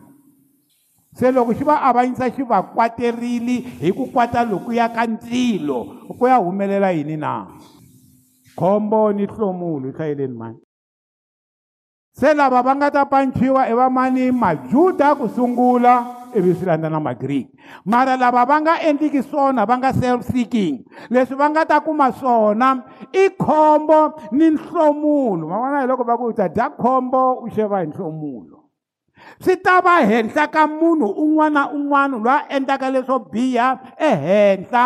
se 1.19 1.33
loko 1.33 1.51
xi 1.57 1.65
va 1.69 1.77
avanyisa 1.89 2.29
xi 2.35 2.43
va 2.51 2.59
kwaterile 2.75 3.57
hi 3.83 3.91
ku 3.97 4.05
kwata 4.13 4.45
lokuya 4.45 4.87
ka 4.95 5.03
ndzilo 5.09 5.79
ku 6.19 6.25
ya 6.29 6.37
humelela 6.45 6.93
yini 6.93 7.17
na 7.17 7.33
khombo 8.59 9.01
ni 9.17 9.25
hlomulo 9.27 9.89
hlayeleni 9.97 10.37
mani 10.37 10.61
se 12.13 12.35
lava 12.35 12.63
va 12.63 12.73
nga 12.77 12.91
ta 12.91 13.05
panciwa 13.05 13.65
i 13.69 13.75
va 13.75 13.89
mani 13.91 14.31
majuda 14.33 15.15
ku 15.17 15.29
sungula 15.29 16.27
ivi 16.37 16.53
swi 16.53 16.67
landza 16.69 16.89
na 16.93 17.01
magreek 17.01 17.49
mara 17.85 18.17
lava 18.17 18.45
va 18.45 18.57
nga 18.61 18.75
endliki 18.89 19.23
swona 19.23 19.65
va 19.65 19.77
nga 19.81 19.93
self-seeking 19.97 20.85
leswi 21.09 21.35
va 21.37 21.49
nga 21.49 21.65
ta 21.65 21.81
kuma 21.81 22.13
swona 22.13 22.85
i 23.13 23.25
khombo 23.41 24.21
ni 24.37 24.53
nhlomulo 24.53 25.49
ma 25.49 25.57
vona 25.65 25.81
hi 25.81 25.87
loko 25.89 26.05
va 26.05 26.17
ku 26.17 26.29
u 26.29 26.33
ta 26.37 26.49
dya 26.49 26.71
khombo 26.77 27.41
u 27.49 27.49
xeva 27.49 27.81
hi 27.81 27.87
nhlomulo 27.89 28.66
swi 29.41 29.57
ta 29.63 29.81
va 29.81 29.97
henhla 30.05 30.47
ka 30.51 30.67
munhu 30.67 31.09
un'wana 31.25 31.61
na 31.61 31.71
un'wana 31.79 32.17
loyi 32.19 32.37
a 32.39 32.57
endlaka 32.57 32.91
leswo 32.91 33.19
biha 33.33 33.69
ehenhla 34.09 34.85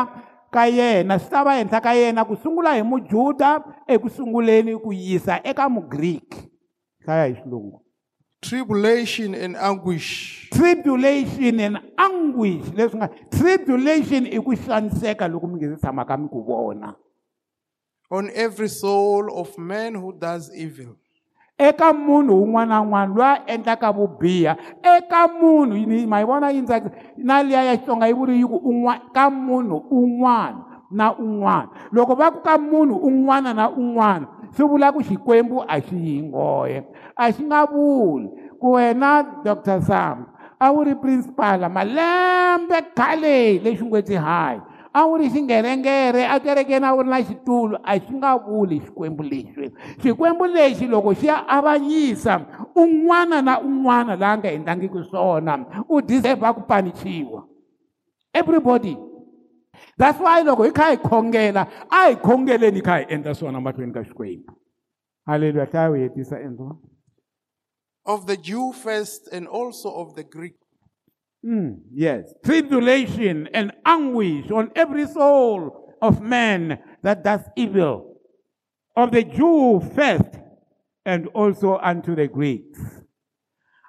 ka 0.54 0.64
yena 0.66 1.18
swi 1.18 1.30
ta 1.30 1.44
va 1.44 1.54
henhla 1.58 1.80
ka 1.80 1.92
yena 1.94 2.24
ku 2.24 2.34
sungula 2.36 2.74
hi 2.74 2.82
mujuda 2.82 3.60
ekusunguleni 3.86 4.76
ku 4.80 4.92
yisa 4.92 5.40
eka 5.44 5.68
mugriki 5.68 6.46
hlaya 7.04 7.26
hi 7.28 7.34
xilungu 7.40 7.76
tribulation 8.40 9.34
and 9.34 9.56
anguish 9.56 10.48
tribulation 10.52 11.54
and 11.60 11.76
anguish 11.98 12.64
leswi 12.78 12.96
nga 13.02 13.10
tribulation 13.30 14.26
i 14.26 14.38
ku 14.38 14.54
xaniseka 14.56 15.28
loko 15.28 15.46
mi 15.46 15.56
nge 15.58 15.74
se 15.74 15.76
tshama 15.82 16.04
ka 16.06 16.16
mi 16.16 16.28
ku 16.30 16.42
vona 16.46 16.94
on 18.10 18.30
every 18.34 18.68
soul 18.68 19.30
of 19.34 19.58
man 19.58 19.94
who 19.94 20.10
does 20.18 20.50
evil 20.54 20.99
eka 21.60 21.92
munhu 21.92 22.40
un'wana 22.40 22.80
na 22.80 22.80
un'wana 22.80 23.06
loyi 23.06 23.22
a 23.22 23.40
endlaka 23.54 23.88
vubiha 23.96 24.52
eka 24.94 25.20
munhu 25.28 25.76
ma 26.10 26.16
yi 26.20 26.24
vona 26.28 26.48
yi 26.54 26.60
ndzaki 26.64 26.88
na 27.26 27.34
liya 27.46 27.62
ya 27.68 27.74
xitsonga 27.76 28.06
yi 28.08 28.14
vuri 28.18 28.34
yi 28.40 28.46
ku 28.50 28.58
ka 29.16 29.24
munhu 29.46 29.76
un'wana 30.00 30.60
na 30.98 31.06
un'wana 31.24 31.68
loko 31.94 32.12
va 32.18 32.26
ku 32.34 32.38
ka 32.46 32.54
munhu 32.70 32.94
un'wana 33.08 33.50
na 33.58 33.64
un'wana 33.80 34.26
swi 34.56 34.64
vula 34.70 34.86
ku 34.94 35.00
xikwembu 35.08 35.56
a 35.68 35.76
xi 35.86 35.96
yi 36.06 36.16
ngoye 36.32 36.78
a 37.16 37.24
xi 37.34 37.40
nga 37.48 37.60
vuli 37.72 38.26
ku 38.60 38.66
wena 38.80 39.10
dr 39.44 39.78
sam 39.88 40.16
a 40.56 40.66
wu 40.72 40.78
ri 40.88 40.94
principal 41.04 41.60
malembe 41.76 42.78
khaleyi 42.98 43.60
lexi 43.64 43.84
ngwetsi 43.86 44.16
hayi 44.26 44.60
a 44.92 45.06
wu 45.06 45.18
ri 45.18 45.28
xingerengere 45.30 46.24
a 46.26 46.38
kerekeni 46.40 46.84
a 46.84 46.94
wu 46.94 47.02
ri 47.02 47.08
na 47.08 47.20
xitulu 47.22 47.76
a 47.84 47.94
xi 48.00 48.14
nga 48.16 48.36
vuli 48.38 48.80
xikwembu 48.80 49.22
lexi 49.22 49.66
xikwembu 50.02 50.44
lexi 50.46 50.86
loko 50.86 51.12
xi 51.14 51.26
ya 51.26 51.46
avanyisa 51.48 52.38
un'wana 52.74 53.42
na 53.42 53.58
un'wana 53.62 54.16
laha 54.16 54.36
nga 54.38 54.48
endlangiki 54.52 55.02
swona 55.10 55.58
u 55.88 56.00
deserve 56.00 56.54
ku 56.54 56.62
panichiwa 56.66 57.44
everybody 58.34 58.96
that's 59.96 60.18
why 60.18 60.42
loko 60.42 60.62
hi 60.64 60.70
kha 60.72 60.90
hi 60.90 60.96
khongela 60.96 61.62
a 61.90 62.08
hi 62.10 62.14
khongeleni 62.16 62.78
hi 62.82 62.82
kha 62.86 62.94
hi 62.98 63.04
endla 63.14 63.34
swona 63.34 63.60
mahlweni 63.60 63.92
ka 63.94 64.02
xikwembu 64.04 64.52
halleluya 65.26 65.66
hlaya 65.66 65.90
u 65.90 65.94
hetisa 65.94 66.38
endliwa 66.40 66.76
of 68.04 68.26
the 68.26 68.36
Jew 68.36 68.72
first 68.72 69.28
and 69.32 69.46
also 69.46 69.88
of 69.94 70.14
the 70.18 70.24
Greek 70.26 70.54
Mm, 71.44 71.80
yes. 71.92 72.34
Tribulation 72.44 73.48
and 73.56 73.72
anguish 73.86 74.50
on 74.52 74.68
every 74.76 75.06
soul 75.08 75.72
of 76.04 76.20
man 76.20 76.76
that 77.02 77.24
does 77.24 77.40
evil, 77.56 78.14
of 78.96 79.08
the 79.10 79.24
Jew 79.24 79.80
first, 79.96 80.36
and 81.06 81.26
also 81.32 81.78
unto 81.80 82.14
the 82.14 82.26
Greeks. 82.28 82.78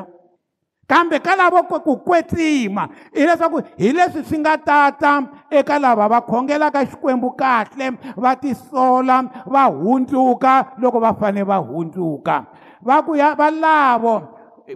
kambe 0.87 1.19
ka 1.19 1.35
lava 1.35 1.63
ku 1.67 1.97
kwetsima 1.99 2.87
hileswaku 3.13 3.59
hi 3.77 3.87
leswi 3.91 4.23
swi 4.23 4.37
nga 4.39 4.55
tata 4.57 5.11
eka 5.59 5.75
lava 5.83 6.05
va 6.11 6.19
khongelaka 6.23 6.79
xikwembu 6.89 7.29
kahle 7.39 7.87
va 8.23 8.31
tisola 8.41 9.17
va 9.53 9.63
hundzuka 9.83 10.53
loko 10.81 10.99
va 11.03 11.11
fane 11.19 11.43
va 11.49 11.57
hundzuka 11.67 12.35
va 12.87 12.95
ku 13.05 13.11
ya 13.19 13.35
valavo 13.39 14.15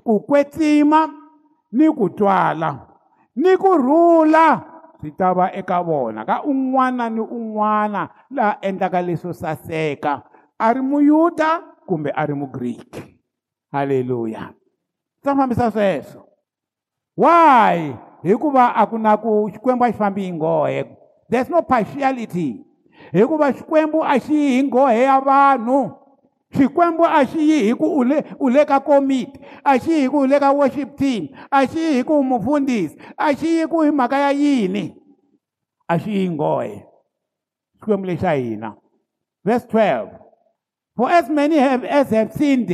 ku 0.05 0.13
kwetsima 0.27 0.99
ni 1.77 1.87
ku 1.95 2.05
twala 2.11 2.69
ni 3.41 3.51
ku 3.61 3.69
rhula 3.79 4.47
swi 4.99 5.09
ta 5.15 5.27
va 5.37 5.45
eka 5.59 5.77
vona 5.87 6.21
ka 6.27 6.43
un'wana 6.43 7.05
ni 7.09 7.23
un'wana 7.23 8.01
laha 8.35 8.57
endlaka 8.67 8.99
leswo 9.07 9.31
saseka 9.33 10.13
a 10.59 10.65
ri 10.73 10.81
muyuda 10.81 11.49
kumbe 11.87 12.11
a 12.11 12.23
ri 12.27 12.33
mugriki 12.35 12.99
halleluya 13.71 14.53
tsamamisasa 15.21 15.71
sweswo 15.73 16.23
why 17.17 17.93
hikuva 18.23 18.67
a 18.81 18.85
ku 18.89 18.97
na 18.97 19.17
ku 19.17 19.49
xikwembu 19.53 19.83
a 19.85 19.89
xi 19.91 19.97
fambi 19.97 20.21
hi 20.25 20.31
nghohe 20.33 20.81
there's 21.29 21.49
no 21.49 21.61
partiality 21.61 22.65
hikuva 23.13 23.53
xikwembu 23.53 23.99
a 24.03 24.15
xi 24.19 24.35
yi 24.35 24.53
hi 24.57 24.61
nghohe 24.63 25.01
ya 25.09 25.19
vanhu 25.21 25.79
xikwembu 26.57 27.03
a 27.05 27.21
xi 27.29 27.39
yi 27.49 27.57
hi 27.67 27.73
ku 27.75 27.85
u 27.99 28.03
le 28.03 28.17
u 28.39 28.49
le 28.49 28.61
ka 28.69 28.79
komiti 28.79 29.39
a 29.63 29.73
xi 29.81 29.91
yi 29.93 30.01
hi 30.03 30.07
ku 30.11 30.17
u 30.17 30.27
le 30.31 30.39
ka 30.43 30.49
worship 30.59 30.89
team 30.97 31.27
a 31.57 31.67
xi 31.71 31.79
yi 31.81 31.91
hi 31.97 32.03
ku 32.09 32.23
mufundhisi 32.23 32.95
a 33.17 33.27
xi 33.37 33.47
yi 33.57 33.63
ku 33.71 33.77
hi 33.85 33.91
mhaka 33.91 34.17
ya 34.25 34.31
yini 34.41 34.83
a 35.87 35.99
xi 36.01 36.09
yi 36.17 36.25
nghohe 36.31 36.75
xikwembu 37.79 38.05
lexi 38.09 38.23
xa 38.25 38.33
hina 38.33 38.69
verse 39.47 39.65
12 39.69 40.17
for 40.97 41.09
as 41.09 41.29
many 41.29 41.57
have, 41.57 41.83
as 41.85 42.09
have 42.09 42.33
sinned 42.33 42.71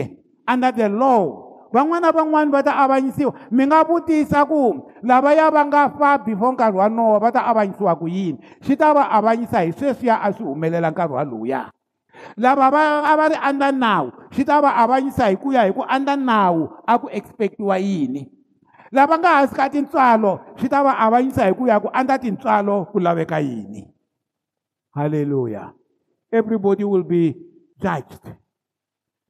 under 0.48 0.72
the 0.72 0.90
law 0.90 1.47
van'wana 1.78 2.10
van'wani 2.16 2.52
va 2.52 2.62
ta 2.64 2.74
avanyisiwa 2.84 3.34
mi 3.54 3.66
nga 3.70 3.84
vutisa 3.88 4.46
ku 4.50 4.90
lava 5.06 5.32
ya 5.38 5.50
va 5.54 5.62
nga 5.70 5.82
fa 5.98 6.18
before 6.26 6.52
nkarhi 6.58 6.78
wa 6.78 6.90
nowa 6.90 7.20
va 7.22 7.30
ta 7.32 7.42
avanyisiwa 7.50 7.94
ku 8.00 8.08
yini 8.10 8.40
xi 8.66 8.74
ta 8.78 8.94
va 8.98 9.04
avanyisa 9.18 9.62
hi 9.66 9.72
sweswiya 9.72 10.16
a 10.26 10.34
swi 10.34 10.44
humelela 10.46 10.90
nkarhi 10.92 11.14
walowuya 11.14 11.62
lava 12.42 12.68
va 12.74 12.84
a 13.12 13.14
va 13.20 13.26
ri 13.32 13.38
andla 13.50 13.70
nawu 13.72 14.10
xi 14.36 14.44
ta 14.46 14.62
va 14.64 14.72
avanyisa 14.84 15.30
hi 15.30 15.36
ku 15.44 15.54
ya 15.54 15.68
hi 15.70 15.76
ku 15.78 15.86
andla 15.96 16.16
nawu 16.18 16.66
a 16.90 16.98
ku 17.00 17.08
expect-iwa 17.20 17.78
yini 17.78 18.26
lava 18.92 19.18
nga 19.22 19.30
hansi 19.40 19.54
ka 19.56 19.70
tintswalo 19.70 20.40
xi 20.60 20.66
ta 20.70 20.82
va 20.84 20.98
avanyisa 21.06 21.46
hi 21.46 21.54
ku 21.54 21.70
ya 21.70 21.78
ku 21.84 21.92
andla 21.94 22.18
tintswalo 22.20 22.86
ku 22.92 22.98
laveka 23.00 23.38
yini 23.40 23.86
halleluya 24.98 25.70
everybody 26.34 26.82
will 26.84 27.06
be 27.06 27.38
judged 27.78 28.26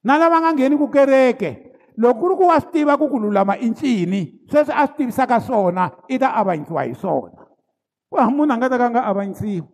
na 0.04 0.16
lava 0.16 0.40
nga 0.40 0.54
ngheni 0.56 0.76
ku 0.80 0.88
kereke 0.88 1.67
loko 1.98 2.20
ku 2.22 2.26
ri 2.30 2.36
ku 2.38 2.44
wa 2.54 2.58
swi 2.62 2.70
tiva 2.70 2.94
ku 2.94 3.10
ku 3.10 3.18
lulama 3.18 3.58
i 3.58 3.68
ncini 3.74 4.46
sweswi 4.46 4.74
a 4.78 4.86
swi 4.86 4.94
tivisaka 5.02 5.38
swona 5.42 5.86
i 6.06 6.16
ta 6.22 6.30
avanyisiwa 6.40 6.82
hi 6.86 6.94
swona 6.94 7.42
ku 8.10 8.16
ha 8.22 8.30
munhu 8.30 8.46
a 8.54 8.58
nga 8.58 8.70
ta 8.70 8.78
ka 8.78 8.86
a 8.86 8.92
nga 8.94 9.04
avanyisiwi 9.10 9.66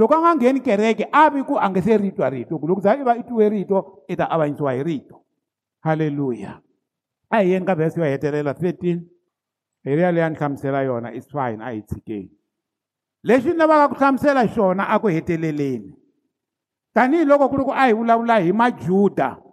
loko 0.00 0.14
a 0.16 0.18
nga 0.24 0.32
ngheni 0.36 0.60
kereke 0.64 1.04
a 1.12 1.22
vi 1.28 1.44
ku 1.44 1.54
a 1.60 1.66
nge 1.68 1.80
se 1.84 1.92
ritwa 2.00 2.26
rito 2.32 2.56
ku 2.56 2.64
loko 2.64 2.80
za 2.80 2.96
i 2.96 3.04
va 3.04 3.12
i 3.20 3.22
twiwe 3.28 3.46
rito 3.52 3.78
i 4.08 4.16
ta 4.16 4.24
avanyisiwa 4.32 4.72
hi 4.80 4.80
rito 4.82 5.16
halleluya 5.84 6.52
a 7.28 7.36
hi 7.42 7.50
yeni 7.52 7.66
ka 7.68 7.74
vhesi 7.76 8.00
yo 8.00 8.04
hetelela 8.08 8.52
13 8.56 9.84
hi 9.84 9.90
riya 9.92 10.08
leyi 10.12 10.24
a 10.24 10.28
ni 10.32 10.36
hlamusela 10.40 10.80
yona 10.88 11.12
is 11.12 11.28
fine 11.28 11.60
a 11.60 11.68
hi 11.76 11.84
tshikeni 11.84 12.32
lexi 13.28 13.52
ni 13.52 13.58
lavaka 13.60 13.92
ku 13.92 13.94
hlamusela 14.00 14.48
xona 14.54 14.88
a 14.88 14.96
ku 14.98 15.12
heteleleni 15.12 15.92
tanihiloko 16.96 17.44
ku 17.52 17.54
ri 17.60 17.64
ku 17.68 17.72
a 17.76 17.84
hi 17.92 17.92
vulavula 17.92 18.40
hi 18.40 18.56
majuda 18.56 19.44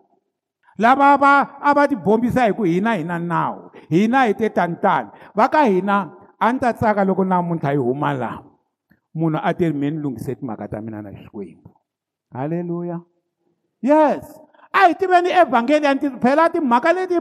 lava 0.78 1.18
va 1.18 1.34
a 1.62 1.74
va 1.74 1.88
tibombisa 1.88 2.46
hi 2.48 2.52
ku 2.54 2.64
hina 2.68 2.96
hi 3.00 3.04
na 3.04 3.18
nawu 3.20 3.72
hina 3.90 4.26
hi 4.28 4.34
te 4.34 4.50
tanitani 4.50 5.10
va 5.36 5.48
ka 5.48 5.64
hina 5.66 5.98
a 6.40 6.52
ni 6.54 6.60
ta 6.60 6.74
tsaka 6.74 7.04
loko 7.08 7.24
namuntlha 7.24 7.72
yi 7.74 7.80
huma 7.80 8.12
laha 8.20 8.44
munhu 9.16 9.40
a 9.44 9.54
te 9.54 9.72
me 9.72 9.90
ni 9.92 9.98
lunghise 10.04 10.36
timhaka 10.36 10.68
ta 10.68 10.82
mina 10.82 11.02
na 11.02 11.12
xikwembu 11.16 11.72
halleluya 12.36 13.00
yes 13.82 14.24
a 14.74 14.88
hi 14.88 14.94
tiveni 15.00 15.32
evhangeli 15.32 15.86
ya 15.86 15.96
phela 16.24 16.50
timhaka 16.50 16.94
leti 16.94 17.20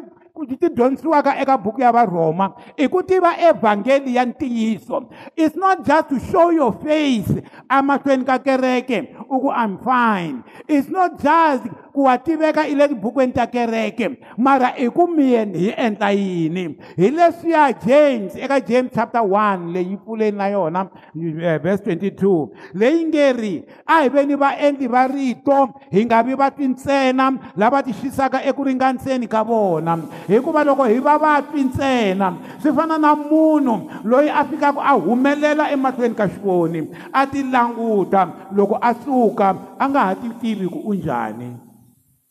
ti 0.60 0.68
dyondzisiwaka 0.76 1.36
eka 1.42 1.54
buku 1.62 1.80
ya 1.86 1.92
varhoma 1.94 2.50
i 2.76 2.88
ku 2.90 3.02
tiva 3.06 3.38
evhangeli 3.50 4.18
ya 4.18 4.26
ntiyiso 4.26 5.06
it's 5.36 5.54
not 5.54 5.86
just 5.86 6.08
to 6.10 6.18
show 6.18 6.50
your 6.50 6.74
face 6.82 7.30
emahlweni 7.70 8.26
ka 8.26 8.34
kereke 8.42 8.98
u 9.30 9.38
ku 9.46 9.48
i'm 9.54 9.78
fine 9.78 10.42
it's 10.66 10.90
not 10.90 11.22
just 11.22 11.70
ku 11.94 12.04
wa 12.10 12.18
tiveka 12.18 12.66
i 12.66 12.72
e 12.74 12.74
le 12.74 12.88
tibukweni 12.90 13.32
ta 13.32 13.46
kereke 13.46 14.18
mara 14.36 14.74
i 14.74 14.90
ku 14.90 15.06
miyen 15.06 15.54
hi 15.54 15.70
endla 15.78 16.10
yini 16.10 16.64
hi 16.98 17.08
leswiya 17.10 17.70
james 17.86 18.34
eka 18.34 18.58
james 18.66 18.90
chapter 18.90 19.22
1 19.22 19.70
leyi 19.70 19.96
pfuleni 19.96 20.36
na 20.38 20.48
yona 20.50 20.80
eh, 21.14 21.58
verse 21.62 21.82
22 21.86 22.50
leyi 22.74 23.04
nge 23.06 23.32
ri 23.32 23.54
a 23.86 24.02
hi 24.02 24.08
veni 24.08 24.34
vaendli 24.34 24.88
va 24.90 25.06
rito 25.06 25.70
hi 25.90 26.04
nga 26.04 26.22
vi 26.22 26.34
va 26.34 26.50
tintsena 26.50 27.30
lava 27.56 27.82
tixisaka 27.82 28.42
eku 28.42 28.64
ringaniseni 28.66 29.28
ka 29.30 29.44
vona 29.46 29.96
hikuva 30.26 30.64
loko 30.66 30.84
hi 30.90 30.98
va 30.98 31.14
va 31.18 31.38
tintsena 31.42 32.34
swi 32.58 32.72
fana 32.74 32.98
na 32.98 33.14
munhu 33.14 33.78
loyi 34.04 34.28
a 34.30 34.42
fikaka 34.44 34.82
a 34.82 34.98
humelela 34.98 35.70
emahlweni 35.70 36.14
ka 36.14 36.26
xivoni 36.26 36.90
a 37.12 37.22
ti 37.26 37.42
languta 37.46 38.50
loko 38.50 38.74
a 38.82 38.90
suka 39.04 39.54
a 39.78 39.84
nga 39.88 40.00
ha 40.10 40.14
ti 40.18 40.28
tivi 40.42 40.66
ku 40.66 40.82
u 40.90 40.94
njhani 40.94 41.63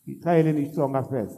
Israel 0.06 0.46
in 0.46 0.72
strong 0.72 0.94
affairs. 0.96 1.32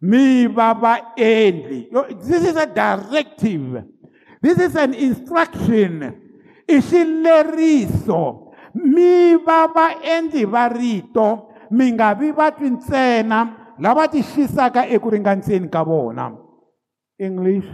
Mi 0.00 0.46
baba 0.46 1.12
endi. 1.16 1.90
This 2.20 2.46
is 2.46 2.56
a 2.56 2.66
directive. 2.66 3.82
This 4.40 4.58
is 4.58 4.76
an 4.76 4.94
instruction. 4.94 6.14
Ishileriso. 6.68 8.54
Mi 8.74 9.36
baba 9.36 9.98
endi 10.04 10.44
varito. 10.44 11.48
Mingavi 11.72 12.32
vatu 12.32 12.64
ntsena. 12.70 13.74
Lava 13.80 14.08
tishisaka 14.08 14.86
ekuringaniseni 14.86 15.68
ka 15.70 15.84
vona. 15.84 16.36
English. 17.18 17.66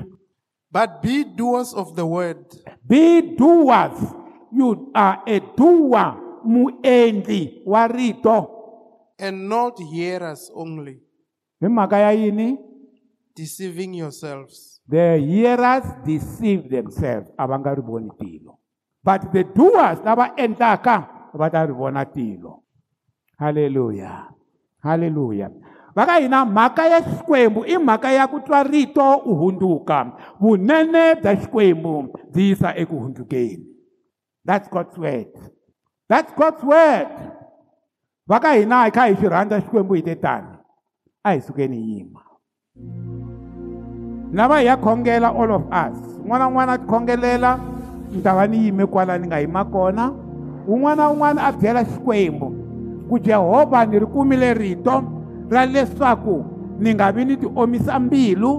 But 0.72 1.03
be 1.03 1.24
doers 1.24 1.74
of 1.74 1.95
the 1.95 2.07
word. 2.07 2.47
Be 2.86 3.36
doers. 3.36 4.01
You 4.51 4.90
are 4.95 5.22
a 5.26 5.40
doer. 5.40 6.20
Mu 6.47 6.80
endi 6.82 7.62
warito. 7.66 8.53
and 9.19 9.49
not 9.49 9.79
hearers 9.79 10.51
only, 10.55 10.99
hi 11.62 11.69
mhaka 11.69 11.99
ya 11.99 12.11
yini 12.11 12.59
deceiving 13.37 13.95
yourselves. 13.95 14.81
the 14.89 15.19
hearers 15.19 15.85
deceive 16.05 16.69
themselves 16.71 17.31
a 17.39 17.47
va 17.47 17.59
nga 17.59 17.75
ri 17.75 17.83
voni 17.83 18.11
tilo 18.19 18.59
but 19.05 19.33
the 19.33 19.45
doers 19.45 19.99
lava 20.05 20.33
endlaka 20.37 20.97
va 21.35 21.51
ta 21.51 21.62
ri 21.67 21.73
vona 21.75 22.05
tilo 22.05 22.65
halleluya 23.39 24.29
halleluya 24.85 25.49
va 25.97 26.07
ka 26.07 26.19
hina 26.21 26.45
mhaka 26.45 26.85
ya 26.89 27.01
xikwembu 27.03 27.65
i 27.67 27.77
mhaka 27.79 28.12
ya 28.12 28.27
ku 28.29 28.41
twa 28.41 28.62
rito 28.62 29.17
u 29.27 29.35
hundzuka 29.35 30.12
vunene 30.41 31.15
bya 31.23 31.37
xikwembu 31.37 31.95
byi 32.33 32.49
yisa 32.51 32.75
eku 32.77 32.97
hundzukeni 32.99 33.65
that's 34.45 34.69
god's 34.71 34.99
word 34.99 35.31
that's 36.09 36.35
god's 36.37 36.65
word 36.65 37.09
va 38.27 38.41
ka 38.41 38.55
hina 38.57 38.85
hi 38.85 38.91
kha 38.97 39.05
hi 39.09 39.14
xi 39.20 39.27
rhandza 39.33 39.57
xikwembu 39.64 39.95
hi 39.99 40.03
te 40.09 40.14
tani 40.25 40.53
a 41.25 41.35
hi 41.35 41.39
sukeni 41.47 41.77
yima 41.91 42.22
lava 44.37 44.57
hi 44.61 44.66
ya 44.68 44.77
khongela 44.85 45.29
all 45.41 45.53
of 45.59 45.64
us 45.68 45.97
un'wana 46.25 46.41
na 46.45 46.49
un'wana 46.49 46.72
a 46.79 46.81
tikhongelela 46.81 47.51
ni 48.12 48.22
ta 48.25 48.33
va 48.39 48.47
ni 48.49 48.59
yime 48.66 48.87
kwala 48.87 49.18
ni 49.18 49.27
nga 49.29 49.39
yima 49.45 49.62
kona 49.64 50.05
un'wana 50.72 51.03
na 51.03 51.11
un'wana 51.12 51.41
a 51.49 51.53
byela 51.61 51.83
xikwembu 51.93 52.49
ku 53.09 53.14
jehovha 53.27 53.81
ni 53.87 53.97
ri 54.03 54.07
kumile 54.14 54.49
rito 54.55 54.97
ra 55.53 55.62
leswaku 55.72 56.37
ni 56.81 56.91
nga 56.95 57.07
vi 57.14 57.25
ni 57.25 57.37
ti 57.37 57.47
omisa 57.62 58.01
mbilu 58.01 58.51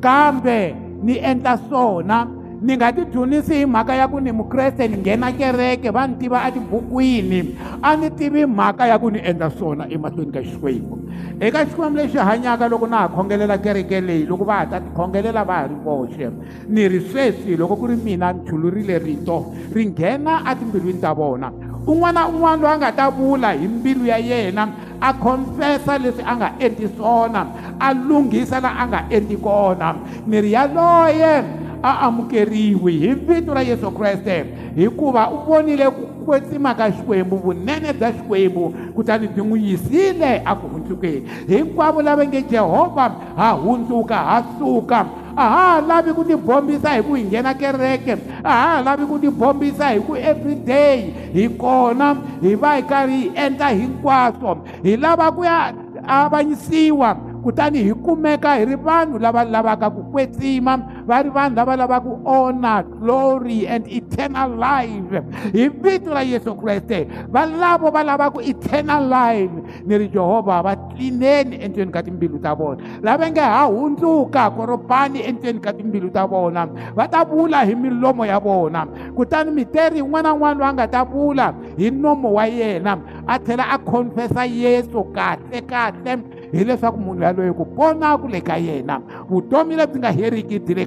kambe 0.00 0.74
ni 1.02 1.14
endla 1.30 1.58
swona 1.68 2.16
ni 2.62 2.74
nga 2.74 2.90
tidyunisi 2.90 3.54
hi 3.62 3.66
mhaka 3.66 3.94
ya 3.94 4.08
ku 4.10 4.18
ni 4.20 4.32
mukreste 4.34 4.82
ni 4.90 4.98
nghena 4.98 5.30
kereke 5.30 5.90
va 5.94 6.06
ni 6.10 6.18
tiva 6.18 6.42
etibukwini 6.48 7.54
a 7.82 7.94
ni 7.96 8.10
tivi 8.10 8.42
mhaka 8.46 8.86
ya 8.90 8.98
ku 8.98 9.10
ni 9.14 9.22
endla 9.22 9.46
swona 9.50 9.86
emahlweni 9.86 10.32
ka 10.34 10.42
xikwembu 10.42 10.98
eka 11.38 11.66
xikwembu 11.70 12.02
lexi 12.02 12.18
hanyaka 12.18 12.66
loko 12.68 12.86
na 12.90 13.06
ha 13.06 13.08
khongelela 13.08 13.58
kereke 13.62 14.00
leyi 14.02 14.26
loko 14.26 14.42
va 14.44 14.56
ha 14.66 14.66
ta 14.66 14.80
tikhongelela 14.82 15.44
va 15.46 15.54
ha 15.54 15.66
ri 15.70 15.76
voxe 15.84 16.26
ni 16.68 16.88
ri 16.88 17.00
sweswi 17.00 17.54
loko 17.56 17.76
ku 17.78 17.86
ri 17.86 17.94
mina 17.96 18.32
ni 18.34 18.40
thulurile 18.42 18.98
rito 18.98 19.54
ri 19.72 19.86
nghena 19.86 20.42
atimbilwini 20.44 20.98
ta 21.00 21.14
vona 21.14 21.52
un'wana 21.86 22.26
na 22.26 22.26
un'wana 22.28 22.58
loyi 22.62 22.74
a 22.74 22.78
nga 22.82 22.90
ta 22.92 23.06
vula 23.10 23.52
hi 23.54 23.68
mbilu 23.70 24.06
ya 24.10 24.18
yena 24.18 24.66
a 25.00 25.12
khonfesa 25.14 25.94
leswi 25.98 26.22
a 26.26 26.34
nga 26.36 26.48
endli 26.58 26.90
swona 26.96 27.46
a 27.78 27.94
lunghisa 27.94 28.58
laha 28.60 28.82
a 28.82 28.84
nga 28.88 29.00
endli 29.14 29.36
kona 29.38 29.94
miri 30.26 30.52
yaloye 30.58 31.66
a 31.82 32.00
amukeriwi 32.06 32.92
hi 32.92 33.14
vito 33.14 33.54
ra 33.54 33.62
yesu 33.62 33.90
kreste 33.90 34.44
hikuva 34.76 35.30
u 35.30 35.36
vonile 35.46 35.90
ku 35.90 36.06
kwetsima 36.24 36.74
ka 36.74 36.90
xikwembu 36.90 37.36
vunene 37.36 37.92
bya 37.92 38.12
xikwembu 38.12 38.74
kutani 38.94 39.28
byi 39.28 39.42
n'wi 39.44 39.58
yisile 39.66 40.42
a 40.44 40.54
ku 40.56 40.66
hundzukeni 40.68 41.22
hinkwavo 41.48 42.02
lava 42.02 42.24
nge 42.26 42.42
jehovha 42.42 43.06
ha 43.36 43.48
hundzuka 43.52 44.16
ha 44.16 44.36
suka 44.58 45.06
a 45.36 45.44
ha 45.54 45.72
ha 45.72 45.80
lavi 45.80 46.12
ku 46.12 46.24
tibombisa 46.24 46.90
hi 46.94 47.02
ku 47.02 47.14
hi 47.14 47.22
nghena 47.24 47.54
kereke 47.54 48.16
a 48.44 48.50
ha 48.52 48.68
ha 48.74 48.82
lavi 48.82 49.04
ku 49.06 49.18
tibombisa 49.18 49.88
hi 49.88 50.00
ku 50.00 50.16
everyday 50.16 51.12
hi 51.32 51.48
kona 51.48 52.16
hi 52.42 52.54
va 52.54 52.74
hi 52.74 52.82
karhi 52.82 53.20
hi 53.20 53.30
endla 53.34 53.68
hinkwaswo 53.68 54.58
hi 54.82 54.96
lava 54.96 55.30
ku 55.32 55.44
ya 55.44 55.72
avanyisiwa 56.06 57.16
kutani 57.42 57.78
hi 57.86 57.94
kumeka 57.94 58.54
hi 58.54 58.64
ri 58.64 58.76
vanhu 58.86 59.18
lava 59.18 59.44
lavaka 59.54 59.90
ku 59.94 60.02
kwetsima 60.12 60.72
va 61.08 61.22
ri 61.22 61.30
vanhu 61.36 61.54
lava 61.58 61.74
lavaka 61.80 62.04
ku 62.06 62.12
onor 62.36 62.82
glory 63.00 63.64
and 63.74 63.86
eternal 64.00 64.50
life 64.66 65.14
hi 65.56 65.68
vito 65.82 66.10
ra 66.16 66.22
yesu 66.32 66.52
kreste 66.60 66.98
valavo 67.34 67.90
va 67.94 68.02
lava 68.10 68.26
ku 68.34 68.40
eternal 68.52 69.02
life 69.16 69.50
ni 69.86 69.94
ri 70.00 70.06
jehovha 70.14 70.62
va 70.66 70.72
tlineni 70.92 71.56
entweni 71.64 71.90
ka 71.96 72.02
timbilu 72.02 72.38
ta 72.46 72.52
vona 72.58 72.78
lava 73.06 73.30
nge 73.30 73.40
ha 73.54 73.62
hundzuka 73.72 74.42
koropani 74.56 75.18
entweni 75.30 75.58
ka 75.66 75.72
timbilu 75.72 76.10
ta 76.18 76.26
vona 76.26 76.66
va 76.96 77.06
ta 77.12 77.24
vula 77.24 77.64
hi 77.68 77.74
milomo 77.74 78.26
ya 78.26 78.38
vona 78.46 78.86
kutani 79.16 79.50
miteri 79.58 79.96
yin'wana 80.02 80.26
na 80.28 80.34
yin'wana 80.34 80.58
loyi 80.58 80.70
a 80.70 80.74
nga 80.74 80.86
ta 80.96 81.00
vula 81.04 81.52
hi 81.78 81.90
nomo 81.90 82.28
wa 82.38 82.44
yena 82.44 82.94
a 83.26 83.38
tlhela 83.38 83.64
a 83.74 83.78
confesa 83.78 84.42
yesu 84.62 85.04
kahle 85.16 85.58
kahle 85.70 86.20
hileswaku 86.56 86.98
munhu 87.04 87.20
yaloyo 87.24 87.52
ku 87.58 87.64
pona 87.76 88.16
ku 88.20 88.26
le 88.28 88.40
ka 88.40 88.56
yena 88.58 88.96
vutomi 89.28 89.76
lepzinga 89.76 90.12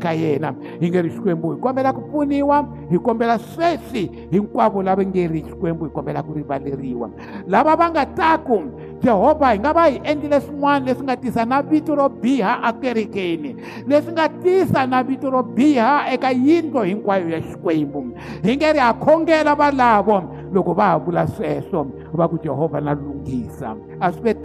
ka 0.01 0.11
yena 0.17 0.53
hingeri 0.81 1.09
xikwembu 1.09 1.51
hi 1.53 1.59
kombela 1.61 1.93
ku 1.93 2.01
pfuniwa 2.01 2.67
hi 2.89 2.97
kombela 2.97 3.37
sweswi 3.39 4.09
hinkwavo 4.31 4.81
lava 4.83 5.05
ngeri 5.05 5.41
xikwembu 5.43 5.85
hi 5.85 5.91
kombela 5.91 6.23
ku 6.23 6.33
rivaleriwa 6.33 7.09
lava 7.47 7.75
va 7.75 7.89
nga 7.91 8.05
taku 8.05 8.63
jehovha 9.01 9.51
hi 9.53 9.59
nga 9.59 9.73
va 9.73 9.85
hi 9.89 10.01
endlile 10.03 10.41
swin'wana 10.41 10.85
leswi 10.85 11.03
nga 11.03 11.15
tisa 11.17 11.45
na 11.45 11.61
vito 11.61 11.93
ro 11.95 12.09
biha 12.09 12.57
akerekeni 12.65 13.55
leswi 13.87 14.11
nga 14.11 14.27
tisa 14.29 14.87
na 14.89 15.03
vito 15.03 15.29
ro 15.29 15.43
biha 15.43 16.09
eka 16.13 16.31
yindlu 16.33 16.81
hinkwayo 16.81 17.29
ya 17.29 17.41
xikwembu 17.41 18.07
hi 18.43 18.57
nge 18.57 18.73
ri 18.73 18.79
ha 18.81 18.93
khongela 18.97 19.53
valavo 19.55 20.23
loko 20.53 20.73
va 20.73 20.85
ha 20.91 20.97
vula 20.99 21.27
sweswo 21.29 21.85
va 22.13 22.27
ku 22.27 22.37
jehovha 22.41 22.81
na 22.81 22.93
lunghisa 22.97 23.75
a 24.01 24.09
swi 24.11 24.21
ve 24.33 24.35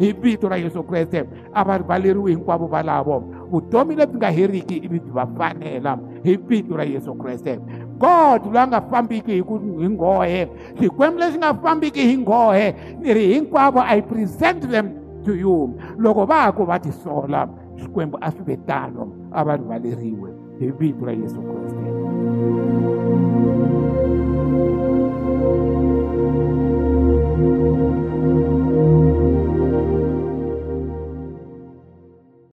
hi 0.00 0.10
vito 0.12 0.48
ra 0.48 0.56
yesu 0.56 0.82
kreste 0.82 1.22
a 1.54 1.60
va 1.64 1.78
rivaleriwi 1.78 2.32
hinkwavo 2.34 2.66
valavo 2.66 2.93
chavo 2.94 3.24
vutomi 3.50 3.94
lebyi 3.96 4.16
nga 4.18 4.30
heriki 4.30 4.74
i 4.76 4.88
lebyi 4.92 5.10
va 5.16 5.26
fanela 5.36 5.92
hi 6.24 6.32
vito 6.48 6.76
ra 6.76 6.84
yesu 6.84 7.12
kreste 7.20 7.52
god 8.02 8.40
loyi 8.46 8.58
a 8.62 8.66
nga 8.68 8.80
fambiki 8.90 9.32
hi 9.38 9.42
ku 9.48 9.54
hi 9.78 9.86
nghohe 9.94 10.42
xikwembu 10.78 11.18
lexi 11.20 11.38
nga 11.40 11.50
fambiki 11.62 12.02
hi 12.10 12.16
nghohe 12.22 12.66
ni 13.00 13.08
ri 13.16 13.24
hinkwavo 13.32 13.80
i 13.80 13.98
present 14.08 14.60
them 14.72 14.86
to 15.24 15.32
you 15.42 15.56
loko 16.02 16.22
va 16.30 16.36
ha 16.46 16.50
ku 16.56 16.62
va 16.70 16.76
tisola 16.84 17.40
xikwembu 17.80 18.16
a 18.26 18.28
swi 18.34 18.42
vitano 18.50 19.02
a 19.38 19.40
va 19.46 19.52
rivaleriwe 19.60 20.28
hi 20.60 20.66
vito 20.78 21.00
ra 21.06 21.12
yesu 21.22 21.38
kreste 21.48 22.73